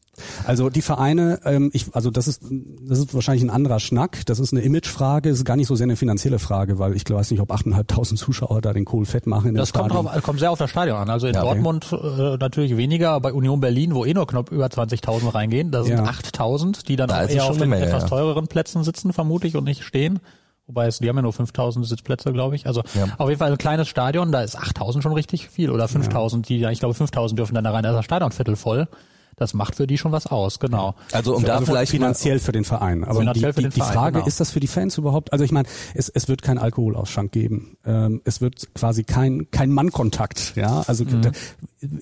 Also 0.46 0.70
die 0.70 0.82
Vereine, 0.82 1.40
ähm, 1.46 1.70
ich, 1.74 1.94
also 1.94 2.12
das 2.12 2.28
ist, 2.28 2.44
das 2.82 3.00
ist 3.00 3.14
wahrscheinlich 3.14 3.44
ein 3.44 3.50
anderer 3.50 3.80
Schnack. 3.80 4.26
Das 4.26 4.40
ist 4.40 4.54
eine 4.54 4.62
Imagefrage, 4.62 5.30
ist 5.30 5.46
gar 5.46 5.56
nicht 5.56 5.68
so 5.68 5.76
sehr 5.76 5.86
eine 5.86 5.96
finanzielle 5.96 6.40
Frage, 6.40 6.80
weil 6.80 6.96
ich 6.96 7.10
weiß 7.10 7.32
nicht, 7.32 7.40
ob 7.40 7.52
8.500 7.52 8.16
Zuschauer 8.16 8.62
da 8.62 8.74
den 8.74 8.86
Kohl 8.86 9.06
fett 9.06 9.28
machen. 9.28 9.50
In 9.50 9.56
das 9.56 9.74
kommt, 9.74 9.92
drauf, 9.92 10.08
kommt 10.24 10.40
sehr 10.40 10.52
auf 10.52 10.60
das 10.60 10.70
Stadion 10.70 10.98
an. 10.98 11.10
Also 11.10 11.28
in 11.28 11.34
ja, 11.34 11.42
Dortmund 11.42 11.92
okay. 11.92 12.34
äh, 12.34 12.38
natürlich 12.38 12.78
weniger, 12.78 13.20
bei 13.20 13.34
Union 13.34 13.60
Berlin, 13.60 13.94
wo 13.96 14.06
eh 14.06 14.14
nur 14.14 14.28
knapp 14.28 14.52
über 14.52 14.66
20.000 14.66 15.34
reingehen, 15.34 15.72
da 15.72 15.84
sind 15.84 15.98
ja. 15.98 16.04
8.000, 16.06 16.86
die 16.86 16.96
dann 16.96 17.10
da 17.10 17.24
auch 17.24 17.30
eher 17.30 17.46
auf 17.46 17.58
den 17.58 17.70
Menge, 17.70 17.86
etwas 17.86 18.06
teureren 18.06 18.48
Plätzen 18.48 18.84
sitzen 18.84 19.14
vermutlich 19.14 19.56
und 19.56 19.64
nicht 19.64 19.84
stehen. 19.84 20.20
Wobei 20.68 20.88
es, 20.88 21.00
die 21.00 21.10
haben 21.10 21.18
ja 21.18 21.22
nur 21.22 21.34
5000 21.34 21.86
Sitzplätze, 21.86 22.32
glaube 22.32 22.56
ich. 22.56 22.66
Also 22.66 22.82
ja. 22.94 23.08
auf 23.18 23.28
jeden 23.28 23.40
Fall 23.40 23.52
ein 23.52 23.58
kleines 23.58 23.90
Stadion, 23.90 24.32
da 24.32 24.42
ist 24.42 24.58
8000 24.58 25.04
schon 25.04 25.12
richtig 25.14 25.50
viel 25.50 25.70
oder 25.70 25.88
5000, 25.88 26.50
ja. 26.50 26.70
die, 26.70 26.74
ich 26.74 26.80
glaube 26.80 26.94
5000 26.94 27.38
dürfen 27.38 27.56
dann 27.56 27.64
da 27.64 27.72
rein, 27.72 27.84
da 27.84 27.90
ist 27.90 27.98
das 27.98 28.06
Stadionviertel 28.06 28.56
voll. 28.56 28.88
Das 29.36 29.54
macht 29.54 29.76
für 29.76 29.88
die 29.88 29.98
schon 29.98 30.12
was 30.12 30.28
aus, 30.28 30.60
genau. 30.60 30.96
Also 31.12 31.36
um 31.36 31.42
für, 31.42 31.48
da 31.48 31.54
also 31.56 31.66
vielleicht 31.66 31.92
finanziell 31.92 32.40
für 32.40 32.52
den 32.52 32.64
Verein. 32.64 33.04
Aber 33.04 33.22
die, 33.34 33.42
die, 33.42 33.70
die 33.70 33.72
Verein, 33.72 33.94
Frage 33.94 34.14
genau. 34.16 34.28
ist 34.28 34.40
das 34.40 34.52
für 34.52 34.60
die 34.60 34.68
Fans 34.68 34.98
überhaupt? 34.98 35.34
Also 35.34 35.44
ich 35.44 35.52
meine, 35.52 35.68
es, 35.94 36.10
es 36.10 36.28
wird 36.28 36.42
keinen 36.42 36.58
Alkoholausschank 36.58 37.32
geben. 37.32 37.78
Ähm, 37.86 38.22
es 38.24 38.42
wird 38.42 38.74
quasi 38.74 39.04
kein 39.04 39.50
kein 39.52 39.72
Mannkontakt. 39.72 40.54
Ja, 40.56 40.82
also 40.88 41.06
mhm. 41.06 41.32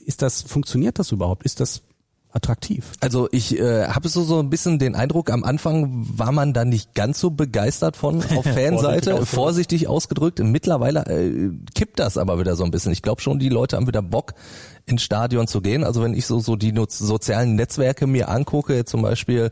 ist 0.05 0.21
das 0.21 0.41
funktioniert 0.41 0.99
das 0.99 1.11
überhaupt? 1.11 1.43
Ist 1.43 1.59
das 1.59 1.81
attraktiv. 2.31 2.91
Also 2.99 3.27
ich 3.31 3.59
äh, 3.59 3.87
habe 3.87 4.07
so 4.07 4.23
so 4.23 4.39
ein 4.39 4.49
bisschen 4.49 4.77
den 4.77 4.95
Eindruck, 4.95 5.31
am 5.31 5.43
Anfang 5.43 6.05
war 6.15 6.31
man 6.31 6.53
da 6.53 6.63
nicht 6.63 6.93
ganz 6.93 7.19
so 7.19 7.31
begeistert 7.31 7.97
von 7.97 8.17
auf 8.35 8.45
Fanseite, 8.45 9.11
vorsichtig, 9.11 9.29
vorsichtig 9.29 9.87
ausgedrückt. 9.87 10.39
Mittlerweile 10.39 11.05
äh, 11.05 11.51
kippt 11.73 11.99
das 11.99 12.17
aber 12.17 12.39
wieder 12.39 12.55
so 12.55 12.63
ein 12.63 12.71
bisschen. 12.71 12.91
Ich 12.91 13.01
glaube 13.01 13.21
schon, 13.21 13.39
die 13.39 13.49
Leute 13.49 13.77
haben 13.77 13.87
wieder 13.87 14.01
Bock 14.01 14.33
ins 14.85 15.03
Stadion 15.03 15.47
zu 15.47 15.61
gehen. 15.61 15.83
Also 15.83 16.03
wenn 16.03 16.13
ich 16.13 16.25
so 16.25 16.39
so 16.39 16.55
die 16.55 16.73
sozialen 16.87 17.55
Netzwerke 17.55 18.05
mir 18.05 18.29
angucke, 18.29 18.85
zum 18.85 19.01
Beispiel 19.01 19.49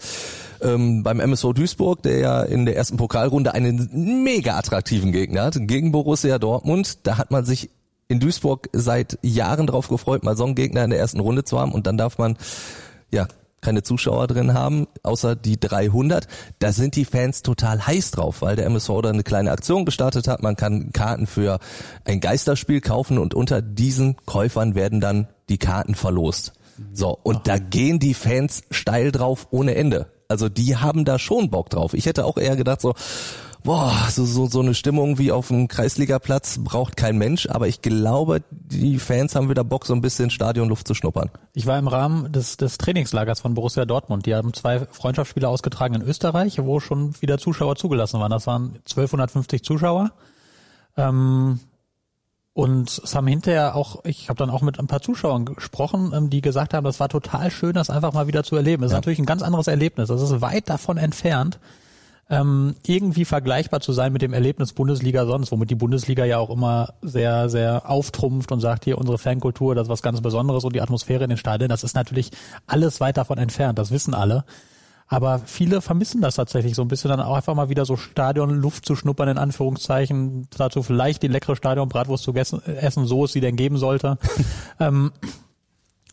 ähm, 0.61 1.03
beim 1.03 1.17
MSO 1.17 1.53
Duisburg, 1.53 2.03
der 2.03 2.19
ja 2.19 2.43
in 2.43 2.65
der 2.65 2.75
ersten 2.75 2.97
Pokalrunde 2.97 3.53
einen 3.53 4.23
mega 4.23 4.57
attraktiven 4.57 5.11
Gegner 5.11 5.43
hat, 5.43 5.57
gegen 5.59 5.91
Borussia 5.91 6.37
Dortmund, 6.39 7.07
da 7.07 7.17
hat 7.17 7.31
man 7.31 7.45
sich 7.45 7.69
in 8.07 8.19
Duisburg 8.19 8.69
seit 8.73 9.19
Jahren 9.21 9.67
drauf 9.67 9.87
gefreut, 9.87 10.23
mal 10.23 10.37
so 10.37 10.45
einen 10.45 10.55
Gegner 10.55 10.83
in 10.83 10.89
der 10.89 10.99
ersten 10.99 11.19
Runde 11.19 11.43
zu 11.43 11.59
haben 11.59 11.71
und 11.71 11.87
dann 11.87 11.97
darf 11.97 12.17
man 12.17 12.37
ja 13.11 13.27
keine 13.61 13.83
Zuschauer 13.83 14.27
drin 14.27 14.53
haben, 14.53 14.87
außer 15.03 15.35
die 15.35 15.59
300. 15.59 16.27
Da 16.59 16.71
sind 16.71 16.95
die 16.95 17.05
Fans 17.05 17.41
total 17.41 17.85
heiß 17.85 18.11
drauf, 18.11 18.41
weil 18.41 18.55
der 18.55 18.65
MSV 18.67 19.01
da 19.01 19.09
eine 19.09 19.23
kleine 19.23 19.51
Aktion 19.51 19.83
gestartet 19.83 20.27
hat. 20.27 20.43
Man 20.43 20.55
kann 20.55 20.93
Karten 20.93 21.27
für 21.27 21.59
ein 22.05 22.19
Geisterspiel 22.19 22.81
kaufen 22.81 23.17
und 23.17 23.33
unter 23.33 23.61
diesen 23.61 24.15
Käufern 24.25 24.75
werden 24.75 25.01
dann 25.01 25.27
die 25.49 25.57
Karten 25.57 25.95
verlost. 25.95 26.53
So, 26.93 27.17
und 27.23 27.47
da 27.47 27.57
gehen 27.57 27.99
die 27.99 28.13
Fans 28.13 28.63
steil 28.69 29.11
drauf 29.11 29.47
ohne 29.49 29.75
Ende. 29.75 30.11
Also 30.27 30.49
die 30.49 30.75
haben 30.77 31.05
da 31.05 31.17
schon 31.17 31.49
Bock 31.49 31.69
drauf. 31.69 31.93
Ich 31.93 32.05
hätte 32.05 32.25
auch 32.25 32.37
eher 32.37 32.55
gedacht 32.55 32.81
so, 32.81 32.93
boah, 33.67 34.07
so, 34.09 34.23
so, 34.23 34.45
so 34.45 34.61
eine 34.61 34.73
Stimmung 34.73 35.17
wie 35.17 35.33
auf 35.33 35.49
dem 35.49 35.67
Kreisligaplatz 35.67 36.59
braucht 36.63 36.95
kein 36.95 37.17
Mensch, 37.17 37.49
aber 37.49 37.67
ich 37.67 37.81
glaube, 37.81 38.41
die 38.49 38.97
Fans 38.97 39.35
haben 39.35 39.49
wieder 39.49 39.65
Bock, 39.65 39.85
so 39.85 39.93
ein 39.93 39.99
bisschen 39.99 40.29
Stadionluft 40.29 40.87
zu 40.87 40.93
schnuppern. 40.93 41.29
Ich 41.53 41.65
war 41.65 41.77
im 41.77 41.89
Rahmen 41.89 42.31
des, 42.31 42.55
des 42.55 42.77
Trainingslagers 42.77 43.41
von 43.41 43.55
Borussia 43.55 43.83
Dortmund. 43.83 44.25
Die 44.25 44.33
haben 44.33 44.53
zwei 44.53 44.85
Freundschaftsspiele 44.85 45.49
ausgetragen 45.49 45.95
in 45.95 46.01
Österreich, 46.01 46.63
wo 46.63 46.79
schon 46.79 47.21
wieder 47.21 47.39
Zuschauer 47.39 47.75
zugelassen 47.75 48.21
waren. 48.21 48.31
Das 48.31 48.47
waren 48.47 48.75
1250 48.85 49.65
Zuschauer. 49.65 50.13
Ähm, 50.95 51.59
und 52.53 53.01
es 53.03 53.15
haben 53.15 53.27
hinterher 53.27 53.75
auch, 53.75 54.05
ich 54.05 54.29
habe 54.29 54.37
dann 54.37 54.49
auch 54.49 54.61
mit 54.61 54.79
ein 54.79 54.87
paar 54.87 55.01
Zuschauern 55.01 55.43
gesprochen, 55.43 56.13
ähm, 56.15 56.29
die 56.29 56.39
gesagt 56.39 56.73
haben, 56.73 56.85
das 56.85 57.01
war 57.01 57.09
total 57.09 57.51
schön, 57.51 57.73
das 57.73 57.89
einfach 57.89 58.13
mal 58.13 58.27
wieder 58.27 58.45
zu 58.45 58.55
erleben. 58.55 58.83
Das 58.83 58.93
ja. 58.93 58.97
ist 58.97 59.01
natürlich 59.01 59.19
ein 59.19 59.25
ganz 59.25 59.41
anderes 59.41 59.67
Erlebnis. 59.67 60.07
Das 60.07 60.21
ist 60.21 60.39
weit 60.39 60.69
davon 60.69 60.95
entfernt, 60.95 61.59
ähm, 62.29 62.75
irgendwie 62.85 63.25
vergleichbar 63.25 63.79
zu 63.79 63.93
sein 63.93 64.11
mit 64.11 64.21
dem 64.21 64.33
Erlebnis 64.33 64.73
Bundesliga 64.73 65.25
sonst, 65.25 65.51
womit 65.51 65.69
die 65.69 65.75
Bundesliga 65.75 66.25
ja 66.25 66.37
auch 66.39 66.49
immer 66.49 66.93
sehr, 67.01 67.49
sehr 67.49 67.89
auftrumpft 67.89 68.51
und 68.51 68.59
sagt, 68.59 68.83
hier 68.83 68.97
unsere 68.97 69.17
Fankultur, 69.17 69.75
das 69.75 69.87
ist 69.87 69.91
was 69.91 70.01
ganz 70.01 70.21
Besonderes 70.21 70.63
und 70.63 70.75
die 70.75 70.81
Atmosphäre 70.81 71.23
in 71.23 71.29
den 71.29 71.37
Stadien, 71.37 71.69
das 71.69 71.83
ist 71.83 71.95
natürlich 71.95 72.31
alles 72.65 72.99
weit 72.99 73.17
davon 73.17 73.37
entfernt, 73.37 73.79
das 73.79 73.91
wissen 73.91 74.13
alle. 74.13 74.43
Aber 75.09 75.39
viele 75.39 75.79
vermissen 75.81 76.19
das 76.19 76.35
tatsächlich 76.35 76.75
so 76.75 76.81
ein 76.81 76.89
bisschen 76.89 77.09
dann 77.09 77.21
auch 77.21 77.35
einfach 77.35 77.55
mal 77.55 77.69
wieder 77.69 77.85
so 77.85 77.95
Stadionluft 77.95 78.85
zu 78.85 78.97
schnuppern, 78.97 79.29
in 79.29 79.37
Anführungszeichen, 79.37 80.49
dazu 80.57 80.83
vielleicht 80.83 81.23
die 81.23 81.29
leckere 81.29 81.55
Stadionbratwurst 81.55 82.25
zu 82.25 82.33
essen, 82.33 83.05
so 83.05 83.23
es 83.23 83.31
sie 83.31 83.39
denn 83.39 83.55
geben 83.55 83.77
sollte. 83.77 84.17
ähm, 84.81 85.13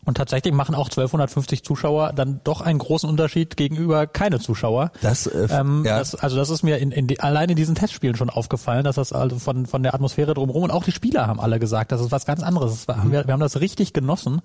und 0.05 0.17
tatsächlich 0.17 0.53
machen 0.53 0.75
auch 0.75 0.85
1250 0.85 1.63
Zuschauer 1.63 2.13
dann 2.13 2.39
doch 2.43 2.61
einen 2.61 2.79
großen 2.79 3.09
Unterschied 3.09 3.57
gegenüber 3.57 4.07
keine 4.07 4.39
Zuschauer. 4.39 4.91
Das, 5.01 5.27
äh, 5.27 5.47
ähm, 5.51 5.83
ja. 5.85 5.99
das 5.99 6.15
also 6.15 6.35
das 6.37 6.49
ist 6.49 6.63
mir 6.63 6.77
in, 6.77 6.91
in 6.91 7.07
die, 7.07 7.19
allein 7.19 7.49
in 7.49 7.55
diesen 7.55 7.75
Testspielen 7.75 8.15
schon 8.15 8.29
aufgefallen, 8.29 8.83
dass 8.83 8.95
das 8.95 9.13
also 9.13 9.39
von 9.39 9.65
von 9.65 9.83
der 9.83 9.93
Atmosphäre 9.93 10.33
drumherum 10.33 10.63
und 10.63 10.71
auch 10.71 10.83
die 10.83 10.91
Spieler 10.91 11.27
haben 11.27 11.39
alle 11.39 11.59
gesagt, 11.59 11.91
das 11.91 12.01
ist 12.01 12.11
was 12.11 12.25
ganz 12.25 12.43
anderes. 12.43 12.87
War, 12.87 13.03
mhm. 13.03 13.11
wir, 13.11 13.25
wir 13.25 13.33
haben 13.33 13.39
das 13.39 13.59
richtig 13.59 13.93
genossen, 13.93 14.41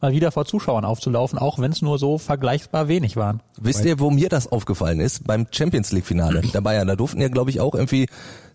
mal 0.00 0.12
wieder 0.12 0.32
vor 0.32 0.44
Zuschauern 0.44 0.84
aufzulaufen, 0.84 1.38
auch 1.38 1.58
wenn 1.58 1.72
es 1.72 1.82
nur 1.82 1.98
so 1.98 2.18
vergleichbar 2.18 2.88
wenig 2.88 3.16
waren. 3.16 3.40
Wisst 3.60 3.84
ihr, 3.84 3.98
wo 3.98 4.10
mir 4.10 4.28
das 4.28 4.50
aufgefallen 4.50 5.00
ist? 5.00 5.26
Beim 5.26 5.46
Champions 5.50 5.92
League 5.92 6.06
Finale 6.06 6.40
der 6.54 6.60
Bayern. 6.60 6.86
Da 6.86 6.96
durften 6.96 7.20
ja, 7.20 7.28
glaube 7.28 7.50
ich, 7.50 7.60
auch 7.60 7.74
irgendwie 7.74 8.06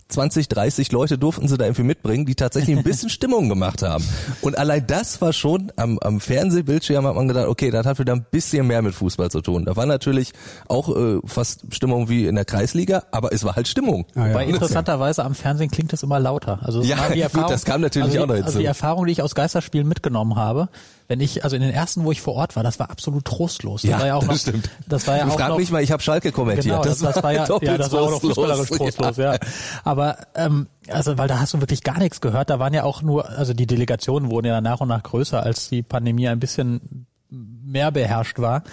20, 0.07 0.47
30 0.49 0.91
Leute 0.91 1.17
durften 1.17 1.47
sie 1.47 1.57
da 1.57 1.65
irgendwie 1.65 1.83
mitbringen, 1.83 2.25
die 2.25 2.35
tatsächlich 2.35 2.77
ein 2.77 2.83
bisschen 2.85 3.09
Stimmung 3.09 3.49
gemacht 3.49 3.81
haben. 3.81 4.03
Und 4.41 4.57
allein 4.57 4.85
das 4.85 5.19
war 5.19 5.33
schon 5.33 5.71
am, 5.77 5.97
am 5.99 6.19
Fernsehbildschirm 6.19 7.07
hat 7.07 7.15
man 7.15 7.27
gedacht, 7.27 7.47
okay, 7.47 7.71
das 7.71 7.85
hat 7.87 7.97
wieder 7.97 8.13
ein 8.13 8.25
bisschen 8.29 8.67
mehr 8.67 8.81
mit 8.83 8.93
Fußball 8.93 9.31
zu 9.31 9.41
tun. 9.41 9.65
Da 9.65 9.75
war 9.75 9.85
natürlich 9.87 10.31
auch 10.67 10.95
äh, 10.95 11.19
fast 11.25 11.63
Stimmung 11.71 12.07
wie 12.07 12.27
in 12.27 12.35
der 12.35 12.45
Kreisliga, 12.45 13.03
aber 13.11 13.33
es 13.33 13.43
war 13.43 13.55
halt 13.55 13.67
Stimmung. 13.67 14.05
Ah, 14.13 14.27
ja. 14.27 14.33
Weil 14.35 14.49
interessanterweise 14.49 15.25
am 15.25 15.33
Fernsehen 15.33 15.71
klingt 15.71 15.91
es 15.91 16.03
immer 16.03 16.19
lauter. 16.19 16.59
Also 16.61 16.81
das 16.81 16.89
Ja, 16.89 16.99
war 16.99 17.07
die 17.09 17.13
gut, 17.15 17.21
Erfahrung, 17.23 17.49
das 17.51 17.65
kam 17.65 17.81
natürlich 17.81 18.09
also 18.09 18.23
auch 18.23 18.27
noch 18.27 18.33
die, 18.35 18.37
hinzu. 18.37 18.47
Also 18.49 18.59
die 18.59 18.65
Erfahrung, 18.65 19.05
die 19.07 19.11
ich 19.11 19.21
aus 19.23 19.33
Geisterspielen 19.33 19.87
mitgenommen 19.87 20.35
habe, 20.35 20.69
wenn 21.07 21.19
ich, 21.19 21.43
also 21.43 21.55
in 21.55 21.61
den 21.61 21.71
ersten, 21.71 22.03
wo 22.03 22.11
ich 22.11 22.21
vor 22.21 22.33
Ort 22.35 22.55
war, 22.55 22.63
das 22.63 22.79
war 22.79 22.89
absolut 22.89 23.25
trostlos. 23.25 23.83
Das 23.83 23.91
Ja, 23.91 23.99
war 23.99 24.07
ja 24.07 24.15
auch 24.15 24.21
das 24.21 24.29
noch, 24.29 24.37
stimmt. 24.37 24.69
Das 24.87 25.07
war 25.07 25.17
ja 25.17 25.25
Du 25.25 25.31
auch 25.31 25.37
frag 25.37 25.49
noch, 25.49 25.57
mich 25.57 25.71
mal, 25.71 25.83
ich 25.83 25.91
habe 25.91 26.01
Schalke 26.01 26.31
kommentiert. 26.31 26.65
Genau, 26.65 26.83
das, 26.83 26.99
das 26.99 27.21
war 27.21 27.31
ja, 27.33 27.45
ja, 27.61 27.77
das 27.77 27.91
war 27.91 28.01
auch 28.01 28.11
noch 28.11 28.19
trostlos. 28.19 28.35
fußballerisch 28.35 28.69
trostlos, 28.69 29.17
ja. 29.17 29.37
Aber 29.83 30.17
ähm, 30.35 30.67
also, 30.89 31.17
weil 31.17 31.27
da 31.27 31.39
hast 31.39 31.53
du 31.53 31.61
wirklich 31.61 31.83
gar 31.83 31.99
nichts 31.99 32.21
gehört. 32.21 32.49
Da 32.49 32.59
waren 32.59 32.73
ja 32.73 32.83
auch 32.83 33.01
nur, 33.01 33.29
also 33.29 33.53
die 33.53 33.67
Delegationen 33.67 34.29
wurden 34.31 34.47
ja 34.47 34.61
nach 34.61 34.81
und 34.81 34.87
nach 34.87 35.03
größer, 35.03 35.41
als 35.41 35.69
die 35.69 35.83
Pandemie 35.83 36.27
ein 36.27 36.39
bisschen 36.39 37.05
mehr 37.29 37.91
beherrscht 37.91 38.39
war. 38.39 38.63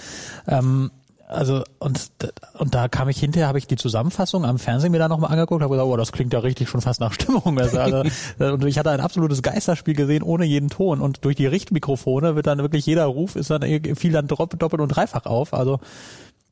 Ähm, 0.47 0.91
also 1.33 1.65
und 1.79 2.11
und 2.59 2.75
da 2.75 2.89
kam 2.89 3.09
ich 3.09 3.19
hinterher, 3.19 3.49
habe 3.49 3.59
ich 3.59 3.67
die 3.67 3.77
Zusammenfassung 3.77 4.45
am 4.45 4.59
Fernsehen 4.59 4.93
mir 4.93 4.99
da 4.99 5.09
nochmal 5.09 5.31
angeguckt, 5.31 5.63
habe 5.63 5.75
gesagt, 5.75 5.89
oh, 5.89 5.97
das 5.97 6.13
klingt 6.13 6.33
ja 6.33 6.39
richtig 6.41 6.69
schon 6.69 6.81
fast 6.81 7.01
nach 7.01 7.13
Stimmung. 7.13 7.59
Also, 7.59 7.79
also, 7.79 8.03
und 8.39 8.65
ich 8.65 8.79
hatte 8.79 8.91
ein 8.91 9.01
absolutes 9.01 9.43
Geisterspiel 9.43 9.95
gesehen 9.95 10.23
ohne 10.23 10.45
jeden 10.45 10.69
Ton 10.69 11.01
und 11.01 11.25
durch 11.25 11.37
die 11.37 11.47
Richtmikrofone 11.47 12.37
wird 12.37 12.47
dann 12.47 12.59
wirklich 12.59 12.87
jeder 12.87 13.07
Ruf 13.07 13.37
ist 13.37 13.51
dann 13.51 13.63
fiel 13.97 14.13
dann 14.13 14.27
doppelt 14.29 14.63
und 14.63 14.89
dreifach 14.89 15.27
auf. 15.27 15.55
Also 15.55 15.81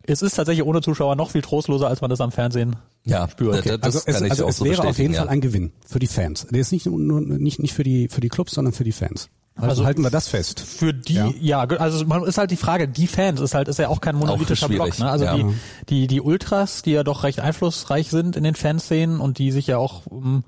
es 0.03 0.23
ist 0.23 0.35
tatsächlich 0.35 0.67
ohne 0.67 0.81
Zuschauer 0.81 1.17
noch 1.17 1.31
viel 1.31 1.43
trostloser, 1.43 1.89
als 1.89 2.01
man 2.01 2.11
das 2.11 2.21
am 2.21 2.33
Fernsehen 2.33 2.77
Ja, 3.05 3.29
spürt. 3.29 3.67
das, 3.67 3.81
das 3.81 4.07
Also 4.07 4.25
es, 4.25 4.31
also 4.31 4.45
auch 4.45 4.49
es 4.49 4.57
so 4.57 4.65
wäre 4.65 4.83
auf 4.85 4.99
jeden 4.99 5.15
Fall 5.15 5.27
ja. 5.27 5.31
ein 5.31 5.41
Gewinn 5.41 5.73
für 5.87 5.99
die 5.99 6.07
Fans. 6.07 6.47
Der 6.51 6.61
ist 6.61 6.73
nicht 6.73 6.87
nur 6.87 7.21
nicht 7.21 7.61
nicht 7.61 7.75
für 7.75 7.85
die 7.85 8.09
für 8.09 8.21
die 8.21 8.29
Clubs, 8.29 8.53
sondern 8.53 8.73
für 8.73 8.85
die 8.85 8.93
Fans. 8.93 9.29
Also, 9.61 9.71
Also 9.71 9.85
halten 9.87 10.03
wir 10.03 10.11
das 10.11 10.29
fest. 10.29 10.61
Für 10.61 10.93
die, 10.93 11.15
Ja. 11.15 11.33
ja, 11.41 11.61
also 11.61 12.05
man 12.07 12.25
ist 12.25 12.39
halt 12.39 12.51
die 12.51 12.57
Frage, 12.57 12.89
die 12.89 13.07
Fans 13.07 13.41
ist 13.41 13.55
halt, 13.55 13.69
ist 13.69 13.79
ja 13.79 13.89
auch 13.89 14.01
kein 14.01 14.17
monolithischer 14.17 14.67
schwierig, 14.67 14.97
Block, 14.97 14.99
ne? 14.99 15.11
Also 15.11 15.25
ja. 15.25 15.37
die, 15.37 15.47
die, 15.89 16.07
die 16.07 16.21
Ultras, 16.21 16.83
die 16.83 16.93
ja 16.93 17.05
doch 17.05 17.25
recht 17.25 17.41
einflussreich 17.41 18.11
sind 18.11 18.37
in 18.37 18.45
den 18.45 18.55
Fanszenen 18.55 19.21
und 19.21 19.39
die 19.39 19.51
sich 19.51 19.67
ja 19.67 19.79
auch 19.79 20.07
um, 20.07 20.45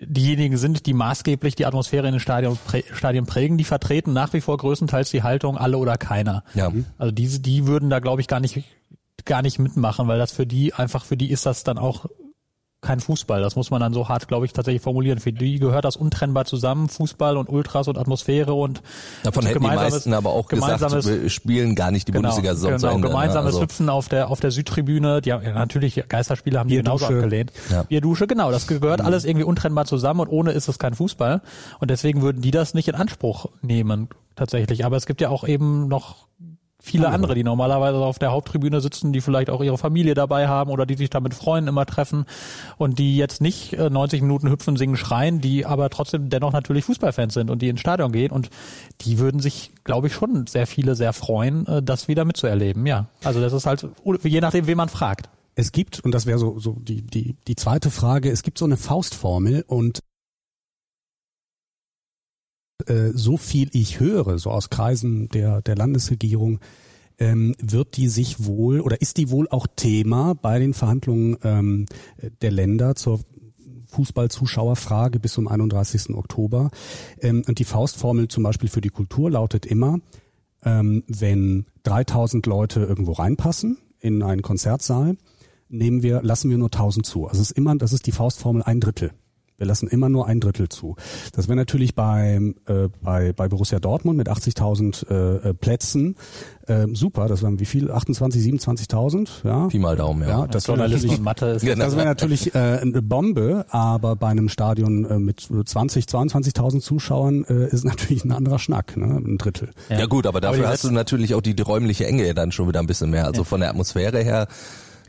diejenigen 0.00 0.56
sind, 0.56 0.86
die 0.86 0.94
maßgeblich 0.94 1.54
die 1.54 1.66
Atmosphäre 1.66 2.06
in 2.06 2.14
den 2.14 2.20
Stadion, 2.20 2.58
prä, 2.66 2.84
Stadien 2.92 3.26
prägen, 3.26 3.58
die 3.58 3.64
vertreten 3.64 4.12
nach 4.12 4.32
wie 4.32 4.40
vor 4.40 4.56
größtenteils 4.56 5.10
die 5.10 5.22
Haltung 5.22 5.58
alle 5.58 5.78
oder 5.78 5.96
keiner. 5.96 6.44
Ja. 6.54 6.72
Also 6.98 7.12
diese, 7.12 7.40
die 7.40 7.66
würden 7.66 7.90
da 7.90 8.00
glaube 8.00 8.20
ich 8.20 8.28
gar 8.28 8.40
nicht, 8.40 8.62
gar 9.24 9.42
nicht 9.42 9.58
mitmachen, 9.58 10.08
weil 10.08 10.18
das 10.18 10.32
für 10.32 10.46
die 10.46 10.74
einfach, 10.74 11.04
für 11.04 11.16
die 11.16 11.30
ist 11.30 11.46
das 11.46 11.64
dann 11.64 11.78
auch 11.78 12.06
kein 12.84 13.00
Fußball. 13.00 13.42
Das 13.42 13.56
muss 13.56 13.70
man 13.70 13.80
dann 13.80 13.92
so 13.92 14.08
hart, 14.08 14.28
glaube 14.28 14.46
ich, 14.46 14.52
tatsächlich 14.52 14.82
formulieren. 14.82 15.18
Für 15.18 15.32
die 15.32 15.58
gehört 15.58 15.84
das 15.84 15.96
untrennbar 15.96 16.44
zusammen, 16.44 16.88
Fußball 16.88 17.36
und 17.36 17.48
Ultras 17.48 17.88
und 17.88 17.98
Atmosphäre 17.98 18.54
und 18.54 18.82
Davon 19.24 19.44
hätten 19.44 19.58
die 19.60 19.66
gemeinsames- 19.66 19.92
meisten 19.92 20.14
aber 20.14 20.30
auch 20.30 20.46
gesagt, 20.48 20.80
gemeinsames- 20.80 21.06
wir 21.22 21.30
spielen 21.30 21.74
gar 21.74 21.90
nicht 21.90 22.06
die 22.08 22.12
Bundesliga-Saison 22.12 22.78
zu 22.78 22.86
genau, 22.86 22.94
Ende. 22.94 23.08
ne? 23.08 23.12
gemeinsames 23.12 23.46
Also- 23.54 23.62
Hüpfen 23.62 23.88
auf 23.88 24.08
der 24.08 24.30
auf 24.30 24.40
der 24.40 24.50
Südtribüne. 24.50 25.20
Die 25.22 25.32
haben, 25.32 25.42
ja, 25.44 25.52
natürlich 25.52 26.02
Geisterspiele 26.08 26.58
haben 26.58 26.68
die 26.68 26.76
genauso 26.76 27.06
abgelehnt. 27.06 27.52
Ja. 27.70 27.82
Bierdusche, 27.82 28.26
genau. 28.26 28.50
Das 28.50 28.66
gehört 28.66 29.00
alles 29.00 29.24
irgendwie 29.24 29.44
untrennbar 29.44 29.84
zusammen 29.86 30.20
und 30.20 30.28
ohne 30.28 30.52
ist 30.52 30.68
es 30.68 30.78
kein 30.78 30.94
Fußball. 30.94 31.40
Und 31.80 31.90
deswegen 31.90 32.22
würden 32.22 32.42
die 32.42 32.50
das 32.50 32.74
nicht 32.74 32.88
in 32.88 32.94
Anspruch 32.94 33.46
nehmen 33.62 34.08
tatsächlich. 34.36 34.84
Aber 34.84 34.96
es 34.96 35.06
gibt 35.06 35.20
ja 35.20 35.28
auch 35.30 35.46
eben 35.46 35.88
noch 35.88 36.26
viele 36.84 37.08
andere, 37.08 37.34
die 37.34 37.44
normalerweise 37.44 37.96
auf 37.96 38.18
der 38.18 38.30
Haupttribüne 38.30 38.80
sitzen, 38.80 39.12
die 39.12 39.20
vielleicht 39.20 39.48
auch 39.48 39.62
ihre 39.62 39.78
Familie 39.78 40.14
dabei 40.14 40.48
haben 40.48 40.70
oder 40.70 40.84
die 40.84 40.94
sich 40.94 41.08
da 41.08 41.20
mit 41.20 41.32
Freunden 41.32 41.68
immer 41.68 41.86
treffen 41.86 42.26
und 42.76 42.98
die 42.98 43.16
jetzt 43.16 43.40
nicht 43.40 43.72
äh, 43.72 43.88
90 43.88 44.20
Minuten 44.20 44.50
hüpfen, 44.50 44.76
singen, 44.76 44.96
schreien, 44.96 45.40
die 45.40 45.64
aber 45.64 45.88
trotzdem 45.88 46.28
dennoch 46.28 46.52
natürlich 46.52 46.84
Fußballfans 46.84 47.34
sind 47.34 47.50
und 47.50 47.62
die 47.62 47.68
ins 47.68 47.80
Stadion 47.80 48.12
gehen 48.12 48.30
und 48.30 48.50
die 49.00 49.18
würden 49.18 49.40
sich, 49.40 49.72
glaube 49.84 50.08
ich, 50.08 50.12
schon 50.12 50.46
sehr 50.46 50.66
viele 50.66 50.94
sehr 50.94 51.14
freuen, 51.14 51.66
äh, 51.66 51.82
das 51.82 52.06
wieder 52.06 52.24
mitzuerleben. 52.24 52.86
Ja, 52.86 53.06
also 53.24 53.40
das 53.40 53.52
ist 53.52 53.66
halt 53.66 53.88
je 54.22 54.40
nachdem, 54.40 54.66
wen 54.66 54.76
man 54.76 54.88
fragt. 54.90 55.30
Es 55.56 55.72
gibt, 55.72 56.00
und 56.00 56.12
das 56.12 56.26
wäre 56.26 56.38
so, 56.38 56.58
so 56.58 56.76
die, 56.80 57.02
die, 57.02 57.36
die 57.46 57.56
zweite 57.56 57.90
Frage, 57.90 58.30
es 58.30 58.42
gibt 58.42 58.58
so 58.58 58.64
eine 58.64 58.76
Faustformel 58.76 59.64
und 59.66 60.00
äh, 62.88 63.10
so 63.14 63.36
viel 63.36 63.68
ich 63.72 64.00
höre, 64.00 64.38
so 64.38 64.50
aus 64.50 64.70
Kreisen 64.70 65.28
der, 65.28 65.62
der 65.62 65.76
Landesregierung, 65.76 66.60
ähm, 67.18 67.54
wird 67.60 67.96
die 67.96 68.08
sich 68.08 68.44
wohl 68.44 68.80
oder 68.80 69.00
ist 69.00 69.18
die 69.18 69.30
wohl 69.30 69.48
auch 69.48 69.66
Thema 69.76 70.34
bei 70.34 70.58
den 70.58 70.74
Verhandlungen 70.74 71.36
ähm, 71.44 71.86
der 72.42 72.50
Länder 72.50 72.96
zur 72.96 73.20
Fußballzuschauerfrage 73.94 75.20
bis 75.20 75.34
zum 75.34 75.48
31. 75.48 76.10
Oktober. 76.16 76.70
Ähm, 77.20 77.44
und 77.46 77.58
die 77.58 77.64
Faustformel 77.64 78.28
zum 78.28 78.42
Beispiel 78.42 78.68
für 78.68 78.80
die 78.80 78.88
Kultur 78.88 79.30
lautet 79.30 79.66
immer, 79.66 79.98
ähm, 80.64 81.04
wenn 81.06 81.66
3000 81.84 82.46
Leute 82.46 82.80
irgendwo 82.80 83.12
reinpassen 83.12 83.78
in 84.00 84.22
einen 84.22 84.42
Konzertsaal, 84.42 85.16
nehmen 85.68 86.02
wir, 86.02 86.22
lassen 86.22 86.50
wir 86.50 86.58
nur 86.58 86.68
1000 86.68 87.06
zu. 87.06 87.26
Also 87.26 87.40
es 87.40 87.50
ist 87.50 87.56
immer, 87.56 87.76
das 87.76 87.92
ist 87.92 88.06
die 88.06 88.12
Faustformel 88.12 88.62
ein 88.62 88.80
Drittel. 88.80 89.12
Wir 89.56 89.66
lassen 89.66 89.88
immer 89.88 90.08
nur 90.08 90.26
ein 90.26 90.40
Drittel 90.40 90.68
zu. 90.68 90.96
Das 91.32 91.48
wäre 91.48 91.56
natürlich 91.56 91.94
bei, 91.94 92.40
äh, 92.66 92.88
bei, 93.02 93.32
bei 93.32 93.48
Borussia 93.48 93.78
Dortmund 93.78 94.16
mit 94.16 94.28
80.000 94.28 95.08
äh, 95.08 95.50
äh, 95.50 95.54
Plätzen 95.54 96.16
äh, 96.66 96.86
super. 96.92 97.28
Das 97.28 97.42
wären 97.42 97.60
wie 97.60 97.64
viel? 97.64 97.90
28, 97.90 98.42
27.000? 98.42 99.28
Ja. 99.44 99.66
Pi 99.68 99.78
mal 99.78 99.96
Daumen, 99.96 100.22
ja. 100.22 100.40
Ja, 100.40 100.46
das 100.46 100.66
wäre 100.68 100.78
natürlich, 100.78 101.20
Mathe 101.20 101.46
ist 101.46 101.66
das 101.78 101.96
wäre 101.96 102.06
natürlich 102.06 102.54
äh, 102.54 102.58
eine 102.58 103.02
Bombe, 103.02 103.66
aber 103.68 104.16
bei 104.16 104.28
einem 104.28 104.48
Stadion 104.48 105.04
äh, 105.04 105.18
mit 105.18 105.40
20, 105.64 106.06
22.000 106.06 106.80
Zuschauern 106.80 107.44
äh, 107.44 107.68
ist 107.68 107.84
natürlich 107.84 108.24
ein 108.24 108.32
anderer 108.32 108.58
Schnack, 108.58 108.96
ne? 108.96 109.06
ein 109.06 109.38
Drittel. 109.38 109.70
Ja. 109.88 110.06
gut, 110.06 110.26
aber 110.26 110.40
dafür 110.40 110.64
die 110.64 110.68
hast 110.68 110.84
du 110.84 110.90
natürlich 110.90 111.34
auch 111.34 111.42
die, 111.42 111.54
die 111.54 111.62
räumliche 111.62 112.06
Enge 112.06 112.32
dann 112.34 112.52
schon 112.52 112.68
wieder 112.68 112.80
ein 112.80 112.86
bisschen 112.86 113.10
mehr. 113.10 113.26
Also 113.26 113.44
von 113.44 113.60
der 113.60 113.70
Atmosphäre 113.70 114.22
her 114.22 114.48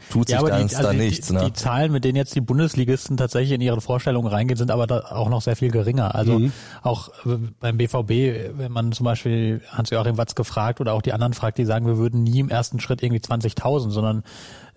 tut 0.10 0.28
sich 0.28 0.34
Ja, 0.34 0.40
aber 0.40 0.50
da, 0.50 0.60
die, 0.64 0.68
da 0.68 0.78
also 0.78 0.92
die, 0.92 0.98
nichts. 0.98 1.28
die, 1.28 1.34
ne? 1.34 1.46
die 1.46 1.54
Zahlen, 1.54 1.92
mit 1.92 2.04
denen 2.04 2.16
jetzt 2.16 2.36
die 2.36 2.42
Bundesligisten 2.42 3.18
tatsächlich 3.18 3.52
in 3.54 3.62
ihren 3.62 3.82
Vorstellungen 3.82 4.28
reingehen, 4.28 4.58
sind 4.58 4.72
aber 4.72 4.88
da 4.88 5.00
auch 5.12 5.30
noch 5.30 5.42
sehr 5.42 5.56
viel 5.56 5.72
geringer. 5.72 6.16
Also 6.16 6.40
Mhm. 6.40 6.52
auch 6.84 7.10
äh, 7.26 7.38
beim 7.60 7.78
BVB, 7.78 8.58
wenn 8.58 8.72
man 8.72 8.92
zum 8.92 9.04
Beispiel 9.06 9.62
Hans-Joachim 9.72 10.18
Watz 10.18 10.36
gefragt 10.36 10.82
oder 10.82 10.94
auch 10.94 11.02
die 11.02 11.14
anderen 11.14 11.34
fragt, 11.34 11.58
die 11.58 11.66
sagen, 11.66 11.86
wir 11.86 11.98
würden 11.98 12.24
nie 12.24 12.40
im 12.40 12.50
ersten 12.50 12.80
Schritt 12.80 13.04
irgendwie 13.04 13.22
20.000, 13.22 13.90
sondern 13.92 14.24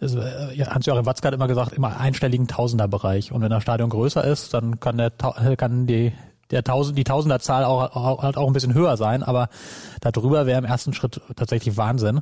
äh, 0.00 0.06
Hans-Joachim 0.64 1.06
Watzke 1.06 1.28
hat 1.28 1.34
immer 1.34 1.48
gesagt, 1.48 1.72
immer 1.72 1.98
einstelligen 1.98 2.46
Tausenderbereich. 2.46 3.32
Und 3.32 3.42
wenn 3.42 3.50
das 3.50 3.62
Stadion 3.62 3.90
größer 3.90 4.24
ist, 4.24 4.54
dann 4.54 4.80
kann 4.80 4.96
der 4.96 5.10
kann 5.10 5.86
die 5.86 6.12
der 6.50 6.64
Tausend, 6.64 6.96
die 6.96 7.04
Tausenderzahl 7.04 7.64
auch, 7.64 7.94
auch, 7.94 8.22
halt 8.22 8.36
auch 8.38 8.46
ein 8.46 8.52
bisschen 8.54 8.72
höher 8.74 8.96
sein, 8.96 9.22
aber 9.22 9.48
darüber 10.00 10.46
wäre 10.46 10.58
im 10.58 10.64
ersten 10.64 10.94
Schritt 10.94 11.20
tatsächlich 11.36 11.76
Wahnsinn. 11.76 12.20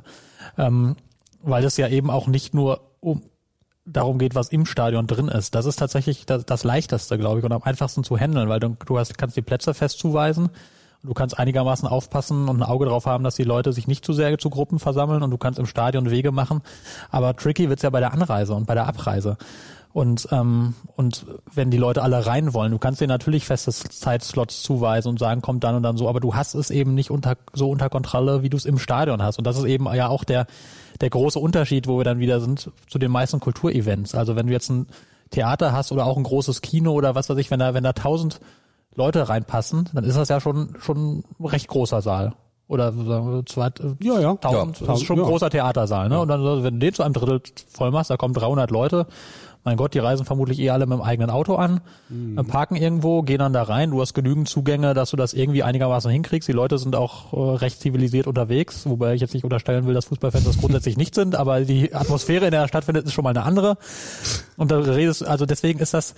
Ähm, 0.57 0.97
weil 1.47 1.63
es 1.63 1.77
ja 1.77 1.87
eben 1.87 2.09
auch 2.09 2.27
nicht 2.27 2.53
nur 2.53 2.81
um 2.99 3.23
darum 3.85 4.19
geht, 4.19 4.35
was 4.35 4.49
im 4.49 4.65
Stadion 4.65 5.07
drin 5.07 5.29
ist. 5.29 5.55
Das 5.55 5.65
ist 5.65 5.77
tatsächlich 5.77 6.25
das, 6.25 6.45
das 6.45 6.65
leichteste, 6.65 7.17
glaube 7.17 7.39
ich, 7.39 7.45
und 7.45 7.53
am 7.53 7.63
einfachsten 7.63 8.03
zu 8.03 8.17
handeln, 8.17 8.49
weil 8.49 8.59
du, 8.59 8.75
du 8.85 8.99
hast, 8.99 9.17
kannst 9.17 9.37
die 9.37 9.41
Plätze 9.41 9.73
fest 9.73 9.99
zuweisen. 9.99 10.49
Du 11.03 11.13
kannst 11.13 11.39
einigermaßen 11.39 11.87
aufpassen 11.87 12.49
und 12.49 12.57
ein 12.57 12.63
Auge 12.63 12.85
drauf 12.85 13.05
haben, 13.05 13.23
dass 13.23 13.35
die 13.35 13.43
Leute 13.43 13.71
sich 13.71 13.87
nicht 13.87 14.03
zu 14.03 14.11
sehr 14.11 14.37
zu 14.37 14.49
Gruppen 14.49 14.77
versammeln 14.77 15.23
und 15.23 15.31
du 15.31 15.37
kannst 15.37 15.57
im 15.57 15.65
Stadion 15.65 16.11
Wege 16.11 16.33
machen. 16.33 16.61
Aber 17.11 17.33
tricky 17.35 17.69
wird's 17.69 17.83
ja 17.83 17.89
bei 17.89 18.01
der 18.01 18.11
Anreise 18.11 18.53
und 18.53 18.65
bei 18.65 18.73
der 18.73 18.87
Abreise. 18.87 19.37
Und, 19.97 20.27
ähm, 20.29 20.75
und 20.95 21.25
wenn 21.51 21.71
die 21.71 21.77
Leute 21.79 22.03
alle 22.03 22.27
rein 22.27 22.53
wollen, 22.53 22.71
du 22.71 22.77
kannst 22.77 23.01
denen 23.01 23.09
natürlich 23.09 23.45
feste 23.45 23.71
Zeitslots 23.71 24.61
zuweisen 24.61 25.09
und 25.09 25.17
sagen, 25.17 25.41
kommt 25.41 25.63
dann 25.63 25.73
und 25.73 25.81
dann 25.81 25.97
so, 25.97 26.07
aber 26.07 26.19
du 26.19 26.35
hast 26.35 26.53
es 26.53 26.69
eben 26.69 26.93
nicht 26.93 27.09
unter, 27.09 27.35
so 27.53 27.71
unter 27.71 27.89
Kontrolle, 27.89 28.43
wie 28.43 28.49
du 28.49 28.57
es 28.57 28.65
im 28.65 28.77
Stadion 28.77 29.23
hast. 29.23 29.39
Und 29.39 29.47
das 29.47 29.57
ist 29.57 29.63
eben 29.63 29.91
ja 29.95 30.07
auch 30.07 30.23
der, 30.23 30.45
der 31.01 31.09
große 31.09 31.39
Unterschied, 31.39 31.87
wo 31.87 31.97
wir 31.97 32.03
dann 32.03 32.19
wieder 32.19 32.39
sind, 32.41 32.69
zu 32.87 32.99
den 32.99 33.09
meisten 33.09 33.39
Kulturevents. 33.39 34.13
Also 34.13 34.35
wenn 34.35 34.45
du 34.45 34.53
jetzt 34.53 34.69
ein 34.69 34.85
Theater 35.31 35.71
hast 35.71 35.91
oder 35.91 36.05
auch 36.05 36.17
ein 36.17 36.23
großes 36.23 36.61
Kino 36.61 36.93
oder 36.93 37.15
was 37.15 37.27
weiß 37.27 37.37
ich, 37.39 37.49
wenn 37.49 37.57
da, 37.57 37.73
wenn 37.73 37.83
da 37.83 37.93
tausend 37.93 38.39
Leute 38.93 39.27
reinpassen, 39.29 39.89
dann 39.95 40.03
ist 40.03 40.15
das 40.15 40.29
ja 40.29 40.39
schon, 40.39 40.75
schon 40.79 41.23
ein 41.39 41.45
recht 41.45 41.69
großer 41.69 42.03
Saal. 42.03 42.33
Oder 42.67 42.91
sagen 42.91 43.33
wir, 43.33 43.45
zwei, 43.45 43.69
Ja, 44.01 44.19
ja. 44.19 44.35
tausend, 44.35 44.81
Ja, 44.81 44.87
das 44.87 44.99
ist 44.99 45.05
schon 45.05 45.17
ein 45.17 45.23
ja. 45.23 45.29
großer 45.29 45.49
Theatersaal, 45.49 46.09
ne? 46.09 46.19
Und 46.19 46.27
dann, 46.27 46.43
wenn 46.63 46.79
du 46.79 46.85
den 46.85 46.93
zu 46.93 47.01
einem 47.01 47.13
Drittel 47.13 47.41
voll 47.69 47.91
machst, 47.91 48.09
da 48.09 48.17
kommen 48.17 48.33
300 48.33 48.71
Leute. 48.71 49.07
Mein 49.67 49.75
Gott, 49.75 49.93
die 49.93 49.99
reisen 49.99 50.25
vermutlich 50.25 50.59
eh 50.59 50.69
alle 50.69 50.85
mit 50.85 50.97
dem 50.97 51.01
eigenen 51.01 51.29
Auto 51.29 51.55
an, 51.55 51.81
Mhm. 52.07 52.37
äh, 52.37 52.43
parken 52.45 52.77
irgendwo, 52.77 53.21
gehen 53.21 53.39
dann 53.39 53.51
da 53.51 53.63
rein. 53.63 53.91
Du 53.91 53.99
hast 53.99 54.13
genügend 54.13 54.47
Zugänge, 54.47 54.93
dass 54.93 55.09
du 55.09 55.17
das 55.17 55.33
irgendwie 55.33 55.61
einigermaßen 55.61 56.09
hinkriegst. 56.09 56.47
Die 56.47 56.53
Leute 56.53 56.77
sind 56.77 56.95
auch 56.95 57.33
äh, 57.33 57.57
recht 57.57 57.81
zivilisiert 57.81 58.27
unterwegs, 58.27 58.87
wobei 58.87 59.13
ich 59.13 59.19
jetzt 59.19 59.33
nicht 59.33 59.43
unterstellen 59.43 59.85
will, 59.85 59.93
dass 59.93 60.05
Fußballfans 60.05 60.45
das 60.45 60.57
grundsätzlich 60.57 60.95
nicht 60.95 61.13
sind, 61.15 61.35
aber 61.35 61.59
die 61.65 61.93
Atmosphäre, 61.93 62.45
in 62.45 62.51
der 62.51 62.61
er 62.61 62.69
stattfindet, 62.69 63.05
ist 63.07 63.11
schon 63.11 63.25
mal 63.25 63.31
eine 63.31 63.43
andere. 63.43 63.77
Und 64.55 64.71
da 64.71 64.79
redest, 64.79 65.27
also 65.27 65.45
deswegen 65.45 65.79
ist 65.79 65.93
das 65.93 66.15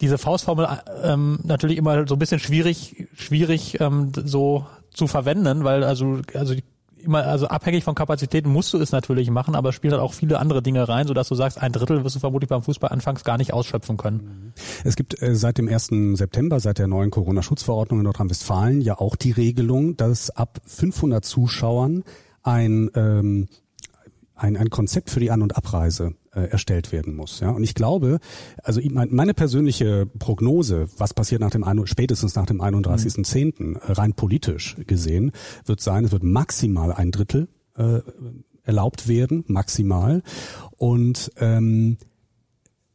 diese 0.00 0.16
Faustformel 0.16 0.68
ähm, 1.02 1.40
natürlich 1.42 1.78
immer 1.78 2.06
so 2.06 2.14
ein 2.14 2.20
bisschen 2.20 2.38
schwierig, 2.38 3.08
schwierig 3.16 3.80
ähm, 3.80 4.12
so 4.14 4.64
zu 4.94 5.08
verwenden, 5.08 5.64
weil 5.64 5.82
also 5.82 6.20
also 6.34 6.54
immer, 6.98 7.24
also 7.24 7.46
abhängig 7.48 7.84
von 7.84 7.94
Kapazitäten 7.94 8.50
musst 8.50 8.72
du 8.72 8.78
es 8.78 8.92
natürlich 8.92 9.30
machen, 9.30 9.54
aber 9.54 9.70
es 9.70 9.74
spielt 9.74 9.92
halt 9.92 10.02
auch 10.02 10.12
viele 10.12 10.38
andere 10.38 10.62
Dinge 10.62 10.88
rein, 10.88 11.06
sodass 11.06 11.28
du 11.28 11.34
sagst, 11.34 11.60
ein 11.60 11.72
Drittel 11.72 12.04
wirst 12.04 12.16
du 12.16 12.20
vermutlich 12.20 12.48
beim 12.48 12.62
Fußball 12.62 12.90
anfangs 12.90 13.24
gar 13.24 13.38
nicht 13.38 13.52
ausschöpfen 13.52 13.96
können. 13.96 14.52
Es 14.84 14.96
gibt 14.96 15.20
äh, 15.22 15.34
seit 15.34 15.58
dem 15.58 15.68
1. 15.68 15.90
September, 16.14 16.60
seit 16.60 16.78
der 16.78 16.88
neuen 16.88 17.10
Corona-Schutzverordnung 17.10 18.00
in 18.00 18.04
Nordrhein-Westfalen 18.04 18.80
ja 18.80 18.98
auch 18.98 19.16
die 19.16 19.32
Regelung, 19.32 19.96
dass 19.96 20.30
ab 20.30 20.60
500 20.66 21.24
Zuschauern 21.24 22.04
ein, 22.42 22.90
ähm, 22.94 23.48
ein, 24.34 24.56
ein 24.56 24.70
Konzept 24.70 25.10
für 25.10 25.20
die 25.20 25.30
An- 25.30 25.42
und 25.42 25.56
Abreise 25.56 26.14
äh, 26.36 26.50
erstellt 26.50 26.92
werden 26.92 27.16
muss. 27.16 27.40
Ja? 27.40 27.50
Und 27.50 27.64
ich 27.64 27.74
glaube, 27.74 28.20
also 28.62 28.80
meine 28.92 29.34
persönliche 29.34 30.06
Prognose, 30.18 30.86
was 30.98 31.14
passiert 31.14 31.40
nach 31.40 31.50
dem 31.50 31.64
spätestens 31.86 32.34
nach 32.34 32.46
dem 32.46 32.60
31.10. 32.60 33.54
Mhm. 33.58 33.76
rein 33.82 34.12
politisch 34.12 34.76
gesehen, 34.86 35.32
wird 35.64 35.80
sein, 35.80 36.04
es 36.04 36.12
wird 36.12 36.22
maximal 36.22 36.92
ein 36.92 37.10
Drittel 37.10 37.48
äh, 37.76 38.00
erlaubt 38.64 39.08
werden, 39.08 39.44
maximal. 39.46 40.22
Und 40.76 41.32
ähm, 41.38 41.96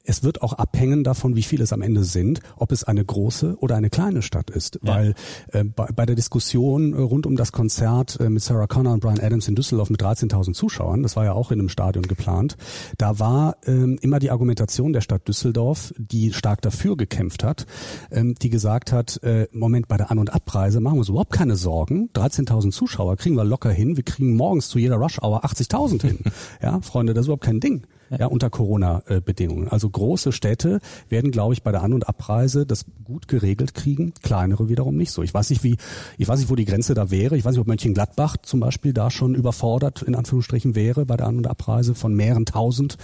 es 0.06 0.24
wird 0.24 0.42
auch 0.42 0.54
abhängen 0.54 1.04
davon, 1.04 1.36
wie 1.36 1.44
viele 1.44 1.64
es 1.64 1.74
am 1.74 1.82
Ende 1.82 2.04
sind, 2.04 2.40
ob 2.56 2.72
es 2.72 2.84
eine 2.84 3.04
große 3.04 3.58
oder 3.60 3.76
eine 3.76 3.90
kleine 3.90 4.22
Stadt 4.22 4.50
ist. 4.50 4.80
Ja. 4.84 4.96
Weil 4.96 5.14
äh, 5.52 5.64
bei, 5.64 5.88
bei, 5.88 6.06
der 6.06 6.16
Diskussion 6.16 6.94
äh, 6.94 6.98
rund 6.98 7.26
um 7.26 7.36
das 7.36 7.52
Konzert 7.52 8.20
äh, 8.20 8.30
mit 8.30 8.42
Sarah 8.42 8.68
Connor 8.68 8.94
und 8.94 9.02
Brian 9.02 9.20
Adams 9.20 9.48
in 9.48 9.56
Düsseldorf 9.56 9.90
mit 9.90 10.02
13.000 10.02 10.54
Zuschauern, 10.54 11.04
das 11.04 11.16
war 11.16 11.26
ja 11.26 11.34
auch 11.34 11.52
in 11.52 11.60
einem 11.60 11.70
Stadion 11.70 12.08
geplant, 12.08 12.58
da 12.98 13.20
war 13.20 13.58
ähm, 13.66 13.98
immer 14.02 14.20
die 14.20 14.32
Argumentation 14.32 14.94
der 14.94 15.02
Stadt 15.02 15.28
Düsseldorf, 15.28 15.94
die 15.98 16.34
stark 16.34 16.62
dafür 16.62 16.98
gekämpft 16.98 17.44
hat, 17.44 17.66
ähm, 18.12 18.36
die 18.42 18.50
gesagt 18.50 18.92
hat, 18.92 19.22
äh, 19.24 19.48
Moment, 19.52 19.88
bei 19.88 19.98
der 19.98 20.12
An- 20.12 20.20
und 20.20 20.34
Abreise 20.34 20.80
machen 20.80 20.96
wir 20.96 21.00
uns 21.00 21.10
überhaupt 21.10 21.34
keine 21.34 21.56
Sorgen. 21.56 22.10
13.000 22.14 22.72
Zuschauer 22.72 23.18
kriegen 23.18 23.36
wir 23.36 23.44
locker 23.44 23.72
hin. 23.72 23.98
Wir 23.98 24.04
kriegen 24.04 24.36
morgens 24.36 24.70
zu 24.70 24.80
jeder 24.80 24.96
Rush-Hour 24.96 25.46
80.000 25.46 26.02
hin. 26.02 26.20
ja, 26.62 26.82
Freunde, 26.82 27.14
das 27.14 27.24
ist 27.24 27.28
überhaupt 27.28 27.44
kein 27.44 27.60
Ding 27.60 27.86
ja, 28.18 28.28
unter 28.28 28.50
Corona-Bedingungen. 28.50 29.70
Also 29.70 29.90
große 29.90 30.32
Städte 30.32 30.80
werden, 31.10 31.32
glaube 31.32 31.54
ich, 31.54 31.64
bei 31.64 31.72
der 31.72 31.82
An- 31.82 31.94
und 31.94 32.08
Abreise 32.08 32.66
das 32.66 32.86
gut 33.04 33.28
geregelt 33.28 33.74
kriegen, 33.74 34.14
kleinere 34.22 34.70
wiederum 34.70 34.98
nicht 34.98 35.12
so. 35.12 35.24
Ich 35.24 35.34
weiß 35.34 35.50
nicht, 35.50 35.64
wie, 35.64 35.78
ich 36.18 36.28
weiß 36.28 36.40
nicht, 36.40 36.50
wo 36.50 36.56
die 36.56 36.66
Grenze 36.66 36.94
da 36.94 37.12
wäre. 37.12 37.38
Ich 37.38 37.46
weiß 37.46 37.52
nicht, 37.54 37.62
ob 37.62 37.68
Mönchengladbach 37.68 38.38
zum 38.38 38.60
Beispiel 38.60 38.94
da 38.94 39.10
schon 39.10 39.36
überfordert, 39.36 40.02
in 40.02 40.16
Anführungsstrichen, 40.16 40.76
wäre 40.76 41.06
bei 41.06 41.18
der 41.18 41.28
An- 41.28 41.38
und 41.38 41.48
Abreise 41.48 41.96
von 41.96 42.14
mehreren 42.14 42.46
tausend. 42.46 42.98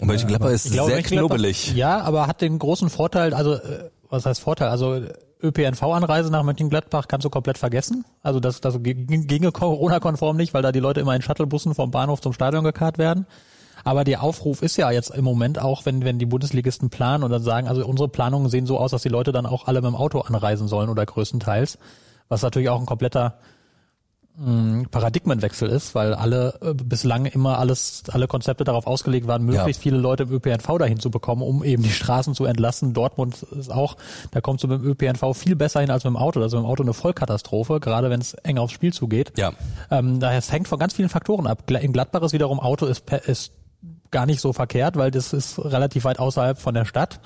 Und 0.00 0.08
Mönchengladbach 0.08 0.50
ist 0.50 0.72
glaube, 0.72 0.92
sehr 0.92 1.02
knubbelig. 1.02 1.74
Ja, 1.74 2.00
aber 2.00 2.26
hat 2.26 2.40
den 2.40 2.58
großen 2.58 2.90
Vorteil, 2.90 3.34
also, 3.34 3.54
äh, 3.54 3.90
was 4.08 4.24
heißt 4.24 4.40
Vorteil? 4.40 4.68
Also, 4.68 5.00
ÖPNV-Anreise 5.42 6.30
nach 6.30 6.42
Mönchengladbach 6.42 7.08
kannst 7.08 7.24
du 7.24 7.30
komplett 7.30 7.58
vergessen. 7.58 8.04
Also 8.22 8.40
das, 8.40 8.60
das 8.60 8.78
ginge 8.82 9.52
Corona-konform 9.52 10.36
nicht, 10.36 10.54
weil 10.54 10.62
da 10.62 10.72
die 10.72 10.80
Leute 10.80 11.00
immer 11.00 11.14
in 11.14 11.22
Shuttlebussen 11.22 11.74
vom 11.74 11.90
Bahnhof 11.90 12.20
zum 12.20 12.32
Stadion 12.32 12.64
gekarrt 12.64 12.96
werden. 12.96 13.26
Aber 13.86 14.02
der 14.02 14.20
Aufruf 14.20 14.62
ist 14.62 14.76
ja 14.76 14.90
jetzt 14.90 15.10
im 15.10 15.22
Moment 15.22 15.60
auch, 15.60 15.86
wenn, 15.86 16.04
wenn 16.04 16.18
die 16.18 16.26
Bundesligisten 16.26 16.90
planen 16.90 17.22
und 17.22 17.30
dann 17.30 17.44
sagen, 17.44 17.68
also 17.68 17.86
unsere 17.86 18.08
Planungen 18.08 18.50
sehen 18.50 18.66
so 18.66 18.80
aus, 18.80 18.90
dass 18.90 19.02
die 19.02 19.08
Leute 19.08 19.30
dann 19.30 19.46
auch 19.46 19.68
alle 19.68 19.80
mit 19.80 19.88
dem 19.88 19.94
Auto 19.94 20.18
anreisen 20.22 20.66
sollen 20.66 20.90
oder 20.90 21.06
größtenteils. 21.06 21.78
Was 22.28 22.42
natürlich 22.42 22.68
auch 22.68 22.80
ein 22.80 22.86
kompletter 22.86 23.38
mh, 24.38 24.50
mm, 24.50 24.86
Paradigmenwechsel 24.90 25.68
ist, 25.68 25.94
weil 25.94 26.14
alle 26.14 26.58
äh, 26.62 26.74
bislang 26.74 27.26
immer 27.26 27.60
alles, 27.60 28.02
alle 28.10 28.26
Konzepte 28.26 28.64
darauf 28.64 28.88
ausgelegt 28.88 29.28
waren, 29.28 29.44
möglichst 29.44 29.80
ja. 29.80 29.82
viele 29.84 29.98
Leute 29.98 30.24
im 30.24 30.32
ÖPNV 30.32 30.78
dahin 30.78 30.98
zu 30.98 31.12
bekommen, 31.12 31.42
um 31.42 31.62
eben 31.62 31.84
die 31.84 31.90
Straßen 31.90 32.34
zu 32.34 32.44
entlassen. 32.44 32.92
Dortmund 32.92 33.44
ist 33.56 33.70
auch, 33.70 33.96
da 34.32 34.40
kommst 34.40 34.64
du 34.64 34.68
mit 34.68 34.80
dem 34.80 34.88
ÖPNV 34.88 35.32
viel 35.36 35.54
besser 35.54 35.78
hin 35.78 35.92
als 35.92 36.02
mit 36.02 36.12
dem 36.12 36.16
Auto. 36.16 36.40
Also 36.40 36.56
mit 36.56 36.64
dem 36.64 36.68
Auto 36.68 36.82
eine 36.82 36.92
Vollkatastrophe, 36.92 37.78
gerade 37.78 38.10
wenn 38.10 38.20
es 38.20 38.34
eng 38.34 38.58
aufs 38.58 38.72
Spiel 38.72 38.92
zugeht. 38.92 39.32
Ja. 39.36 39.52
Ähm, 39.92 40.18
daher 40.18 40.38
es 40.38 40.50
hängt 40.50 40.66
von 40.66 40.80
ganz 40.80 40.94
vielen 40.94 41.08
Faktoren 41.08 41.46
ab. 41.46 41.70
In 41.70 41.92
Gladbach 41.92 42.22
ist 42.22 42.32
wiederum 42.32 42.58
Auto 42.58 42.86
ist, 42.86 43.08
ist 43.28 43.52
gar 44.10 44.26
nicht 44.26 44.40
so 44.40 44.52
verkehrt, 44.52 44.96
weil 44.96 45.10
das 45.10 45.32
ist 45.32 45.58
relativ 45.58 46.04
weit 46.04 46.18
außerhalb 46.18 46.58
von 46.58 46.74
der 46.74 46.84
Stadt. 46.84 47.20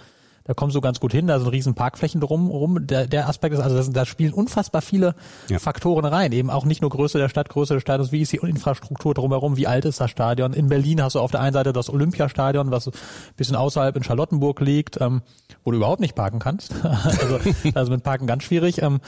Da 0.45 0.55
kommst 0.55 0.75
du 0.75 0.81
ganz 0.81 0.99
gut 0.99 1.13
hin, 1.13 1.27
da 1.27 1.39
sind 1.39 1.49
riesen 1.49 1.75
Parkflächen 1.75 2.21
drum 2.21 2.87
Der, 2.87 3.07
der 3.07 3.29
Aspekt 3.29 3.55
ist, 3.55 3.61
also 3.61 3.93
da 3.93 4.05
spielen 4.05 4.33
unfassbar 4.33 4.83
viele 4.83 5.15
ja. 5.49 5.59
Faktoren 5.59 6.05
rein. 6.05 6.33
Eben 6.33 6.51
auch 6.51 6.65
nicht 6.65 6.81
nur 6.81 6.91
Größe 6.91 7.19
der 7.19 7.29
Stadt, 7.29 7.51
Größe 7.51 7.75
des 7.75 7.83
Stadions, 7.83 8.11
wie 8.11 8.23
ist 8.23 8.33
die 8.33 8.39
Infrastruktur 8.39 9.15
drumherum, 9.15 9.57
wie 9.57 9.67
alt 9.67 9.85
ist 9.85 10.01
das 10.01 10.11
Stadion. 10.11 10.53
In 10.53 10.69
Berlin 10.69 11.03
hast 11.03 11.15
du 11.15 11.21
auf 11.21 11.31
der 11.31 11.41
einen 11.41 11.53
Seite 11.53 11.73
das 11.73 11.89
Olympiastadion, 11.89 12.71
was 12.71 12.89
ein 12.89 12.93
bisschen 13.37 13.55
außerhalb 13.55 13.95
in 13.95 14.03
Charlottenburg 14.03 14.61
liegt, 14.61 15.01
ähm, 15.01 15.23
wo 15.63 15.71
du 15.71 15.77
überhaupt 15.77 16.01
nicht 16.01 16.15
parken 16.15 16.39
kannst. 16.39 16.75
also, 16.83 17.39
also 17.75 17.93
mit 17.93 18.03
Parken 18.03 18.27
ganz 18.27 18.43
schwierig. 18.43 18.83
Ähm, 18.83 19.01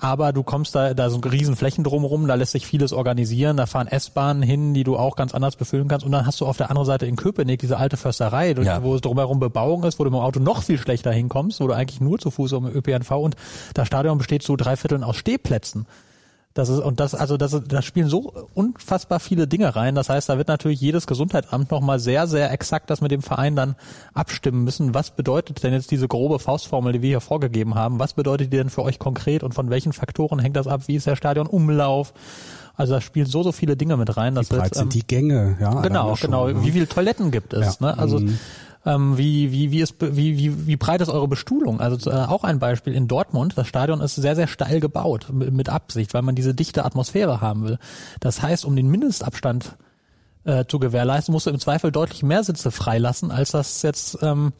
aber 0.00 0.32
du 0.32 0.42
kommst 0.42 0.74
da, 0.74 0.94
da 0.94 1.10
sind 1.10 1.30
riesen 1.30 1.56
Flächen 1.56 1.84
drumherum, 1.84 2.26
da 2.26 2.34
lässt 2.34 2.52
sich 2.52 2.66
vieles 2.66 2.92
organisieren, 2.92 3.56
da 3.56 3.66
fahren 3.66 3.86
S-Bahnen 3.86 4.42
hin, 4.42 4.74
die 4.74 4.84
du 4.84 4.96
auch 4.96 5.16
ganz 5.16 5.34
anders 5.34 5.56
befüllen 5.56 5.88
kannst 5.88 6.04
und 6.04 6.12
dann 6.12 6.26
hast 6.26 6.40
du 6.40 6.46
auf 6.46 6.56
der 6.56 6.70
anderen 6.70 6.86
Seite 6.86 7.06
in 7.06 7.16
Köpenick 7.16 7.60
diese 7.60 7.78
alte 7.78 7.96
Försterei, 7.96 8.52
ja. 8.52 8.82
wo 8.82 8.94
es 8.94 9.00
drumherum 9.00 9.40
Bebauung 9.40 9.84
ist, 9.84 9.98
wo 9.98 10.04
du 10.04 10.10
mit 10.10 10.18
dem 10.18 10.24
Auto 10.24 10.40
noch 10.40 10.62
viel 10.62 10.78
schlechter 10.78 11.12
hinkommst, 11.12 11.60
wo 11.60 11.66
du 11.66 11.74
eigentlich 11.74 12.00
nur 12.00 12.18
zu 12.18 12.30
Fuß 12.30 12.52
um 12.52 12.66
ÖPNV 12.66 13.10
und 13.12 13.36
das 13.74 13.86
Stadion 13.86 14.18
besteht 14.18 14.42
zu 14.42 14.56
drei 14.56 14.76
Vierteln 14.76 15.02
aus 15.02 15.16
Stehplätzen. 15.16 15.86
Das 16.56 16.70
ist, 16.70 16.78
und 16.78 17.00
das, 17.00 17.14
also 17.14 17.36
das, 17.36 17.54
das 17.68 17.84
spielen 17.84 18.08
so 18.08 18.48
unfassbar 18.54 19.20
viele 19.20 19.46
Dinge 19.46 19.76
rein. 19.76 19.94
Das 19.94 20.08
heißt, 20.08 20.30
da 20.30 20.38
wird 20.38 20.48
natürlich 20.48 20.80
jedes 20.80 21.06
Gesundheitsamt 21.06 21.70
nochmal 21.70 21.98
sehr, 21.98 22.26
sehr 22.26 22.50
exakt 22.50 22.88
das 22.88 23.02
mit 23.02 23.10
dem 23.10 23.20
Verein 23.20 23.56
dann 23.56 23.76
abstimmen 24.14 24.64
müssen. 24.64 24.94
Was 24.94 25.10
bedeutet 25.10 25.62
denn 25.62 25.74
jetzt 25.74 25.90
diese 25.90 26.08
grobe 26.08 26.38
Faustformel, 26.38 26.94
die 26.94 27.02
wir 27.02 27.08
hier 27.10 27.20
vorgegeben 27.20 27.74
haben? 27.74 27.98
Was 27.98 28.14
bedeutet 28.14 28.54
die 28.54 28.56
denn 28.56 28.70
für 28.70 28.84
euch 28.84 28.98
konkret 28.98 29.42
und 29.42 29.52
von 29.52 29.68
welchen 29.68 29.92
Faktoren 29.92 30.38
hängt 30.38 30.56
das 30.56 30.66
ab? 30.66 30.84
Wie 30.86 30.96
ist 30.96 31.06
der 31.06 31.16
Stadionumlauf? 31.16 32.14
Also 32.74 32.94
da 32.94 33.02
spielen 33.02 33.26
so, 33.26 33.42
so 33.42 33.52
viele 33.52 33.76
Dinge 33.76 33.98
mit 33.98 34.16
rein. 34.16 34.34
Wie 34.34 34.46
breit 34.46 34.74
sind 34.74 34.84
ähm, 34.84 34.88
die 34.88 35.06
Gänge? 35.06 35.58
Ja, 35.60 35.82
genau, 35.82 36.16
schon, 36.16 36.30
genau. 36.30 36.48
Ne? 36.48 36.64
Wie 36.64 36.70
viele 36.70 36.88
Toiletten 36.88 37.32
gibt 37.32 37.52
es? 37.52 37.78
Ja. 37.80 37.86
Ne? 37.88 37.98
Also 37.98 38.18
mhm 38.18 38.38
ähm, 38.86 39.18
wie, 39.18 39.52
wie, 39.52 39.72
wie, 39.72 39.80
ist, 39.80 39.96
wie, 40.00 40.38
wie, 40.38 40.66
wie 40.66 40.76
breit 40.76 41.00
ist 41.00 41.08
eure 41.08 41.28
Bestuhlung? 41.28 41.80
Also 41.80 42.10
äh, 42.10 42.14
auch 42.14 42.44
ein 42.44 42.58
Beispiel 42.58 42.94
in 42.94 43.08
Dortmund, 43.08 43.54
das 43.56 43.66
Stadion 43.66 44.00
ist 44.00 44.14
sehr, 44.14 44.36
sehr 44.36 44.46
steil 44.46 44.80
gebaut, 44.80 45.26
mit, 45.32 45.52
mit 45.52 45.68
Absicht, 45.68 46.14
weil 46.14 46.22
man 46.22 46.36
diese 46.36 46.54
dichte 46.54 46.84
Atmosphäre 46.84 47.40
haben 47.40 47.64
will. 47.64 47.78
Das 48.20 48.40
heißt, 48.40 48.64
um 48.64 48.76
den 48.76 48.88
Mindestabstand 48.88 49.76
äh, 50.46 50.64
zu 50.66 50.78
gewährleisten, 50.78 51.32
musst 51.32 51.46
du 51.46 51.50
im 51.50 51.58
Zweifel 51.58 51.92
deutlich 51.92 52.22
mehr 52.22 52.44
Sitze 52.44 52.70
freilassen, 52.70 53.30
als 53.30 53.50
das 53.50 53.82
jetzt 53.82 54.18
ähm, 54.22 54.52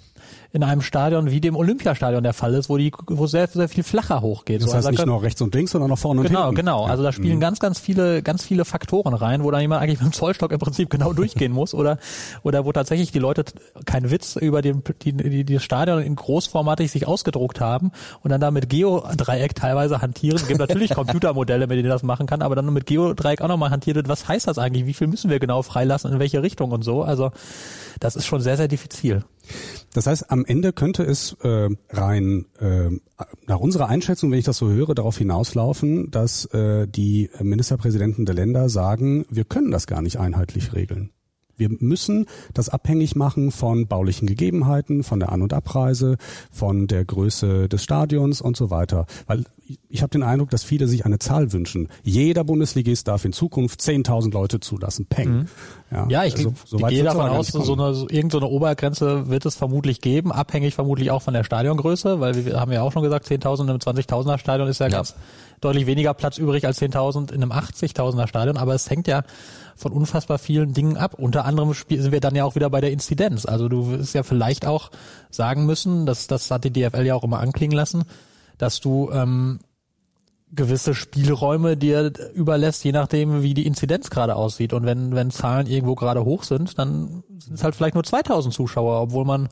in 0.53 0.63
einem 0.63 0.81
Stadion 0.81 1.31
wie 1.31 1.41
dem 1.41 1.55
Olympiastadion 1.55 2.23
der 2.23 2.33
Fall 2.33 2.55
ist, 2.55 2.69
wo 2.69 2.77
die, 2.77 2.93
wo 3.09 3.27
sehr, 3.27 3.47
sehr 3.47 3.69
viel 3.69 3.85
flacher 3.85 4.23
hochgeht. 4.23 4.63
Das 4.63 4.69
heißt 4.69 4.87
also, 4.87 4.91
nicht 4.91 5.07
nur 5.07 5.23
rechts 5.23 5.41
und 5.43 5.55
links, 5.55 5.73
sondern 5.73 5.91
auch 5.93 5.99
vorne 5.99 6.21
und 6.21 6.27
genau, 6.27 6.47
hinten. 6.47 6.57
Genau, 6.57 6.81
genau. 6.81 6.91
Also 6.91 7.03
da 7.03 7.13
spielen 7.13 7.37
mhm. 7.37 7.41
ganz, 7.41 7.61
ganz 7.61 7.79
viele, 7.79 8.23
ganz 8.23 8.43
viele 8.43 8.65
Faktoren 8.65 9.15
rein, 9.15 9.45
wo 9.45 9.51
dann 9.51 9.61
jemand 9.61 9.83
eigentlich 9.83 10.01
mit 10.01 10.13
dem 10.13 10.13
Zollstock 10.13 10.53
im 10.53 10.59
Prinzip 10.59 10.89
genau 10.89 11.13
durchgehen 11.13 11.53
muss 11.53 11.75
oder, 11.75 11.99
oder 12.43 12.65
wo 12.65 12.73
tatsächlich 12.73 13.13
die 13.13 13.19
Leute, 13.19 13.45
kein 13.85 14.11
Witz, 14.11 14.37
über 14.37 14.63
den, 14.63 14.83
die, 15.03 15.13
die, 15.13 15.45
die 15.45 15.61
Stadion 15.61 16.01
in 16.03 16.17
großformatig 16.17 16.91
sich 16.91 17.07
ausgedruckt 17.07 17.61
haben 17.61 17.93
und 18.23 18.31
dann 18.31 18.41
da 18.41 18.51
mit 18.51 18.71
Geodreieck 18.71 19.55
teilweise 19.55 20.01
hantieren. 20.01 20.37
Es 20.37 20.49
gibt 20.49 20.61
natürlich 20.61 20.91
Computermodelle, 20.95 21.67
mit 21.67 21.79
denen 21.79 21.91
das 21.91 22.03
machen 22.03 22.27
kann, 22.27 22.41
aber 22.43 22.55
dann 22.55 22.73
mit 22.73 22.87
Geodreieck 22.87 23.43
auch 23.43 23.49
nochmal 23.49 23.71
hantiert 23.71 23.97
wird. 23.97 24.09
Was 24.09 24.27
heißt 24.27 24.47
das 24.47 24.59
eigentlich? 24.59 24.87
Wie 24.87 24.95
viel 24.95 25.07
müssen 25.07 25.31
wir 25.31 25.39
genau 25.39 25.63
freilassen? 25.77 26.13
In 26.13 26.19
welche 26.19 26.43
Richtung 26.43 26.73
und 26.73 26.83
so? 26.83 27.03
Also, 27.03 27.31
das 28.01 28.17
ist 28.17 28.27
schon 28.27 28.41
sehr, 28.41 28.57
sehr 28.57 28.69
diffizil. 28.69 29.25
Das 29.93 30.07
heißt, 30.07 30.31
am 30.31 30.45
Ende 30.45 30.73
könnte 30.73 31.03
es 31.03 31.37
äh, 31.43 31.69
rein 31.91 32.47
äh, 32.59 32.91
nach 33.47 33.61
unserer 33.61 33.89
Einschätzung, 33.89 34.31
wenn 34.31 34.39
ich 34.39 34.45
das 34.45 34.59
so 34.59 34.69
höre, 34.69 34.95
darauf 34.95 35.19
hinauslaufen, 35.19 36.11
dass 36.11 36.47
äh, 36.47 36.87
die 36.89 37.31
Ministerpräsidenten 37.41 38.27
der 38.27 38.35
Länder 38.35 38.69
sagen, 38.69 39.27
wir 39.31 39.45
können 39.45 39.71
das 39.71 39.87
gar 39.87 40.03
nicht 40.03 40.19
einheitlich 40.19 40.75
regeln. 40.75 41.11
Wir 41.57 41.71
müssen 41.79 42.27
das 42.55 42.69
abhängig 42.69 43.17
machen 43.17 43.51
von 43.51 43.87
baulichen 43.87 44.27
Gegebenheiten, 44.27 45.03
von 45.03 45.21
der 45.21 45.33
An- 45.33 45.43
und 45.43 45.53
Abreise, 45.53 46.17
von 46.51 46.87
der 46.87 47.05
Größe 47.05 47.69
des 47.69 47.83
Stadions 47.83 48.41
und 48.41 48.57
so 48.57 48.71
weiter. 48.71 49.07
Weil 49.27 49.45
ich 49.89 50.03
habe 50.03 50.11
den 50.11 50.23
Eindruck, 50.23 50.51
dass 50.51 50.63
viele 50.63 50.87
sich 50.87 51.05
eine 51.05 51.19
Zahl 51.19 51.53
wünschen. 51.53 51.89
Jeder 52.03 52.45
Bundesligist 52.45 53.09
darf 53.09 53.25
in 53.25 53.33
Zukunft 53.33 53.81
10.000 53.81 54.33
Leute 54.33 54.61
zulassen. 54.61 55.07
Peng. 55.07 55.29
Mhm. 55.29 55.47
Ja, 55.91 56.07
ja, 56.09 56.25
ich, 56.25 56.37
also, 56.37 56.55
so 56.65 56.79
ich 56.79 56.87
gehe 56.89 57.05
davon 57.05 57.29
aus, 57.29 57.49
so 57.49 57.73
eine, 57.73 57.95
so 57.95 58.09
irgendeine 58.09 58.47
Obergrenze 58.47 59.29
wird 59.29 59.47
es 59.47 59.57
vermutlich 59.57 60.01
geben, 60.01 60.33
abhängig 60.33 60.75
vermutlich 60.75 61.11
auch 61.11 61.23
von 61.23 61.35
der 61.35 61.45
Stadiongröße, 61.45 62.21
weil 62.21 62.45
wir 62.45 62.61
haben 62.61 62.73
ja 62.73 62.83
auch 62.83 62.93
schon 62.93 63.03
gesagt, 63.03 63.27
10.000 63.27 63.63
in 63.63 63.71
einem 63.71 63.79
20.000er 63.79 64.39
Stadion 64.39 64.69
ist 64.69 64.81
ja, 64.81 64.87
ja. 64.87 64.97
ganz 64.97 65.15
deutlich 65.61 65.87
weniger 65.87 66.15
Platz 66.15 66.39
übrig 66.39 66.67
als 66.67 66.81
10.000 66.81 67.33
in 67.33 67.43
einem 67.43 67.53
80.000er 67.53 68.27
Stadion, 68.27 68.57
aber 68.57 68.75
es 68.75 68.91
hängt 68.91 69.07
ja 69.09 69.23
von 69.77 69.93
unfassbar 69.93 70.39
vielen 70.39 70.73
Dingen 70.73 70.97
ab. 70.97 71.15
Unter 71.15 71.45
anderem 71.45 71.73
sind 71.73 72.13
wir 72.13 72.21
dann 72.21 72.35
ja 72.35 72.45
auch 72.45 72.55
wieder 72.55 72.71
bei 72.71 72.81
der 72.81 72.93
Inzidenz. 72.93 73.47
Also 73.47 73.69
du 73.69 73.91
wirst 73.91 74.15
ja 74.15 74.23
vielleicht 74.23 74.67
auch 74.67 74.91
sagen 75.31 75.67
müssen, 75.67 76.07
dass 76.07 76.27
das 76.27 76.51
hat 76.51 76.65
die 76.65 76.73
DFL 76.73 77.05
ja 77.05 77.15
auch 77.15 77.25
immer 77.25 77.41
anklingen 77.41 77.77
lassen, 77.77 78.05
dass 78.59 78.81
du 78.81 79.11
ähm, 79.13 79.61
gewisse 80.53 80.95
Spielräume 80.95 81.77
dir 81.77 82.13
überlässt, 82.35 82.85
je 82.85 82.93
nachdem, 82.93 83.43
wie 83.43 83.55
die 83.55 83.67
Inzidenz 83.67 84.11
gerade 84.11 84.37
aussieht. 84.37 84.73
Und 84.73 84.87
wenn, 84.87 85.15
wenn 85.15 85.31
Zahlen 85.31 85.67
irgendwo 85.67 85.95
gerade 85.95 86.25
hoch 86.25 86.45
sind, 86.45 86.79
dann 86.79 87.23
sind 87.39 87.55
es 87.55 87.65
halt 87.65 87.75
vielleicht 87.75 87.95
nur 87.95 88.05
2000 88.05 88.55
Zuschauer, 88.55 89.03
obwohl 89.03 89.25
man 89.25 89.49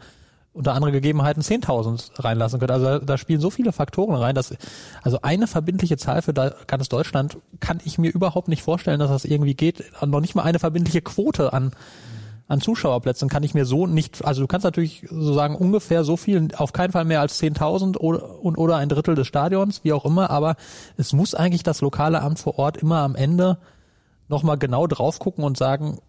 unter 0.54 0.72
andere 0.72 0.92
Gegebenheiten 0.92 1.42
10.000 1.42 2.22
reinlassen 2.24 2.60
könnte. 2.60 2.74
Also 2.74 2.86
da, 2.86 2.98
da, 3.00 3.18
spielen 3.18 3.40
so 3.40 3.50
viele 3.50 3.72
Faktoren 3.72 4.14
rein, 4.14 4.34
dass 4.34 4.54
also 5.02 5.18
eine 5.22 5.46
verbindliche 5.46 5.96
Zahl 5.96 6.22
für 6.22 6.32
da, 6.32 6.54
ganz 6.66 6.88
Deutschland 6.88 7.38
kann 7.60 7.80
ich 7.84 7.98
mir 7.98 8.10
überhaupt 8.10 8.48
nicht 8.48 8.62
vorstellen, 8.62 9.00
dass 9.00 9.10
das 9.10 9.24
irgendwie 9.24 9.54
geht. 9.54 9.84
Noch 10.06 10.20
nicht 10.20 10.34
mal 10.34 10.42
eine 10.44 10.60
verbindliche 10.60 11.02
Quote 11.02 11.52
an 11.52 11.72
an 12.46 12.60
Zuschauerplätzen 12.60 13.30
kann 13.30 13.42
ich 13.42 13.54
mir 13.54 13.64
so 13.64 13.86
nicht, 13.86 14.22
also 14.22 14.42
du 14.42 14.46
kannst 14.46 14.64
natürlich 14.64 15.06
so 15.10 15.32
sagen 15.32 15.56
ungefähr 15.56 16.04
so 16.04 16.18
viel, 16.18 16.48
auf 16.56 16.74
keinen 16.74 16.92
Fall 16.92 17.06
mehr 17.06 17.20
als 17.20 17.40
10.000 17.42 17.96
oder, 17.96 18.38
und, 18.42 18.56
oder 18.58 18.76
ein 18.76 18.90
Drittel 18.90 19.14
des 19.14 19.26
Stadions, 19.26 19.82
wie 19.82 19.94
auch 19.94 20.04
immer, 20.04 20.28
aber 20.28 20.56
es 20.98 21.14
muss 21.14 21.34
eigentlich 21.34 21.62
das 21.62 21.80
lokale 21.80 22.20
Amt 22.20 22.38
vor 22.38 22.58
Ort 22.58 22.76
immer 22.76 22.98
am 22.98 23.14
Ende 23.14 23.56
nochmal 24.28 24.58
genau 24.58 24.86
drauf 24.86 25.20
gucken 25.20 25.42
und 25.42 25.56
sagen, 25.56 26.00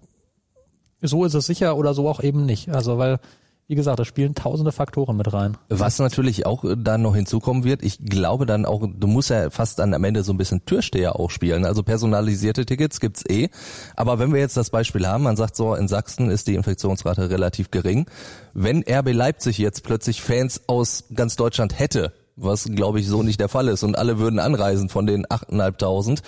so 1.02 1.24
ist 1.24 1.36
es 1.36 1.46
sicher 1.46 1.78
oder 1.78 1.94
so 1.94 2.10
auch 2.10 2.22
eben 2.22 2.46
nicht. 2.46 2.70
Also 2.70 2.98
weil 2.98 3.20
wie 3.68 3.76
gesagt, 3.76 4.00
da 4.00 4.06
spielen 4.06 4.36
tausende 4.36 4.72
Faktoren 4.72 5.18
mit 5.18 5.34
rein. 5.34 5.58
Was 5.70 5.98
natürlich 5.98 6.46
auch 6.46 6.64
dann 6.78 7.02
noch 7.02 7.16
hinzukommen 7.16 7.64
wird, 7.64 7.84
ich 7.84 7.98
glaube 7.98 8.46
dann 8.46 8.66
auch, 8.66 8.86
du 8.88 9.08
musst 9.08 9.32
ja 9.32 9.50
fast 9.50 9.80
dann 9.80 9.94
am 9.96 10.04
Ende 10.04 10.24
so 10.24 10.34
ein 10.34 10.38
bisschen 10.38 10.66
Türsteher 10.66 11.20
auch 11.20 11.32
spielen. 11.32 11.66
Also 11.66 11.82
personalisierte 11.82 12.66
Tickets 12.66 13.00
gibt's 13.00 13.24
eh. 13.28 13.50
Aber 13.96 14.20
wenn 14.20 14.32
wir 14.32 14.40
jetzt 14.40 14.56
das 14.56 14.70
Beispiel 14.70 15.08
haben, 15.08 15.24
man 15.24 15.36
sagt 15.36 15.56
so, 15.56 15.74
in 15.74 15.88
Sachsen 15.88 16.30
ist 16.30 16.48
die 16.48 16.54
Infektionsrate 16.54 17.32
relativ 17.32 17.72
gering. 17.72 18.06
Wenn 18.54 18.84
RB 18.88 19.14
Leipzig 19.14 19.58
jetzt 19.58 19.84
plötzlich 19.84 20.22
Fans 20.22 20.62
aus 20.68 21.06
ganz 21.16 21.36
Deutschland 21.36 21.80
hätte, 21.80 22.14
was 22.36 22.66
glaube 22.66 23.00
ich 23.00 23.08
so 23.08 23.24
nicht 23.24 23.40
der 23.40 23.50
Fall 23.50 23.68
ist 23.68 23.82
und 23.84 23.98
alle 23.98 24.20
würden 24.20 24.40
anreisen 24.40 24.90
von 24.90 25.08
den 25.08 25.26
8.500, 25.26 26.22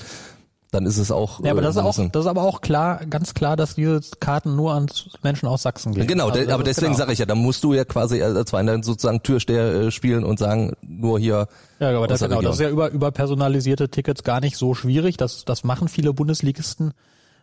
dann 0.77 0.85
ist 0.85 0.99
es 0.99 1.11
auch. 1.11 1.43
Ja, 1.43 1.51
aber 1.51 1.61
das, 1.61 1.75
äh, 1.75 1.79
ist 1.79 1.85
auch, 1.85 2.09
das 2.11 2.21
ist 2.21 2.27
aber 2.27 2.43
auch 2.43 2.61
klar, 2.61 3.03
ganz 3.09 3.33
klar, 3.33 3.55
dass 3.55 3.73
diese 3.75 3.99
Karten 4.19 4.55
nur 4.55 4.73
an 4.73 4.85
Menschen 5.23 5.47
aus 5.47 5.63
Sachsen 5.63 5.93
gehen. 5.93 6.05
Genau, 6.05 6.29
also, 6.29 6.51
aber 6.51 6.63
deswegen 6.63 6.87
genau. 6.87 6.97
sage 6.99 7.13
ich 7.13 7.19
ja, 7.19 7.25
da 7.25 7.33
musst 7.33 7.63
du 7.63 7.73
ja 7.73 7.83
quasi 7.83 8.21
als 8.21 8.51
Verein 8.51 8.83
sozusagen 8.83 9.23
Türsteher 9.23 9.73
äh, 9.73 9.91
spielen 9.91 10.23
und 10.23 10.37
sagen, 10.37 10.73
nur 10.87 11.19
hier. 11.19 11.47
Ja, 11.79 11.97
aber 11.97 12.07
das, 12.07 12.19
genau, 12.19 12.41
das 12.41 12.55
ist 12.55 12.61
ja 12.61 12.69
über, 12.69 12.91
über 12.91 13.11
personalisierte 13.11 13.89
Tickets 13.89 14.23
gar 14.23 14.39
nicht 14.39 14.55
so 14.55 14.75
schwierig. 14.75 15.17
Das, 15.17 15.45
das 15.45 15.63
machen 15.63 15.87
viele 15.87 16.13
Bundesligisten 16.13 16.93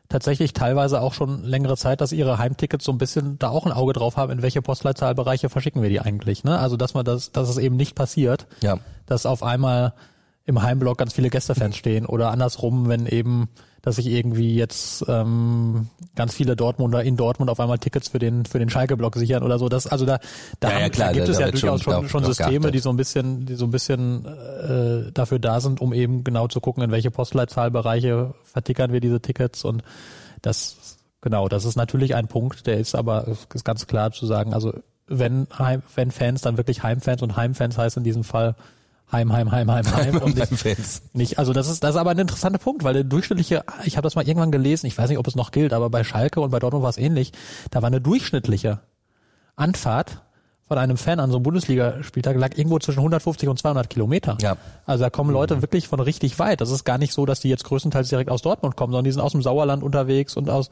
tatsächlich 0.08 0.52
teilweise 0.52 1.00
auch 1.00 1.14
schon 1.14 1.42
längere 1.42 1.76
Zeit, 1.76 2.00
dass 2.00 2.12
ihre 2.12 2.38
Heimtickets 2.38 2.84
so 2.84 2.92
ein 2.92 2.98
bisschen 2.98 3.38
da 3.38 3.48
auch 3.48 3.66
ein 3.66 3.72
Auge 3.72 3.94
drauf 3.94 4.16
haben, 4.16 4.30
in 4.30 4.42
welche 4.42 4.62
Postleitzahlbereiche 4.62 5.48
verschicken 5.48 5.82
wir 5.82 5.88
die 5.88 6.00
eigentlich. 6.00 6.44
Ne? 6.44 6.56
Also 6.58 6.76
dass 6.76 6.94
man 6.94 7.04
das, 7.04 7.32
dass 7.32 7.48
es 7.48 7.58
eben 7.58 7.76
nicht 7.76 7.94
passiert, 7.94 8.46
ja. 8.60 8.78
dass 9.06 9.26
auf 9.26 9.42
einmal 9.42 9.94
im 10.46 10.62
Heimblock 10.62 10.98
ganz 10.98 11.14
viele 11.14 11.30
Gästefans 11.30 11.76
stehen 11.76 12.04
oder 12.04 12.30
andersrum, 12.30 12.88
wenn 12.88 13.06
eben, 13.06 13.48
dass 13.80 13.96
sich 13.96 14.06
irgendwie 14.06 14.54
jetzt 14.54 15.04
ähm, 15.08 15.88
ganz 16.16 16.34
viele 16.34 16.54
Dortmunder 16.54 17.02
in 17.02 17.16
Dortmund 17.16 17.50
auf 17.50 17.60
einmal 17.60 17.78
Tickets 17.78 18.08
für 18.08 18.18
den 18.18 18.44
für 18.44 18.58
den 18.58 18.68
Schalke-Block 18.68 19.16
sichern 19.16 19.42
oder 19.42 19.58
so. 19.58 19.70
Das 19.70 19.86
also 19.86 20.04
da 20.04 20.18
da, 20.60 20.70
ja, 20.70 20.80
ja, 20.80 20.88
klar, 20.90 21.08
da 21.08 21.12
gibt 21.14 21.28
da, 21.28 21.32
es 21.32 21.38
da 21.38 21.46
ja 21.46 21.50
durchaus 21.50 21.82
schon, 21.82 21.94
schon, 21.94 22.08
schon 22.08 22.24
Systeme, 22.24 22.50
geachtet. 22.50 22.74
die 22.74 22.78
so 22.80 22.90
ein 22.90 22.96
bisschen 22.96 23.46
die 23.46 23.54
so 23.54 23.64
ein 23.64 23.70
bisschen 23.70 24.26
äh, 24.26 25.12
dafür 25.12 25.38
da 25.38 25.60
sind, 25.60 25.80
um 25.80 25.94
eben 25.94 26.24
genau 26.24 26.46
zu 26.48 26.60
gucken, 26.60 26.82
in 26.82 26.90
welche 26.90 27.10
Postleitzahlbereiche 27.10 28.34
vertickern 28.44 28.92
wir 28.92 29.00
diese 29.00 29.20
Tickets 29.20 29.64
und 29.64 29.82
das 30.42 30.98
genau, 31.22 31.48
das 31.48 31.64
ist 31.64 31.76
natürlich 31.76 32.14
ein 32.14 32.28
Punkt, 32.28 32.66
der 32.66 32.78
ist 32.78 32.94
aber 32.94 33.28
ist 33.28 33.64
ganz 33.64 33.86
klar 33.86 34.12
zu 34.12 34.26
sagen, 34.26 34.52
also 34.52 34.74
wenn 35.06 35.46
Heim, 35.58 35.82
wenn 35.94 36.10
Fans 36.10 36.42
dann 36.42 36.58
wirklich 36.58 36.82
Heimfans 36.82 37.22
und 37.22 37.36
Heimfans 37.36 37.78
heißt 37.78 37.96
in 37.96 38.04
diesem 38.04 38.24
Fall 38.24 38.56
Heim, 39.14 39.32
Heim, 39.32 39.52
Heim, 39.52 39.70
Heim, 39.70 39.86
Heim. 39.94 40.16
Und 40.18 40.36
nicht, 40.36 41.14
nicht, 41.14 41.38
also 41.38 41.52
das 41.52 41.68
ist, 41.68 41.84
das 41.84 41.94
ist 41.94 42.00
aber 42.00 42.10
ein 42.10 42.18
interessanter 42.18 42.58
Punkt, 42.58 42.82
weil 42.82 42.94
der 42.94 43.04
durchschnittliche, 43.04 43.64
ich 43.84 43.96
habe 43.96 44.04
das 44.04 44.16
mal 44.16 44.26
irgendwann 44.26 44.50
gelesen, 44.50 44.86
ich 44.86 44.98
weiß 44.98 45.08
nicht, 45.08 45.18
ob 45.18 45.26
es 45.28 45.36
noch 45.36 45.52
gilt, 45.52 45.72
aber 45.72 45.88
bei 45.88 46.02
Schalke 46.02 46.40
und 46.40 46.50
bei 46.50 46.58
Dortmund 46.58 46.82
war 46.82 46.90
es 46.90 46.98
ähnlich, 46.98 47.30
da 47.70 47.80
war 47.80 47.86
eine 47.86 48.00
durchschnittliche 48.00 48.80
Anfahrt 49.54 50.22
von 50.66 50.78
einem 50.78 50.96
Fan 50.96 51.20
an 51.20 51.30
so 51.30 51.36
einem 51.36 51.42
Bundesligaspieltag 51.42 52.36
lag 52.36 52.56
irgendwo 52.56 52.78
zwischen 52.78 53.00
150 53.00 53.48
und 53.50 53.58
200 53.58 53.90
Kilometer. 53.90 54.38
Ja. 54.40 54.56
Also 54.86 55.04
da 55.04 55.10
kommen 55.10 55.30
Leute 55.30 55.60
wirklich 55.60 55.88
von 55.88 56.00
richtig 56.00 56.38
weit. 56.38 56.62
Das 56.62 56.70
ist 56.70 56.84
gar 56.84 56.96
nicht 56.96 57.12
so, 57.12 57.26
dass 57.26 57.40
die 57.40 57.50
jetzt 57.50 57.64
größtenteils 57.64 58.08
direkt 58.08 58.30
aus 58.30 58.40
Dortmund 58.40 58.74
kommen, 58.74 58.92
sondern 58.92 59.04
die 59.04 59.12
sind 59.12 59.20
aus 59.20 59.32
dem 59.32 59.42
Sauerland 59.42 59.82
unterwegs 59.82 60.36
und 60.36 60.48
aus 60.48 60.70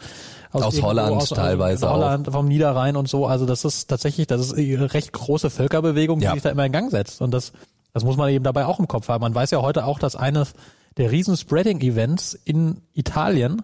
aus, 0.50 0.62
aus 0.62 0.82
Holland 0.82 1.16
aus, 1.16 1.28
teilweise 1.28 1.90
aus 1.90 1.96
Holland, 1.96 2.28
auch. 2.28 2.32
vom 2.32 2.48
Niederrhein 2.48 2.96
und 2.96 3.08
so. 3.08 3.26
Also 3.26 3.44
das 3.44 3.66
ist 3.66 3.88
tatsächlich, 3.88 4.26
das 4.26 4.40
ist 4.40 4.54
eine 4.54 4.94
recht 4.94 5.12
große 5.12 5.50
Völkerbewegung, 5.50 6.20
die 6.20 6.24
ja. 6.24 6.32
sich 6.32 6.42
da 6.42 6.50
immer 6.50 6.64
in 6.64 6.72
Gang 6.72 6.90
setzt. 6.90 7.20
Und 7.20 7.32
das 7.32 7.52
das 7.92 8.04
muss 8.04 8.16
man 8.16 8.30
eben 8.30 8.44
dabei 8.44 8.66
auch 8.66 8.78
im 8.78 8.88
Kopf 8.88 9.08
haben. 9.08 9.22
Man 9.22 9.34
weiß 9.34 9.50
ja 9.50 9.62
heute 9.62 9.84
auch, 9.84 9.98
dass 9.98 10.16
eines 10.16 10.54
der 10.96 11.10
riesen 11.10 11.36
Spreading-Events 11.36 12.34
in 12.44 12.82
Italien 12.92 13.62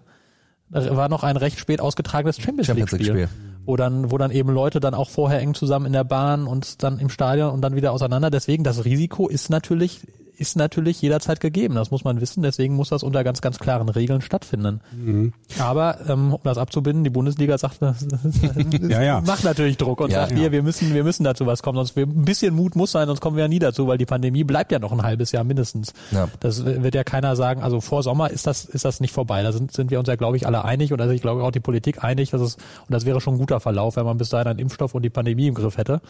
war 0.70 1.08
noch 1.08 1.22
ein 1.22 1.36
recht 1.36 1.58
spät 1.58 1.80
ausgetragenes 1.80 2.38
Champions 2.38 2.68
League-Spiel. 2.68 3.28
Wo 3.64 3.76
dann, 3.76 4.10
wo 4.10 4.18
dann 4.18 4.30
eben 4.30 4.50
Leute 4.50 4.80
dann 4.80 4.94
auch 4.94 5.10
vorher 5.10 5.40
eng 5.40 5.54
zusammen 5.54 5.86
in 5.86 5.92
der 5.92 6.04
Bahn 6.04 6.46
und 6.46 6.82
dann 6.82 6.98
im 6.98 7.10
Stadion 7.10 7.50
und 7.50 7.60
dann 7.60 7.74
wieder 7.74 7.92
auseinander. 7.92 8.30
Deswegen, 8.30 8.64
das 8.64 8.84
Risiko 8.84 9.28
ist 9.28 9.50
natürlich 9.50 10.00
ist 10.38 10.56
natürlich 10.56 11.02
jederzeit 11.02 11.40
gegeben. 11.40 11.74
Das 11.74 11.90
muss 11.90 12.04
man 12.04 12.20
wissen. 12.20 12.42
Deswegen 12.42 12.74
muss 12.76 12.90
das 12.90 13.02
unter 13.02 13.24
ganz, 13.24 13.40
ganz 13.40 13.58
klaren 13.58 13.88
Regeln 13.88 14.20
stattfinden. 14.20 14.80
Mhm. 14.92 15.32
Aber 15.58 15.98
ähm, 16.08 16.34
um 16.34 16.40
das 16.44 16.58
abzubinden, 16.58 17.02
die 17.02 17.10
Bundesliga 17.10 17.58
sagt, 17.58 17.80
ja, 18.88 19.02
ja. 19.02 19.20
macht 19.20 19.42
natürlich 19.42 19.76
Druck 19.76 20.00
und 20.00 20.12
ja, 20.12 20.20
sagt, 20.20 20.32
ja. 20.32 20.38
hier, 20.38 20.52
wir 20.52 20.62
müssen, 20.62 20.94
wir 20.94 21.02
müssen 21.02 21.24
dazu 21.24 21.44
was 21.46 21.62
kommen. 21.62 21.76
Sonst 21.76 21.96
wir, 21.96 22.06
ein 22.06 22.24
bisschen 22.24 22.54
Mut 22.54 22.76
muss 22.76 22.92
sein, 22.92 23.08
sonst 23.08 23.20
kommen 23.20 23.36
wir 23.36 23.44
ja 23.44 23.48
nie 23.48 23.58
dazu, 23.58 23.88
weil 23.88 23.98
die 23.98 24.06
Pandemie 24.06 24.44
bleibt 24.44 24.70
ja 24.70 24.78
noch 24.78 24.92
ein 24.92 25.02
halbes 25.02 25.32
Jahr 25.32 25.42
mindestens. 25.42 25.92
Das 26.40 26.64
wird 26.64 26.94
ja 26.94 27.02
keiner 27.02 27.34
sagen. 27.34 27.62
Also 27.62 27.80
vor 27.80 28.04
Sommer 28.04 28.30
ist 28.30 28.46
das, 28.46 28.64
ist 28.64 28.84
das 28.84 29.00
nicht 29.00 29.12
vorbei. 29.12 29.42
Da 29.42 29.50
sind, 29.50 29.72
sind 29.72 29.90
wir 29.90 29.98
uns 29.98 30.08
ja, 30.08 30.14
glaube 30.14 30.36
ich, 30.36 30.46
alle 30.46 30.64
einig 30.64 30.92
und 30.92 31.00
also 31.00 31.12
ich 31.12 31.20
glaube 31.20 31.42
auch 31.42 31.50
die 31.50 31.60
Politik 31.60 32.04
einig, 32.04 32.30
dass 32.30 32.40
es 32.40 32.54
und 32.54 32.92
das 32.92 33.04
wäre 33.04 33.20
schon 33.20 33.34
ein 33.34 33.38
guter 33.38 33.58
Verlauf, 33.58 33.96
wenn 33.96 34.04
man 34.04 34.18
bis 34.18 34.28
dahin 34.28 34.46
einen 34.46 34.58
Impfstoff 34.60 34.94
und 34.94 35.02
die 35.02 35.10
Pandemie 35.10 35.48
im 35.48 35.54
Griff 35.54 35.78
hätte. 35.78 36.00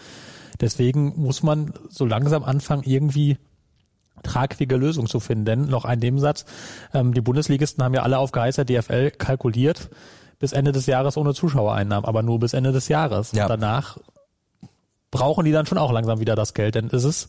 Deswegen 0.60 1.14
muss 1.16 1.42
man 1.42 1.72
so 1.88 2.04
langsam 2.04 2.44
anfangen, 2.44 2.82
irgendwie 2.84 3.38
tragfähige 4.22 4.76
Lösung 4.76 5.06
zu 5.06 5.20
finden. 5.20 5.44
Denn 5.44 5.66
noch 5.66 5.84
ein 5.84 5.98
Nebensatz, 5.98 6.44
ähm, 6.94 7.14
die 7.14 7.20
Bundesligisten 7.20 7.82
haben 7.82 7.94
ja 7.94 8.02
alle 8.02 8.18
auf 8.18 8.32
Geheiß 8.32 8.56
der 8.56 8.64
DFL 8.64 9.10
kalkuliert, 9.12 9.90
bis 10.38 10.52
Ende 10.52 10.72
des 10.72 10.86
Jahres 10.86 11.16
ohne 11.16 11.34
Zuschauereinnahmen, 11.34 12.04
aber 12.04 12.22
nur 12.22 12.38
bis 12.38 12.54
Ende 12.54 12.72
des 12.72 12.88
Jahres. 12.88 13.32
Ja. 13.32 13.44
Und 13.44 13.50
danach 13.50 13.98
brauchen 15.10 15.44
die 15.44 15.52
dann 15.52 15.66
schon 15.66 15.78
auch 15.78 15.92
langsam 15.92 16.20
wieder 16.20 16.36
das 16.36 16.54
Geld, 16.54 16.74
denn 16.74 16.88
es 16.92 17.04
ist, 17.04 17.28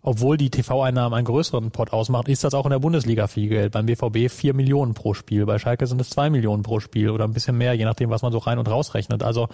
obwohl 0.00 0.36
die 0.36 0.50
TV-Einnahmen 0.50 1.14
einen 1.14 1.26
größeren 1.26 1.72
Pot 1.72 1.92
ausmachen, 1.92 2.30
ist 2.30 2.44
das 2.44 2.54
auch 2.54 2.64
in 2.64 2.70
der 2.70 2.78
Bundesliga 2.78 3.26
viel 3.26 3.48
Geld. 3.48 3.72
Beim 3.72 3.86
BVB 3.86 4.30
vier 4.30 4.54
Millionen 4.54 4.94
pro 4.94 5.12
Spiel, 5.12 5.44
bei 5.44 5.58
Schalke 5.58 5.86
sind 5.86 6.00
es 6.00 6.10
zwei 6.10 6.30
Millionen 6.30 6.62
pro 6.62 6.78
Spiel 6.78 7.10
oder 7.10 7.24
ein 7.24 7.32
bisschen 7.32 7.58
mehr, 7.58 7.74
je 7.74 7.84
nachdem, 7.84 8.10
was 8.10 8.22
man 8.22 8.30
so 8.30 8.38
rein 8.38 8.58
und 8.58 8.70
rausrechnet. 8.70 9.22
Also 9.24 9.48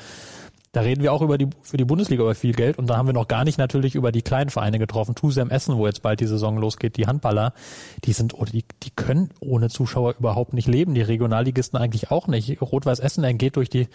da 0.75 0.81
reden 0.81 1.03
wir 1.03 1.12
auch 1.12 1.22
über 1.22 1.39
die, 1.39 1.49
für 1.62 1.77
die 1.77 1.85
Bundesliga 1.85 2.22
über 2.22 2.35
viel 2.35 2.53
Geld 2.53 2.79
und 2.79 2.89
da 2.89 2.97
haben 2.97 3.07
wir 3.07 3.12
noch 3.12 3.29
gar 3.29 3.45
nicht 3.45 3.59
natürlich 3.59 3.95
über 3.95 4.11
die 4.11 4.22
kleinen 4.22 4.51
Vereine 4.51 4.81
getroffen. 4.81 5.14
Tusem 5.14 5.51
Essen, 5.51 5.77
wo 5.77 5.87
jetzt 5.87 6.03
bald 6.03 6.18
die 6.18 6.27
Saison 6.27 6.59
losgeht, 6.59 6.97
die 6.97 7.07
Handballer, 7.07 7.55
die 8.05 8.12
sind, 8.12 8.35
oder 8.35 8.51
die, 8.51 8.64
die 8.83 8.91
können 8.91 9.31
ohne 9.41 9.70
Zuschauer 9.70 10.16
überhaupt 10.18 10.53
nicht 10.53 10.66
leben. 10.66 10.95
Die 10.95 11.03
Regionalligisten 11.03 11.79
eigentlich 11.79 12.11
auch 12.11 12.27
nicht. 12.27 12.61
Rot-Weiß 12.61 12.99
Essen 12.99 13.22
entgeht 13.22 13.55
durch 13.55 13.70
die, 13.70 13.87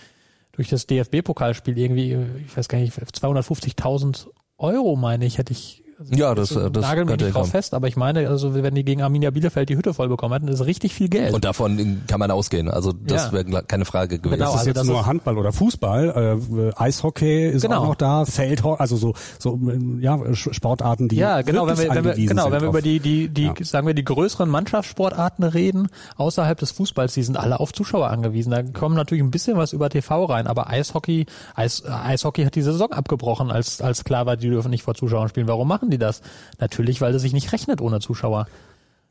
durch 0.54 0.70
das 0.70 0.88
DFB-Pokalspiel 0.88 1.78
irgendwie, 1.78 2.18
ich 2.46 2.56
weiß 2.56 2.70
gar 2.70 2.78
nicht, 2.78 2.94
250.000 2.94 4.28
Euro 4.58 4.96
meine 4.96 5.26
ich, 5.26 5.38
hätte 5.38 5.52
ich 5.52 5.84
also 6.00 6.14
ja, 6.16 6.34
das, 6.34 6.56
also, 6.56 6.70
das 6.70 6.82
nageln 6.84 7.08
mich 7.08 7.18
nicht 7.18 7.28
drauf 7.36 7.42
kommen. 7.42 7.52
fest, 7.52 7.74
aber 7.74 7.88
ich 7.88 7.98
meine, 7.98 8.28
also 8.30 8.54
wenn 8.56 8.74
die 8.74 8.86
gegen 8.86 9.02
Arminia 9.02 9.32
Bielefeld 9.32 9.68
die 9.70 9.76
Hütte 9.78 9.94
voll 9.94 10.08
bekommen 10.08 10.34
hätten, 10.34 10.48
ist 10.48 10.66
richtig 10.66 10.94
viel 10.94 11.10
Geld. 11.10 11.34
Und 11.34 11.44
davon 11.46 12.02
kann 12.08 12.20
man 12.20 12.32
ausgehen. 12.32 12.70
Also 12.70 12.94
das 12.94 13.26
Ja. 13.26 13.32
wäre 13.34 13.64
keine 13.64 13.86
Frage 13.86 14.18
gewesen. 14.20 14.38
Genau, 14.40 14.46
Das 14.46 14.54
ist 14.54 14.58
also 14.60 14.70
jetzt 14.70 14.78
das 14.78 14.88
nur 14.88 15.00
ist- 15.02 15.06
Handball 15.06 15.38
oder 15.38 15.52
Fußball, 15.52 16.40
äh, 16.78 16.82
Eishockey 16.82 17.50
ist 17.50 17.64
Genau. 17.64 17.80
auch 17.82 17.88
noch 17.90 17.96
da, 17.96 18.26
Feldhockey, 18.26 18.80
also 18.82 18.96
so 18.96 19.14
so 19.38 19.60
ja 20.00 20.20
Sportarten, 20.36 21.08
die 21.10 21.18
Ja, 21.18 21.42
genau, 21.42 21.68
wenn 21.68 21.78
wir, 21.78 21.90
wenn 21.94 22.04
wir, 22.06 22.14
genau, 22.16 22.52
wenn 22.52 22.62
wir 22.62 22.70
über 22.70 22.82
die, 22.82 23.00
die, 23.00 23.28
die, 23.30 23.44
Ja. 23.48 23.54
sagen 23.62 23.86
wir, 23.88 23.94
die 23.94 24.04
größeren 24.06 24.50
Mannschaftssportarten 24.50 25.44
reden, 25.44 25.90
außerhalb 26.18 26.58
des 26.60 26.72
Fußballs, 26.72 27.14
die 27.14 27.24
sind 27.24 27.38
alle 27.38 27.60
auf 27.60 27.74
Zuschauer 27.74 28.10
angewiesen. 28.10 28.52
Da 28.52 28.64
kommen 28.64 28.96
natürlich 28.96 29.24
ein 29.24 29.32
bisschen 29.32 29.58
was 29.58 29.74
über 29.74 29.90
TV 29.90 30.26
rein, 30.26 30.48
aber 30.48 30.70
Eishockey, 30.70 31.26
Eis, 31.56 31.84
Eishockey 31.86 32.44
hat 32.46 32.56
die 32.56 32.62
Saison 32.62 32.92
abgebrochen, 32.92 33.52
als, 33.52 33.82
als 33.82 34.04
klar 34.04 34.26
war, 34.26 34.38
die 34.38 34.50
dürfen 34.50 34.70
nicht 34.72 34.84
vor 34.84 34.96
Zuschauern 34.96 35.28
spielen. 35.30 35.48
Warum 35.48 35.68
machen 35.68 35.89
die 35.92 35.98
das? 35.98 36.22
Natürlich, 36.60 37.02
weil 37.02 37.14
es 37.14 37.22
sich 37.22 37.34
nicht 37.34 37.52
rechnet 37.52 37.82
ohne 37.82 38.00
Zuschauer. 38.00 38.48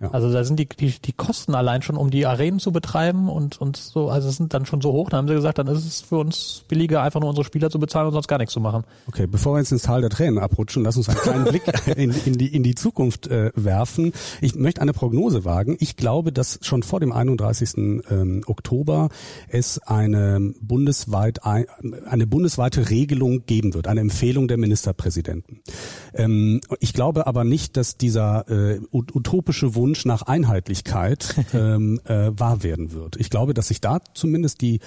Ja. 0.01 0.13
Also 0.13 0.33
da 0.33 0.45
sind 0.45 0.61
die, 0.61 0.69
die, 0.69 0.95
die 1.05 1.13
Kosten 1.13 1.57
allein 1.57 1.83
schon, 1.83 1.97
um 1.97 2.09
die 2.11 2.25
Arenen 2.25 2.61
zu 2.61 2.71
betreiben 2.71 3.29
und, 3.29 3.61
und 3.61 3.77
so, 3.77 4.11
also 4.11 4.31
sind 4.31 4.55
dann 4.55 4.65
schon 4.65 4.81
so 4.81 4.93
hoch. 4.93 5.11
Da 5.11 5.17
haben 5.17 5.27
sie 5.27 5.35
gesagt, 5.35 5.59
dann 5.59 5.67
ist 5.67 5.85
es 5.85 6.03
für 6.03 6.19
uns 6.19 6.63
billiger, 6.69 7.03
einfach 7.03 7.19
nur 7.19 7.29
unsere 7.31 7.45
Spieler 7.45 7.69
zu 7.69 7.81
bezahlen 7.81 8.07
und 8.07 8.13
sonst 8.13 8.29
gar 8.29 8.39
nichts 8.39 8.53
zu 8.55 8.61
machen. 8.61 8.85
Okay, 9.09 9.27
bevor 9.27 9.55
wir 9.55 9.59
jetzt 9.59 9.73
ins 9.73 9.83
Tal 9.83 10.01
der 10.01 10.11
Tränen 10.11 10.39
abrutschen, 10.39 10.85
lass 10.85 10.97
uns 10.97 11.09
einen 11.09 11.19
kleinen 11.19 11.45
Blick 11.47 11.63
in, 11.97 12.11
in, 12.27 12.35
die, 12.39 12.47
in 12.55 12.63
die 12.63 12.77
Zukunft 12.77 13.27
äh, 13.27 13.51
werfen. 13.57 14.13
Ich 14.41 14.55
möchte 14.55 14.81
eine 14.83 14.93
Prognose 14.93 15.45
wagen. 15.45 15.77
Ich 15.81 15.97
glaube, 15.97 16.31
dass 16.33 16.61
schon 16.63 16.85
vor 16.85 17.01
dem 17.01 17.11
31. 17.11 17.77
Ähm, 17.77 18.43
Oktober 18.47 19.09
es 19.49 19.81
eine 19.81 20.53
bundesweit 20.61 21.45
ein, 21.45 21.67
eine 22.09 22.29
bundesweite 22.29 22.89
Regelung 22.89 23.47
geben 23.47 23.75
wird, 23.75 23.89
eine 23.89 24.01
Empfehlung 24.01 24.47
der 24.47 24.59
Ministerpräsidenten. 24.59 25.61
Ähm, 26.15 26.61
ich 26.79 26.93
glaube 26.93 27.27
aber 27.27 27.43
nicht, 27.43 27.77
dass 27.77 27.97
dieser 27.97 28.49
äh, 28.49 28.79
ut- 28.93 29.13
utopische 29.13 29.75
Wunsch 29.75 29.88
Wunsch 29.89 30.05
nach 30.05 30.21
Einheitlichkeit 30.21 31.35
ähm, 31.55 31.99
äh, 32.05 32.31
wahr 32.39 32.63
werden 32.63 32.93
wird. 32.93 33.17
Ich 33.17 33.31
glaube, 33.31 33.55
dass 33.55 33.69
sich 33.69 33.81
da 33.81 34.01
zumindest 34.13 34.61
die 34.61 34.81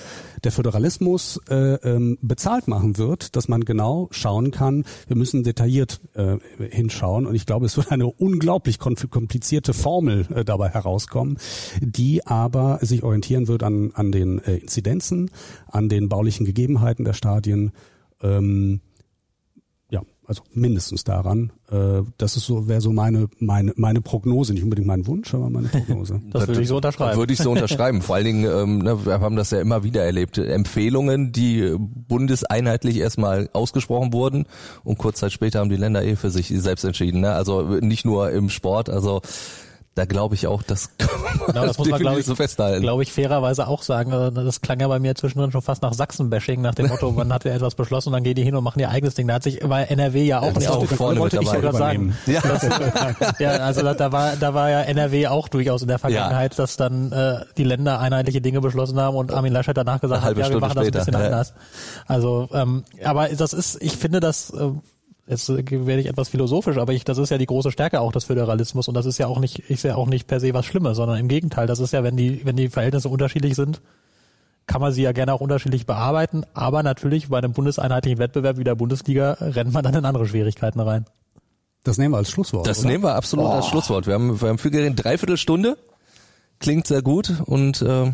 der 0.44 0.52
Föderalismus 0.52 1.40
äh, 1.50 1.56
ähm, 1.56 2.20
bezahlt 2.22 2.68
machen 2.68 3.00
wird, 3.00 3.36
dass 3.36 3.48
man 3.48 3.66
genau 3.66 4.10
schauen 4.12 4.52
kann. 4.52 4.86
Wir 5.08 5.16
müssen 5.16 5.42
detailliert 5.42 6.02
äh, 6.14 6.38
hinschauen 6.70 7.26
und 7.26 7.34
ich 7.34 7.48
glaube, 7.48 7.66
es 7.66 7.78
wird 7.78 7.92
eine 7.92 8.06
unglaublich 8.06 8.78
komplizierte 8.78 9.74
Formel 9.74 10.28
äh, 10.36 10.46
dabei 10.46 10.70
herauskommen, 10.70 11.40
die 11.80 12.28
aber 12.28 12.78
sich 12.84 13.02
orientieren 13.02 13.48
wird 13.48 13.64
an 13.64 13.92
an 13.96 14.12
den 14.12 14.38
äh, 14.38 14.58
Inzidenzen, 14.58 15.32
an 15.66 15.90
den 15.90 16.10
baulichen 16.10 16.46
Gegebenheiten 16.46 17.06
der 17.06 17.14
Stadien. 17.14 17.72
Ähm, 18.22 18.82
also 20.32 20.44
mindestens 20.54 21.04
daran. 21.04 21.52
Äh, 21.70 22.04
das 22.18 22.38
ist 22.38 22.46
so, 22.46 22.70
wäre 22.70 22.80
so 22.80 22.94
meine, 22.94 23.28
meine, 23.40 23.74
meine 23.76 24.00
Prognose, 24.00 24.54
nicht 24.54 24.64
unbedingt 24.64 24.88
mein 24.88 25.06
Wunsch, 25.08 25.34
aber 25.34 25.50
meine 25.50 25.68
Prognose. 25.68 26.22
das 26.32 26.48
würde 26.48 26.62
ich 26.62 26.70
so 26.70 26.78
unterschreiben. 26.78 27.18
Würde 27.18 27.34
ich 27.34 27.40
so 27.40 27.52
unterschreiben. 27.52 28.02
Vor 28.02 28.16
allen 28.16 28.24
Dingen, 28.24 28.46
ähm, 28.46 28.78
ne, 28.78 29.06
wir 29.06 29.20
haben 29.20 29.36
das 29.36 29.52
ja 29.52 29.60
immer 29.60 29.84
wieder 29.84 30.06
erlebt. 30.06 30.38
Empfehlungen, 30.38 31.34
die 31.34 31.76
bundeseinheitlich 31.78 32.96
erstmal 32.96 33.50
ausgesprochen 33.52 34.14
wurden 34.14 34.46
und 34.86 34.98
kurz 34.98 35.20
Zeit 35.20 35.34
später 35.34 35.60
haben 35.60 35.70
die 35.70 35.76
Länder 35.76 36.02
eh 36.02 36.16
für 36.16 36.32
sich 36.32 36.48
selbst 36.48 36.86
entschieden. 36.86 37.20
Ne? 37.20 37.34
Also 37.34 37.62
nicht 37.82 38.06
nur 38.06 38.32
im 38.32 38.50
Sport, 38.50 38.90
also 38.90 39.22
da 39.96 40.06
glaube 40.06 40.36
ich 40.36 40.48
auch, 40.48 40.64
das, 40.68 40.90
genau, 40.98 41.66
das 41.66 41.78
muss 41.78 41.90
man 41.90 42.00
glaube 42.00 42.20
ich, 42.20 42.26
so 42.26 42.36
festhalten. 42.36 42.82
Glaube 42.82 43.04
ich 43.04 43.12
fairerweise 43.12 43.68
auch 43.68 43.82
sagen. 43.82 44.12
Äh, 44.12 44.32
das 44.32 44.62
klang 44.62 44.80
ja 44.80 44.88
bei 44.88 45.00
mir 45.00 45.16
zwischendrin 45.16 45.52
schon 45.52 45.62
fast 45.62 45.82
nach 45.82 45.94
Sachsen-Bashing, 45.94 46.62
nach 46.62 46.76
dem 46.76 46.88
Motto, 46.88 47.12
man 47.16 47.32
hat 47.34 47.44
ja 47.44 47.54
etwas 47.54 47.76
beschlossen 47.76 48.10
und 48.10 48.14
dann 48.14 48.24
gehen 48.24 48.36
die 48.36 48.44
hin 48.44 48.56
und 48.56 48.64
machen 48.64 48.80
ihr 48.80 48.90
eigenes 48.90 49.16
Ding. 49.16 49.28
Da 49.28 49.36
hat 49.36 49.44
sich 49.44 49.60
bei 49.60 49.84
NRW 49.84 50.24
ja 50.24 50.40
auch, 50.40 50.60
ja, 50.60 50.72
auch 50.72 50.86
vorne 50.86 51.20
wollte 51.20 51.40
ich 51.42 51.50
sagen. 51.50 52.16
Ja. 52.26 52.42
Das, 52.42 53.40
ja, 53.40 53.52
also 53.58 53.82
da, 53.82 53.94
da, 53.94 54.12
war 54.12 54.36
da 54.38 54.54
war 54.54 54.70
ja 54.70 54.82
NRW 54.82 55.28
auch 55.28 55.48
durchaus 55.50 55.82
in 55.82 55.90
der 55.90 56.00
Vergangenheit, 56.00 56.54
ja. 56.54 56.58
dass 56.64 56.78
dann 56.78 57.12
äh, 57.12 57.40
die 57.58 57.64
Länder 57.64 58.00
einheitliche 58.00 58.42
Dinge 58.42 58.62
beschlossen 58.62 59.00
haben 59.00 59.18
und 59.18 59.34
Armin 59.34 59.52
Laschet 59.52 59.76
danach 59.76 60.00
gesagt 60.00 60.24
hat, 60.24 60.38
ja, 60.38 60.50
wir 60.50 60.60
machen 60.60 60.76
das 60.76 60.86
ein 60.86 60.92
bisschen 60.92 61.16
anders. 61.16 61.54
Also, 62.08 62.48
ähm, 62.54 62.84
aber 63.04 63.28
das 63.30 63.54
ist, 63.54 63.82
ich 63.82 63.98
finde 63.98 64.20
das 64.22 64.52
äh, 64.52 64.72
jetzt 65.32 65.50
werde 65.50 66.00
ich 66.00 66.08
etwas 66.08 66.30
philosophisch, 66.30 66.78
aber 66.78 66.94
ich, 66.94 67.04
das 67.04 67.18
ist 67.18 67.30
ja 67.30 67.38
die 67.38 67.46
große 67.46 67.72
Stärke 67.72 68.02
auch 68.02 68.12
des 68.12 68.26
Föderalismus 68.26 68.88
und 68.88 68.94
das 68.94 69.06
ist 69.06 69.18
ja 69.18 69.28
auch 69.28 69.40
nicht, 69.40 69.60
ist 69.60 69.84
ja 69.84 69.96
auch 69.96 70.08
nicht 70.08 70.28
per 70.28 70.40
se 70.40 70.54
was 70.54 70.66
Schlimmes, 70.66 70.98
sondern 70.98 71.18
im 71.18 71.28
Gegenteil, 71.28 71.68
das 71.68 71.80
ist 71.80 71.94
ja, 71.94 72.04
wenn 72.04 72.18
die, 72.18 72.46
wenn 72.46 72.56
die 72.56 72.70
Verhältnisse 72.70 73.10
unterschiedlich 73.10 73.56
sind, 73.56 73.82
kann 74.68 74.82
man 74.82 74.94
sie 74.94 75.02
ja 75.02 75.12
gerne 75.12 75.34
auch 75.34 75.42
unterschiedlich 75.42 75.86
bearbeiten, 75.86 76.46
aber 76.54 76.84
natürlich 76.84 77.30
bei 77.30 77.40
einem 77.40 77.54
bundeseinheitlichen 77.54 78.20
Wettbewerb 78.20 78.58
wie 78.58 78.64
der 78.64 78.76
Bundesliga 78.76 79.38
rennt 79.40 79.74
man 79.74 79.84
dann 79.84 79.96
in 79.96 80.06
andere 80.06 80.28
Schwierigkeiten 80.28 80.80
rein. 80.80 81.06
Das 81.84 81.98
nehmen 81.98 82.14
wir 82.14 82.18
als 82.18 82.30
Schlusswort. 82.30 82.68
Das 82.68 82.80
oder? 82.80 82.90
nehmen 82.90 83.04
wir 83.04 83.16
absolut 83.16 83.48
oh. 83.48 83.52
als 83.52 83.68
Schlusswort. 83.68 84.06
Wir 84.06 84.14
haben, 84.14 84.40
wir 84.40 84.50
haben 84.50 84.60
für 84.60 84.70
dreiviertel 84.70 85.38
Stunde, 85.38 85.78
klingt 86.60 86.86
sehr 86.86 87.02
gut 87.02 87.34
und 87.46 87.82
äh, 87.82 88.12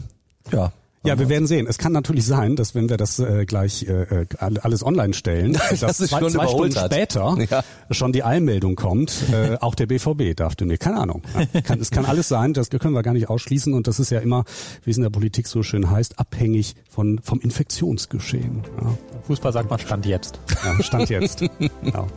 ja, 0.52 0.72
ja, 1.08 1.20
wir 1.20 1.30
werden 1.30 1.48
sehen. 1.48 1.68
Es 1.68 1.78
kann 1.78 1.92
natürlich 1.92 2.26
sein, 2.26 2.56
dass 2.56 2.76
wenn 2.76 2.90
wir 2.90 2.98
das 2.98 3.20
äh, 3.20 3.46
gleich 3.46 3.88
äh, 3.88 4.22
äh 4.22 4.26
alles 4.40 4.86
online 4.86 5.14
stellen, 5.14 5.54
dass, 5.70 5.80
dass 5.80 5.98
zwei, 5.98 6.20
schon 6.20 6.32
zwei 6.32 6.48
Stunden 6.48 6.76
hat. 6.76 6.94
später 6.94 7.38
ja. 7.50 7.64
schon 7.92 8.12
die 8.12 8.24
Eilmeldung 8.24 8.76
kommt, 8.76 9.24
äh, 9.32 9.58
auch 9.62 9.76
der 9.76 9.88
BVB 9.88 10.36
darf 10.36 10.56
demnächst. 10.56 10.84
Keine 10.84 10.98
Ahnung. 10.98 11.22
Ja, 11.54 11.62
kann, 11.62 11.80
es 11.80 11.92
kann 11.92 12.06
alles 12.08 12.28
sein, 12.28 12.54
das 12.54 12.70
können 12.70 12.94
wir 12.94 13.04
gar 13.04 13.14
nicht 13.14 13.30
ausschließen 13.30 13.74
und 13.74 13.88
das 13.88 14.00
ist 14.00 14.12
ja 14.12 14.20
immer, 14.20 14.44
wie 14.84 14.92
es 14.92 14.98
in 14.98 15.04
der 15.04 15.10
Politik 15.10 15.48
so 15.48 15.64
schön 15.64 15.90
heißt, 15.90 16.20
abhängig 16.20 16.76
von 16.90 17.20
vom 17.24 17.40
Infektionsgeschehen. 17.40 18.64
Ja. 18.82 18.98
Fußball 19.28 19.54
sagt 19.54 19.70
man 19.70 19.80
Stand 19.80 20.06
jetzt. 20.06 20.40
Ja, 20.64 20.84
Stand 20.84 21.10
jetzt. 21.10 21.42
ja. 21.42 22.08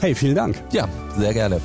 Hey, 0.00 0.14
vielen 0.14 0.34
Dank. 0.34 0.62
Ja, 0.72 0.88
sehr 1.16 1.32
gerne. 1.32 1.60